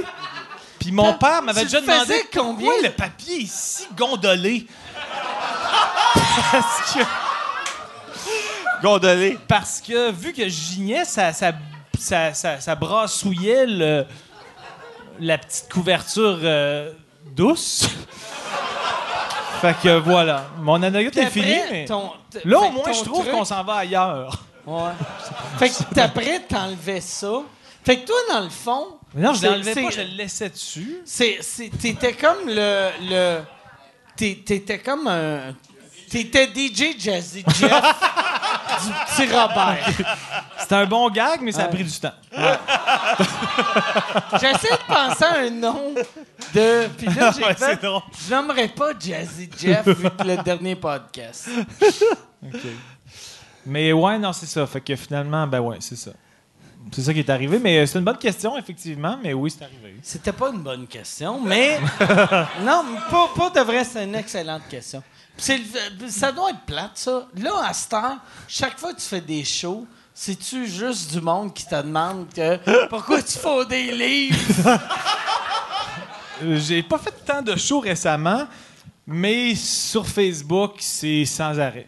[0.79, 2.71] Puis mon père m'avait déjà demandé combien?
[2.83, 4.65] le papier est si gondolé?
[6.51, 6.99] parce, que,
[8.81, 9.37] Gondolé.
[9.47, 11.51] parce que vu que je gignais, ça, ça,
[11.99, 14.05] ça, ça, ça brassouillait le-
[15.19, 16.91] la petite couverture euh,
[17.35, 17.87] douce.
[19.61, 20.45] fait que voilà.
[20.59, 21.85] Mon anecdote est finie, mais...
[21.85, 22.11] ton-
[22.45, 24.43] Là, au moins, je trouve truc- qu'on s'en va ailleurs.
[24.65, 24.91] Ouais.
[25.59, 27.41] fait que t'après, t'enlevais ça.
[27.83, 28.85] Fait que toi, dans le fond...
[29.15, 30.97] Mais non, je l'enlevais pas, je le laissais dessus.
[31.81, 33.39] T'étais comme le, le
[34.15, 35.55] t'é- t'étais comme un,
[36.09, 37.71] t'étais DJ Jazzy Jeff
[38.83, 39.89] du petit Robert.
[40.59, 42.13] C'était un bon gag, mais ça a pris du temps.
[44.39, 45.93] J'essaie de penser à un nom
[46.53, 48.01] de, puis là j'ai Ouais, fait, c'est drôle.
[48.27, 51.49] je nommerais pas Jazzy Jeff vu que le dernier podcast.
[53.65, 54.65] Mais ouais, non, c'est ça.
[54.67, 56.11] Fait que finalement, ben ouais, c'est ça.
[56.91, 57.59] C'est ça qui est arrivé.
[57.59, 59.17] Mais euh, c'est une bonne question, effectivement.
[59.21, 59.97] Mais oui, c'est arrivé.
[60.01, 61.79] C'était pas une bonne question, mais
[62.61, 65.03] non, mais pas, pas de vrai, c'est une excellente question.
[65.37, 67.27] Ça doit être plate, ça.
[67.37, 71.53] Là, à cette heure, chaque fois que tu fais des shows, c'est-tu juste du monde
[71.53, 74.37] qui te demande que pourquoi tu fais des livres?
[76.43, 78.47] Euh, J'ai pas fait tant de shows récemment,
[79.05, 81.87] mais sur Facebook, c'est sans arrêt.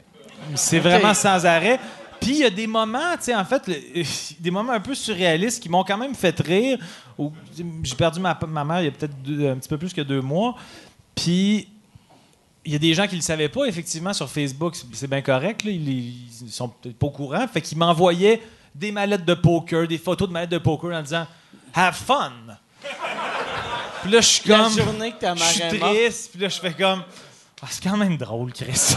[0.56, 1.80] C'est vraiment sans arrêt.
[2.20, 4.04] Puis il y a des moments, tu sais, en fait, le-
[4.40, 6.78] des moments un peu surréalistes qui m'ont quand même fait rire.
[7.84, 9.14] J'ai perdu ma, ma mère il y a peut-être
[9.52, 10.56] un petit peu plus que deux mois.
[11.16, 11.68] Puis
[12.66, 14.76] il y a des gens qui le savaient pas, effectivement, sur Facebook.
[14.94, 17.48] C'est- bien correct, là, ils, ils sont peut-être pas au courant.
[17.48, 18.42] Fait qu'ils m'envoyaient
[18.76, 21.26] des mallettes de poker, des photos de mallettes de poker en disant
[21.74, 22.32] Have fun!
[24.02, 24.78] Puis là, je suis La comme.
[24.78, 27.04] journée que ta Je suis triste, puis là, je fais comme.
[27.62, 28.96] Ah, c'est quand même drôle, Chris.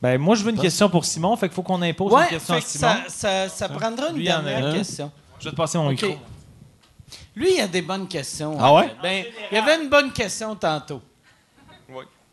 [0.00, 2.28] ben, moi, je veux une question pour Simon, fait qu'il faut qu'on impose Ouais, une
[2.30, 2.92] question fait à Simon.
[3.08, 5.12] ça, ça, ça prendra une Lui, dernière question.
[5.42, 6.02] Je vais te passer mon OK.
[6.02, 6.18] micro.
[7.36, 8.56] Lui, il a des bonnes questions.
[8.60, 8.94] Ah ouais?
[9.02, 11.02] Ben, il y avait une bonne question tantôt.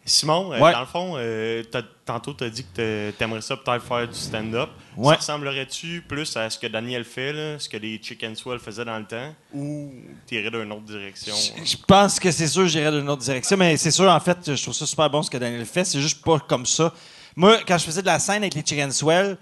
[0.06, 0.72] Simon, euh, Ouais.
[0.72, 4.08] dans le fond, euh, t'as- tantôt, tu as dit que tu aimerais ça peut-être faire
[4.08, 4.70] du stand-up.
[4.98, 5.14] Ouais.
[5.14, 8.86] Ça ressemblerait-tu plus à ce que Daniel fait, là, ce que les Chicken Swell faisaient
[8.86, 9.92] dans le temps, ou
[10.26, 11.36] t'irais dans une autre direction?
[11.64, 14.20] Je pense que c'est sûr que j'irais dans une autre direction, mais c'est sûr, en
[14.20, 15.86] fait, je trouve ça super bon ce que Daniel fait.
[15.86, 16.92] C'est juste pas comme ça.
[17.36, 19.38] Moi, quand je faisais de la scène avec les Chicken Swell,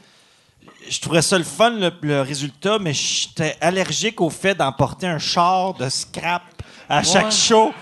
[0.90, 5.20] je trouvais ça le fun, le, le résultat, mais j'étais allergique au fait d'emporter un
[5.20, 6.44] char de scrap
[6.90, 7.32] à chaque Ouais.
[7.32, 7.74] show.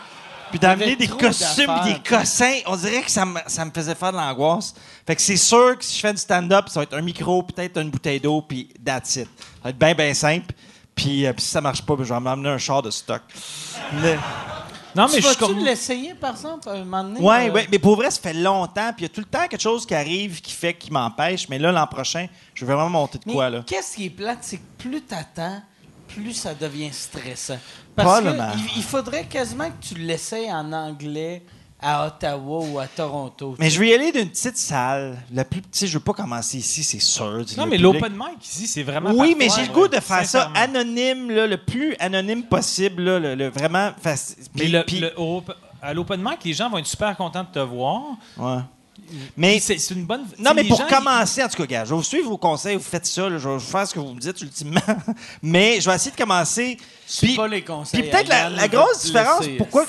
[0.51, 2.59] Puis d'amener des costumes, des cossins.
[2.67, 4.73] On dirait que ça me, ça me faisait faire de l'angoisse.
[5.05, 7.43] Fait que c'est sûr que si je fais du stand-up, ça va être un micro,
[7.43, 9.27] peut-être une bouteille d'eau, puis that's it.
[9.37, 10.53] Ça va être bien, bien simple.
[10.95, 13.21] Puis, euh, puis si ça marche pas, ben, je vais m'emmener un char de stock.
[14.01, 14.17] Mais-
[14.95, 15.59] Non, mais tu vas-tu comme.
[15.59, 17.19] l'essayer, par exemple, un moment donné?
[17.19, 18.91] Ouais, euh, ouais, mais pour vrai, ça fait longtemps.
[18.95, 21.49] Puis il y a tout le temps quelque chose qui arrive qui fait qui m'empêche.
[21.49, 23.63] Mais là, l'an prochain, je vais vraiment monter de Mais quoi, là?
[23.65, 25.61] qu'est-ce qui est plate, c'est que plus t'attends,
[26.07, 27.57] plus ça devient stressant.
[27.95, 28.51] Parce que Probablement.
[28.73, 31.43] il, il faudrait quasiment que tu l'essayes en anglais
[31.81, 33.55] à Ottawa ou à Toronto.
[33.59, 35.17] Mais je vais y aller d'une petite salle.
[35.31, 37.43] La plus petite, je veux pas commencer ici, c'est sûr.
[37.57, 39.11] Non, mais l'open mic ici, c'est vraiment.
[39.11, 43.19] Oui, mais j'ai le goût de faire ça anonyme, là, le plus anonyme possible, là,
[43.19, 43.91] le, le vraiment.
[44.55, 45.43] Mais le- le- au-
[45.81, 48.01] à l'open mic, les gens vont être super contents de te voir.
[48.37, 48.59] Ouais.
[49.37, 50.25] Mais C'est une bonne.
[50.39, 52.75] non, mais pour gens, commencer, en tout cas, gars, je vais vous suivre vos conseils,
[52.75, 54.79] vous faites ça, là, je vais faire ce que vous me dites ultimement.
[55.43, 56.77] mais je vais essayer de commencer.
[57.19, 58.01] Puis- pas les conseils.
[58.01, 59.85] Puis peut-être la, grosse différence, laisser, pourquoi.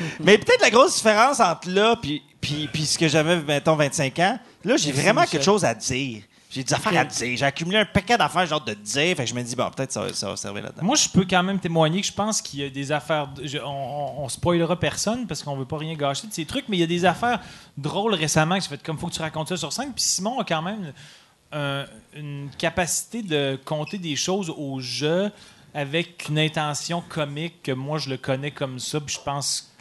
[0.20, 4.18] Mais peut-être la grosse différence entre là puis, puis, puis ce que j'avais, mettons, 25
[4.20, 6.22] ans, là, j'ai vraiment quelque chose à dire.
[6.48, 7.36] J'ai des affaires à dire.
[7.36, 9.16] J'ai accumulé un paquet d'affaires, genre de dire.
[9.16, 10.84] Fait que je me dis, bon, peut-être ça, va- ça va servir là-dedans.
[10.84, 13.28] Moi, je peux quand même témoigner que je pense qu'il y a des affaires.
[13.42, 16.68] je- on, on, on spoilera personne parce qu'on veut pas rien gâcher de ces trucs,
[16.68, 17.40] mais il y a des affaires
[17.76, 19.92] drôles récemment que j'ai fait comme faut que tu racontes ça sur scène.
[19.92, 20.92] Puis Simon a quand même
[22.14, 25.30] une capacité de compter des choses au jeu
[25.74, 29.00] avec une intention comique que moi je le connais comme ça.
[29.00, 29.72] Puis je pense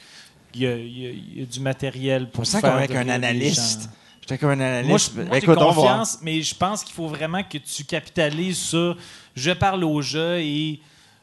[0.56, 2.92] qu'il y a, il y a- il y a du matériel pour faire comme avec
[2.92, 3.90] un analyste.
[4.22, 4.90] J'étais comme un analyste.
[4.90, 8.98] Moi, je- moi, j'ai confiance, mais je pense qu'il faut vraiment que tu capitalises sur
[9.36, 10.80] je parle au jeu et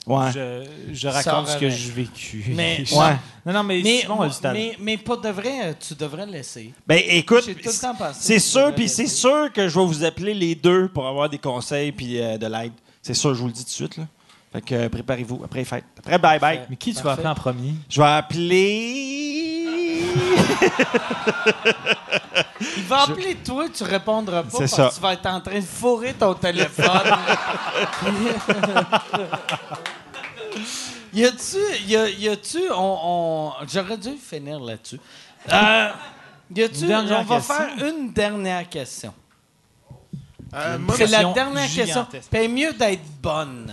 [0.06, 0.32] Ouais.
[0.34, 2.44] je, je Ça raconte ce que j'ai vécu.
[2.48, 3.16] Mais- Ouais.
[3.46, 4.54] Non, non, mais, Mais, Simon a du talent.
[4.58, 6.74] mais, mais pour de vrai, euh, tu devrais l'essayer.
[6.86, 7.54] Ben écoute, le
[8.14, 11.38] c'est sûr, puis c'est sûr que je vais vous appeler les deux pour avoir des
[11.38, 12.72] conseils puis euh, de l'aide.
[13.00, 13.96] C'est sûr, je vous le dis tout de suite.
[13.96, 14.06] Là.
[14.52, 15.42] Fait que euh, préparez-vous.
[15.44, 15.84] Après les fêtes.
[15.98, 16.60] Après, bye bye.
[16.68, 17.74] Mais qui tu vas appeler en premier?
[17.88, 20.02] Je vais appeler.
[22.76, 24.88] Il va appeler toi, tu répondras pas C'est parce ça.
[24.90, 26.86] que tu vas être en train de fourrer ton téléphone.
[31.12, 31.56] y a-tu,
[31.86, 35.00] y a, y a-tu, on, on- j'aurais dû finir là-dessus.
[35.52, 35.88] Euh,
[36.54, 37.54] y a-tu, Une dernière on va question.
[37.54, 39.12] faire une dernière question.
[40.54, 41.86] Euh, C'est la question dernière question.
[41.86, 42.28] gigantesque.
[42.30, 43.72] Puis mieux d'être bonne.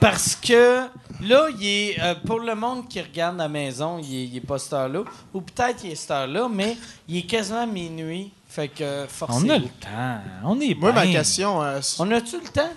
[0.00, 0.86] Parce que
[1.22, 4.36] là, il est, euh, pour le monde qui regarde à la maison, il est, il
[4.36, 5.04] est pas cette heure-là.
[5.32, 6.76] Ou peut-être il est cette heure-là, mais
[7.06, 8.32] il est quasiment minuit.
[8.48, 9.46] Fait que forcément.
[9.46, 10.20] On a le temps.
[10.44, 12.70] On est moi, ma question, euh, On a-tu le temps?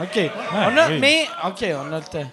[0.00, 0.30] OK.
[0.52, 0.98] on a, oui.
[0.98, 2.30] Mais, OK, on a le temps.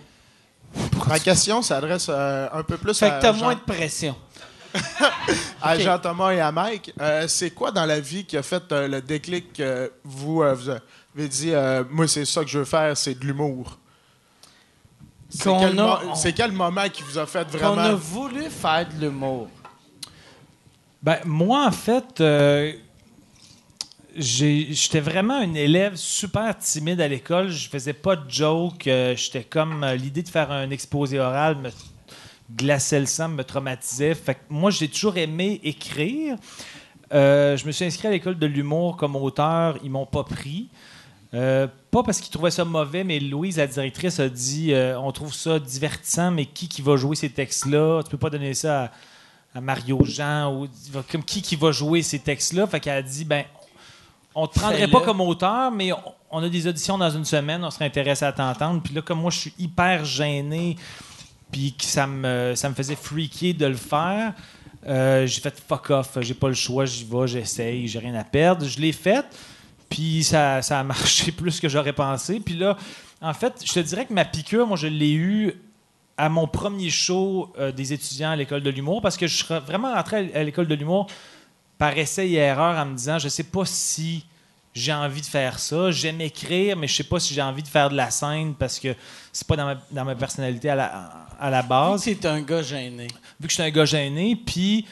[1.08, 4.16] ma question s'adresse euh, un peu plus Fait à, que t'as moins de pression.
[5.62, 5.78] À.
[5.80, 6.94] Jean-Thomas et à Mike.
[7.02, 10.54] Euh, c'est quoi dans la vie qui a fait euh, le déclic que vous, euh,
[10.54, 13.78] vous avez dit, euh, moi, c'est ça que je veux faire, c'est de l'humour?
[15.30, 17.96] C'est quel, a- mo- on- c'est quel moment qui vous a fait On a vraiment...
[17.96, 19.48] voulu faire de l'humour.
[21.04, 22.74] Ben, moi, en fait, euh,
[24.16, 27.50] j'étais vraiment un élève super timide à l'école.
[27.50, 28.88] Je faisais pas de joke.
[28.88, 31.70] euh, j'étais comme euh, l'idée de faire un exposé oral me
[32.56, 34.16] glaçait le sang, me traumatisait.
[34.16, 36.38] Fait que moi, j'ai toujours aimé écrire.
[37.14, 39.78] Euh, je me suis inscrit à l'école de l'humour comme auteur.
[39.84, 40.70] Ils m'ont pas pris.
[41.34, 45.12] Euh, pas parce qu'ils trouvaient ça mauvais, mais Louise, la directrice, a dit euh, on
[45.12, 48.02] trouve ça divertissant, mais qui qui va jouer ces textes-là?
[48.04, 48.92] Tu peux pas donner ça à,
[49.56, 50.68] à Mario Jean ou
[51.12, 52.66] comme qui qui va jouer ces textes-là?
[52.66, 53.44] Fait qu'elle a dit ben
[54.34, 56.00] on te prendrait pas comme auteur, mais on,
[56.32, 58.82] on a des auditions dans une semaine, on serait intéressé à t'entendre.
[58.82, 60.78] Puis là, comme moi, je suis hyper gêné,
[61.52, 64.34] puis que ça me, ça me faisait freaker de le faire,
[64.88, 68.24] euh, j'ai fait fuck off, j'ai pas le choix, j'y vais, j'essaye, j'ai rien à
[68.24, 68.66] perdre.
[68.66, 69.26] Je l'ai fait,
[69.90, 72.40] puis ça, ça a marché plus que j'aurais pensé.
[72.40, 72.78] Puis là,
[73.22, 75.54] en fait, je te dirais que ma piqûre, moi, je l'ai eue
[76.18, 79.46] à mon premier show euh, des étudiants à l'école de l'humour, parce que je suis
[79.66, 81.08] vraiment rentré à l'école de l'humour
[81.78, 84.26] par essai et erreur en me disant je sais pas si
[84.74, 85.92] j'ai envie de faire ça.
[85.92, 88.80] J'aime écrire, mais je sais pas si j'ai envie de faire de la scène parce
[88.80, 88.96] que
[89.32, 90.86] c'est pas dans ma, dans ma personnalité à la,
[91.40, 92.04] à la base.
[92.04, 93.08] C'est un gars gêné.
[93.40, 94.86] Vu que je suis un gars gêné, puis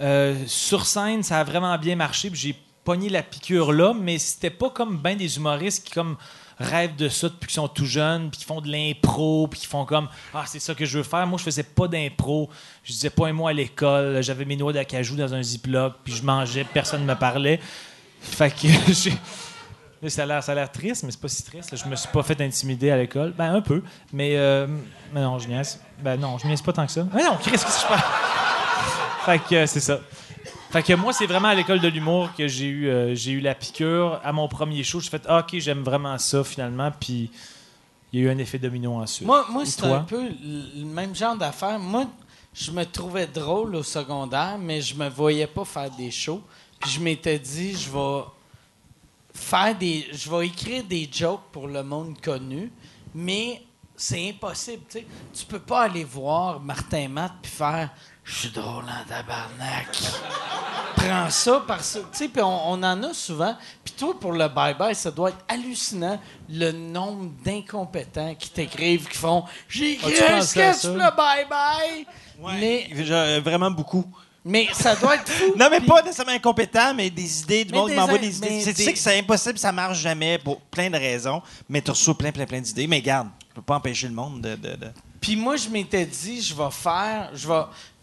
[0.00, 4.18] euh, sur scène, ça a vraiment bien marché, puis j'ai pogné la piqûre là, mais
[4.18, 6.16] c'était pas comme ben des humoristes qui comme
[6.58, 9.66] rêvent de ça depuis qu'ils sont tout jeunes, puis qui font de l'impro, puis qui
[9.66, 11.26] font comme ah c'est ça que je veux faire.
[11.26, 12.48] Moi je faisais pas d'impro,
[12.84, 16.14] je disais pas un mot à l'école, j'avais mes noix d'acajou dans un ziploc, puis
[16.14, 17.58] je mangeais, personne ne me parlait.
[18.26, 18.66] Fait que
[20.08, 21.74] ça a l'air, ça a l'air triste, mais c'est pas si triste.
[21.76, 23.32] Je me suis pas fait intimider à l'école.
[23.36, 23.82] Ben, un peu.
[24.12, 24.66] Mais, euh,
[25.12, 25.80] mais non, je niaise.
[26.00, 27.06] Ben non, je niaise pas tant que ça.
[27.14, 28.02] Mais non, Chris, qu'est-ce que je fais?
[29.24, 30.00] fait que euh, c'est ça.
[30.70, 33.40] Fait que moi, c'est vraiment à l'école de l'humour que j'ai eu, euh, j'ai eu
[33.40, 34.20] la piqûre.
[34.22, 36.90] À mon premier show, j'ai fait ah, OK, j'aime vraiment ça finalement.
[36.98, 37.30] Puis
[38.12, 39.26] il y a eu un effet domino ensuite.
[39.26, 41.78] Moi, moi c'est un peu le même genre d'affaire.
[41.78, 42.06] Moi,
[42.52, 46.42] je me trouvais drôle au secondaire, mais je me voyais pas faire des shows.
[46.80, 48.24] Puis je m'étais dit, je vais
[49.32, 50.06] faire des.
[50.12, 52.70] Je vais écrire des jokes pour le monde connu,
[53.14, 53.62] mais
[53.96, 54.82] c'est impossible.
[54.88, 55.06] Tu sais.
[55.34, 57.90] Tu peux pas aller voir Martin Matt puis faire
[58.24, 59.88] Je suis drôle en tabarnak.
[60.96, 61.98] Prends ça parce que.
[61.98, 63.56] Tu sais, puis on, on en a souvent.
[63.84, 69.16] Puis toi, pour le bye-bye, ça doit être hallucinant le nombre d'incompétents qui t'écrivent, qui
[69.16, 72.06] font J'ai écrit As-tu un sketch pour le bye-bye.
[72.60, 74.04] Mais, vraiment beaucoup.
[74.48, 75.52] Mais ça doit être fou.
[75.58, 78.48] Non, mais Puis- pas nécessairement incompétent, mais des idées du Mais monde m'envoie des idées.
[78.58, 81.42] Tu sais, tu des- sais que c'est impossible, ça marche jamais pour plein de raisons,
[81.68, 82.86] mais tu reçois plein, plein, plein d'idées.
[82.86, 84.54] Mais garde, tu peux pas empêcher le monde de.
[84.54, 84.90] de- de-
[85.20, 87.62] Puis moi, je m'étais dit, je vais faire, je vais,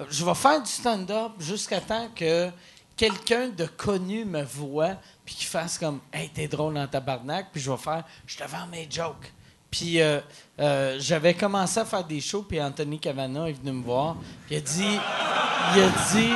[0.10, 2.49] je vais faire du stand-up jusqu'à temps que
[2.98, 4.95] quelqu'un de connu me voit
[5.26, 8.44] puis qu'il fasse comme, hey, t'es drôle dans tabarnak, puis je vais faire, je te
[8.44, 9.32] vends mes jokes.
[9.74, 10.20] Puis euh,
[10.60, 14.18] euh, j'avais commencé à faire des shows, puis Anthony Cavana est venu me voir,
[14.52, 15.00] il a dit,
[15.76, 16.30] il a dit,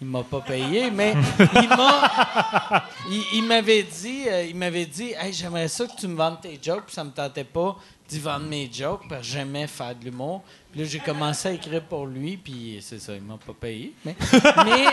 [0.00, 2.84] il m'a pas payé, mais il m'a.
[3.34, 6.58] Il, m'avait dit, euh, il m'avait dit, hey, j'aimerais ça que tu me vendes tes
[6.62, 7.76] jokes, puis ça me tentait pas
[8.08, 10.42] d'y vendre mes jokes, parce que j'aimais faire de l'humour.
[10.72, 13.92] Puis là, j'ai commencé à écrire pour lui, puis c'est ça, il m'a pas payé.
[14.02, 14.86] Mais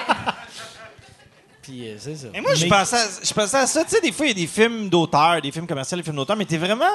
[1.61, 2.27] puis euh, c'est ça.
[2.33, 3.83] Et moi, je pensais, à, je pensais à ça.
[3.83, 6.15] Tu sais, des fois, il y a des films d'auteur, des films commerciaux, des films
[6.15, 6.85] d'auteur, mais t'es vraiment.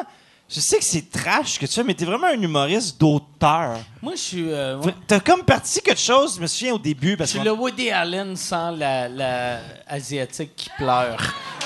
[0.49, 3.79] Je sais que c'est trash que tu fais, mais t'es vraiment un humoriste d'auteur.
[4.01, 4.45] Moi, je suis.
[4.49, 4.95] euh, ouais.
[5.09, 7.45] T'as comme parti quelque chose, je me souviens au début, Je parce suis que.
[7.45, 11.17] le Woody Allen sans la, la asiatique qui pleure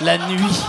[0.00, 0.62] la nuit.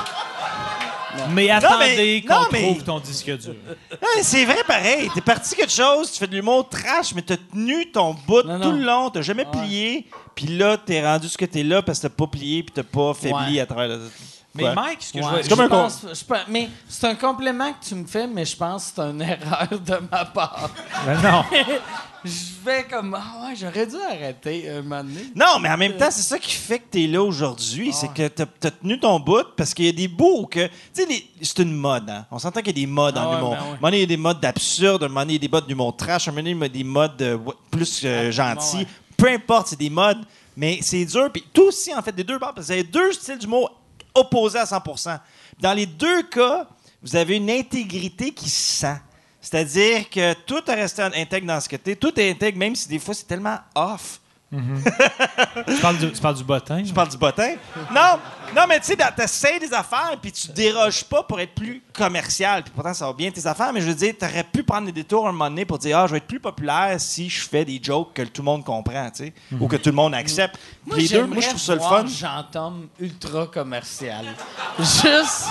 [1.32, 3.54] Mais attendez qu'on non, mais- trouve ton disque dur.
[3.92, 5.10] Ouais, c'est vrai pareil.
[5.14, 8.60] T'es parti quelque chose, tu fais de l'humour trash, mais t'as tenu ton bout Non,
[8.60, 8.78] tout non.
[8.78, 10.08] le long, t'as jamais plié.
[10.36, 12.84] Puis là, t'es rendu ce que t'es là parce que t'as pas plié puis t'as
[12.84, 13.60] pas faibli Ouais.
[13.60, 14.10] à travers le.
[14.54, 14.74] Mais Quoi?
[14.76, 15.64] Mike, ce que Ouais, je vois.
[15.64, 18.88] Un pense- je pense- mais c'est un compliment que tu me fais, mais je pense
[18.88, 20.70] que c'est une erreur de ma part.
[21.06, 21.44] Ben non.
[22.26, 22.32] je
[22.66, 25.32] vais comme ah ouais, j'aurais dû arrêter un moment donné.
[25.34, 27.94] Non, mais en même temps, c'est ça qui fait que t'es là aujourd'hui.
[27.94, 30.68] C'est que t'as as tenu ton bout parce qu'il y a des bouts que.
[30.68, 30.72] Tu
[31.06, 31.08] sais,
[31.42, 32.26] c'est une mode, hein.
[32.30, 33.52] On s'entend qu'il y a des modes Ah en ouais, humour.
[33.52, 33.68] ben À ouais.
[33.70, 35.48] un moment donné, il y a des modes d'absurde, un moment donné, il y a
[35.48, 37.38] des modes d'humour trash, un moment donné, il y a des modes euh,
[37.72, 38.78] plus euh, Ah, gentils.
[38.80, 38.88] ouais.
[39.16, 40.20] Peu importe, c'est des modes,
[40.58, 41.30] mais c'est dur.
[41.32, 43.72] Puis tout aussi, en fait, des deux bords, parce que vous avez deux styles d'humour
[44.16, 45.20] opposés à 100%
[45.60, 46.68] Dans les deux cas,
[47.02, 48.98] vous avez une intégrité qui se sent.
[49.42, 51.96] C'est-à-dire que tout est resté intègre dans ce que t'es.
[51.96, 54.21] Tout est intègre, même si des fois c'est tellement off.
[55.68, 56.84] Tu parles du, tu parles du bottin?
[56.84, 57.56] Je parle du bottin.
[57.94, 58.20] Non,
[58.56, 62.64] non, mais tu sais, t'essayes des affaires, puis tu déroges pas pour être plus commercial.
[62.64, 64.92] Puis pourtant, ça va bien tes affaires, mais je veux dire, t'aurais pu prendre des
[64.92, 67.64] détours un moment donné pour dire, ah, je vais être plus populaire si je fais
[67.64, 70.58] des jokes que tout le monde comprend, tu sais, ou que tout le monde accepte.
[70.86, 72.08] Moi, les deux, moi, je j'aimerais trouve ça le voir fun.
[72.08, 74.26] Jean-Tom ultra commercial.
[74.80, 75.46] Juste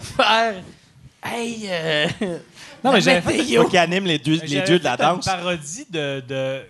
[0.00, 0.54] faire
[1.26, 2.06] Hey euh,
[2.82, 3.22] Non, mais.
[3.56, 5.24] Moi qui anime les, deux, les J'avais dieux de la fait une danse.
[5.24, 6.22] parodie de.
[6.28, 6.62] de-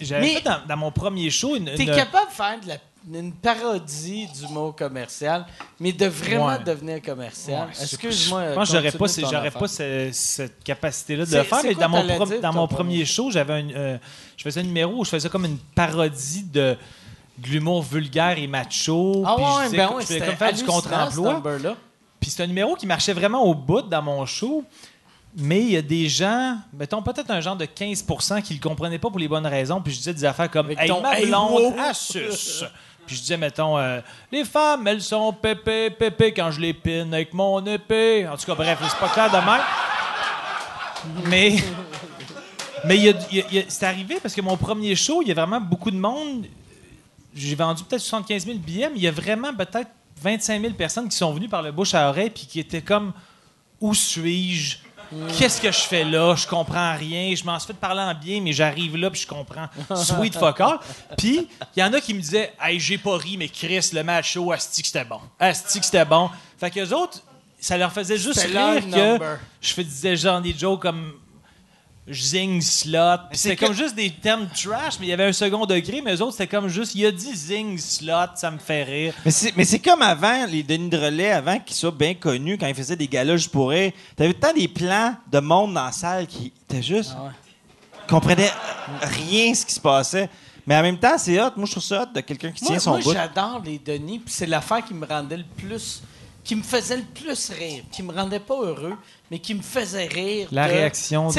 [0.00, 1.66] J'avais Mais- fait dans, dans mon premier show une.
[1.74, 5.46] T'es une- capable de faire de la- une parodie du mot commercial,
[5.78, 6.58] mais de vraiment Ouais.
[6.62, 7.68] devenir commercial.
[7.68, 8.48] Ouais, Excuse-moi.
[8.50, 11.58] Je pense que j'aurais pas, j'aurais ce- cette capacité-là de le faire.
[11.62, 13.98] Mais quoi dans mon, t'allais pro- dire, dans ton mon premier show, j'avais un, euh,
[14.36, 16.76] je faisais un numéro où je faisais comme une parodie de,
[17.38, 19.22] de l'humour vulgaire et macho.
[19.26, 21.42] Ah puis je ouais, disais ben je faisais comme faire du contre-emploi.
[22.20, 24.62] Puis c'est un numéro qui marchait vraiment au bout dans mon show.
[25.36, 28.98] Mais il y a des gens, mettons peut-être un genre de 15% qui le comprenaient
[28.98, 29.80] pas pour les bonnes raisons.
[29.80, 31.74] Puis je disais des affaires comme Avec Hey, ton ma blonde.
[33.06, 34.00] Puis je disais, mettons, euh,
[34.30, 38.26] les femmes, elles sont pépé, pépé quand je les pine avec mon épée.
[38.28, 39.62] En tout cas, bref, c'est pas clair de même.
[41.28, 41.56] Mais,
[42.84, 43.14] mais
[43.68, 46.46] c'est arrivé parce que mon premier show, il y a vraiment beaucoup de monde.
[47.34, 49.90] J'ai vendu peut-être 75 000 billets, mais il y a vraiment peut-être
[50.22, 53.12] 25 000 personnes qui sont venues par le bouche à oreille puis qui étaient comme
[53.80, 54.78] Où suis-je?
[55.36, 56.34] Qu'est-ce que je fais là?
[56.36, 57.34] Je comprends rien.
[57.34, 59.68] Je m'en suis fait parler en bien, mais j'arrive là puis je comprends.
[59.94, 60.78] Sweet fuck all.
[61.16, 64.02] Puis, il y en a qui me disaient Hey, j'ai pas ri, mais Chris, le
[64.02, 65.20] match show, Asti que c'était bon.
[65.38, 66.30] Asti que c'était bon.
[66.58, 67.22] Fait qu'eux autres,
[67.58, 69.38] ça leur faisait juste rire que number.
[69.60, 71.14] je faisais genre des jokes comme
[72.12, 73.18] zing, slot.
[73.32, 76.14] C'était que- comme juste des termes trash, mais il y avait un second degré, mais
[76.16, 79.14] eux autres, c'était comme juste, il a dit zing, slot, ça me fait rire.
[79.24, 82.58] Mais c'est, mais c'est comme avant, les Denis de Relais, avant qu'ils soient bien connus,
[82.58, 85.84] quand ils faisaient des galas juste pour rire, t'avais tant des plans de monde dans
[85.84, 87.12] la salle qui étaient juste.
[88.08, 88.50] comprenaient
[89.02, 90.28] rien ce qui se passait.
[90.66, 91.50] Mais en même temps, c'est hot.
[91.56, 93.12] Moi, je trouve ça hot de quelqu'un qui Moi, tient son moi, bout.
[93.12, 96.02] j'adore les Denis, puis c'est l'affaire qui me rendait le plus
[96.44, 98.96] qui me faisait le plus rire, qui me rendait pas heureux,
[99.30, 100.48] mais qui me faisait rire.
[100.52, 101.34] La de- réaction de-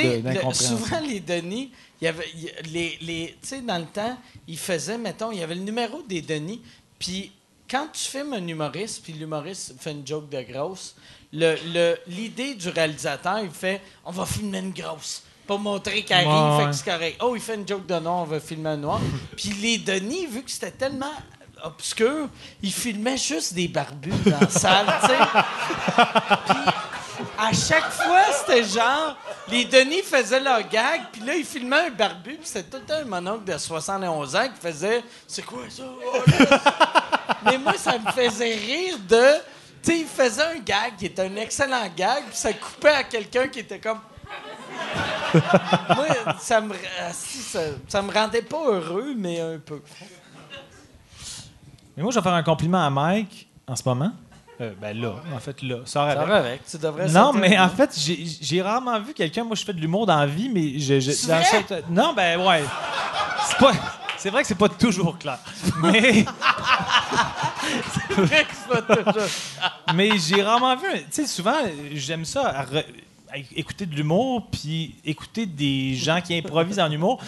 [0.50, 0.54] le-.
[0.54, 1.72] Souvent, les Denis,
[2.02, 2.28] il y avait,
[2.72, 4.18] les, les, tu sais, dans le temps,
[4.48, 6.62] ils faisaient, mettons, il y avait le numéro des Denis,
[7.00, 7.32] puis
[7.70, 10.96] quand tu filmes un humoriste, puis l'humoriste fait une joke de grosse,
[11.34, 15.24] le- le- l'idée du réalisateur, il fait «On va filmer une grosse».
[15.48, 17.18] Pour montrer qu'elle Ouais, rit, fait que c'est correct.
[17.22, 19.02] Oh, il fait une joke de noir, on va filmer un noir.
[19.36, 21.12] Puis les Denis, vu que c'était tellement
[21.64, 22.28] obscur,
[22.62, 25.16] ils filmaient juste des barbus dans la salle, tu sais.
[27.38, 29.16] À chaque fois, c'était genre,
[29.48, 33.04] les Denis faisaient leur gag, puis là, ils filmaient un barbu, puis c'était tout un
[33.06, 35.84] mononcle de 71 ans qui faisait «C'est quoi ça?
[37.46, 39.34] Mais moi, ça me faisait rire de...
[39.84, 43.04] Tu sais, il faisait un gag qui était un excellent gag, puis ça coupait à
[43.04, 44.00] quelqu'un qui était comme...
[45.34, 46.08] moi,
[46.40, 47.12] ça me, ah,
[47.88, 49.82] ça me rendait pas heureux, mais un peu.
[51.98, 54.12] Mais moi, je vais faire un compliment à Mike en ce moment.
[54.60, 55.78] Euh, ben là, en fait, là.
[55.86, 56.28] Sors avec.
[56.28, 59.44] Ça avec, tu devrais Non, mais en fait, j'ai rarement vu quelqu'un.
[59.44, 61.00] Moi, je fais de l'humour dans la vie, mais je.
[61.00, 62.64] je dans cette- non, ben ouais.
[63.48, 63.72] C'est pas.
[64.18, 65.40] C'est vrai que c'est pas toujours clair.
[65.82, 66.26] Mais,
[68.08, 69.28] C'est vrai que c'est pas toujours-
[69.96, 70.88] mais j'ai rarement vu.
[70.94, 71.56] Tu sais, souvent,
[71.94, 72.86] j'aime ça, re-
[73.56, 77.20] écouter de l'humour, puis écouter des gens qui improvisent en humour.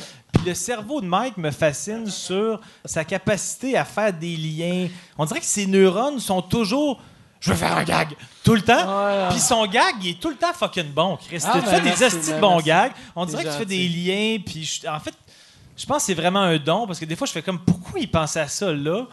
[0.46, 4.88] Le cerveau de Mike me fascine sur sa capacité à faire des liens.
[5.18, 7.02] On dirait que ses neurones sont toujours.
[7.40, 9.30] Je veux faire un gag tout le temps.
[9.30, 11.42] Puis son gag, il est tout le temps fucking bon, Chris.
[11.46, 12.92] Ah, tu ben, fais des hosties de bons gags.
[13.16, 14.38] On dirait que tu fais des liens.
[14.46, 15.14] Puis je- en fait,
[15.78, 18.00] je pense que c'est vraiment un don parce que des fois, je fais comme pourquoi
[18.00, 19.06] il pensait à ça là?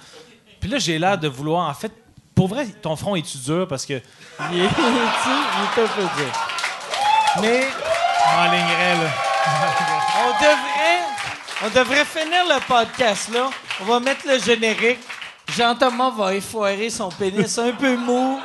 [0.60, 1.68] Puis là, j'ai l'air de vouloir.
[1.68, 1.92] En fait,
[2.34, 3.66] pour vrai, ton front est-tu dur?
[3.68, 3.94] Parce que.
[4.52, 6.32] Il est, il est un peu dur.
[7.40, 7.62] Mais.
[8.36, 9.10] M'enlignerais, là.
[10.22, 10.99] On devrait,
[11.64, 13.50] on devrait finir le podcast là.
[13.80, 14.98] On va mettre le générique.
[15.56, 18.38] Jean-Thomas va effoirer son pénis un peu mou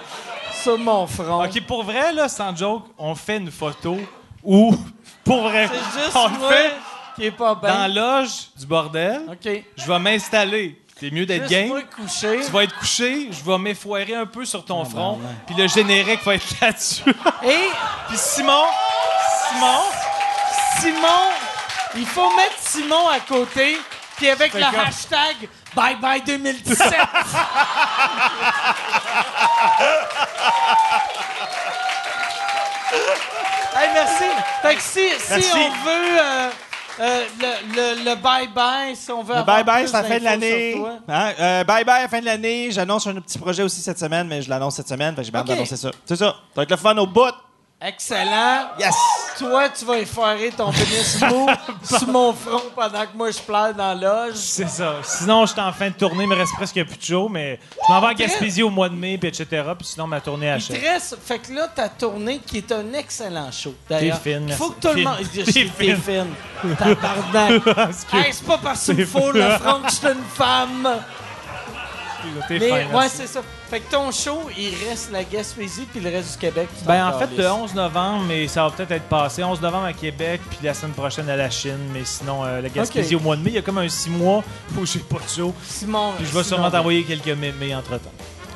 [0.64, 1.46] sur mon front.
[1.46, 3.98] Ok, pour vrai, là, sans joke, on fait une photo
[4.44, 4.76] où,
[5.24, 6.74] pour vrai, C'est juste on le moi fait
[7.16, 7.88] qui est pas dans bien.
[7.88, 9.22] la loge du bordel.
[9.32, 9.64] OK.
[9.78, 10.82] Je vais m'installer.
[11.00, 11.68] C'est mieux d'être Juste game.
[11.68, 12.40] moi couché.
[12.46, 16.24] Tu vas être couché, je vais m'effoirer un peu sur ton front, puis le générique
[16.24, 17.04] va être là-dessus.
[17.44, 17.70] Et
[18.08, 18.64] puis Simon,
[19.50, 19.82] Simon,
[20.80, 21.08] Simon,
[21.96, 23.78] il faut mettre Simon à côté,
[24.18, 25.36] puis avec le comme- hashtag
[25.76, 26.94] Bye Bye 2017.
[33.76, 34.24] hey, merci.
[34.62, 35.10] Fait que si,
[35.54, 36.50] on veut euh,
[37.00, 40.02] euh, le, le, le Bye Bye, si on veut Le avoir bye bye, c'est à
[40.02, 40.82] la fin de l'année.
[41.08, 41.32] Hein?
[41.40, 42.70] Euh, bye bye fin de l'année.
[42.72, 45.16] J'annonce un petit projet aussi cette semaine, mais je l'annonce cette semaine.
[45.16, 45.92] fait que J'ai hâte d'annoncer ça.
[46.06, 46.26] C'est ça.
[46.26, 47.32] Ça va être le fun au bout.
[47.88, 48.70] Excellent.
[48.80, 48.96] Yes!
[49.38, 51.48] Toi, tu vas effoirer ton pénis mou
[51.84, 54.36] sur mon front pendant que moi je pleure dans la loge.
[54.36, 54.96] c'est ça.
[55.04, 57.60] Sinon, je suis en fin de tournée, il me reste presque plus de show, mais
[57.88, 59.46] je m'en vais en Gaspésie au mois de mai, puis etc.
[59.78, 60.82] Puis sinon, ma tournée Il achève.
[60.82, 63.76] reste, fait que là, ta tournée qui est un excellent show.
[63.90, 65.18] D'ailleurs, T'es fine, Il faut que tout le monde.
[65.34, 65.98] T'es fine.
[65.98, 66.76] fine.
[66.78, 67.64] Tabarnak.
[67.76, 70.24] Parce que hey, c'est pas parce qu'il me faut le front que je suis une
[70.34, 70.90] femme.
[72.48, 73.42] T'es Mais fin, ouais, c'est ça.
[73.70, 76.68] Fait que ton show, il reste la Gaspésie puis le reste du Québec.
[76.78, 77.52] tu Ben, t'en en fait, le calisses.
[77.52, 79.44] 11 novembre, mais ça va peut-être être passé.
[79.44, 81.80] 11 novembre à Québec, puis la semaine prochaine à la Chine.
[81.94, 84.10] Mais sinon, euh, la Gaspésie au mois de mai, il y a comme un 6
[84.10, 84.44] mois
[84.78, 85.54] où j'ai pas de show.
[85.68, 86.14] Simon.
[86.18, 88.12] Puis je vais Simon, sûrement t'envoyer quelques mémés entre temps.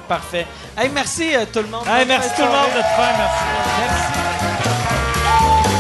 [0.08, 0.48] Parfait.
[0.78, 1.84] Hey, merci euh, tout le monde.
[1.88, 2.68] Hey, Bonne merci fin tout le soirée.
[2.68, 3.44] monde de te faire, merci.
[5.70, 5.79] Merci.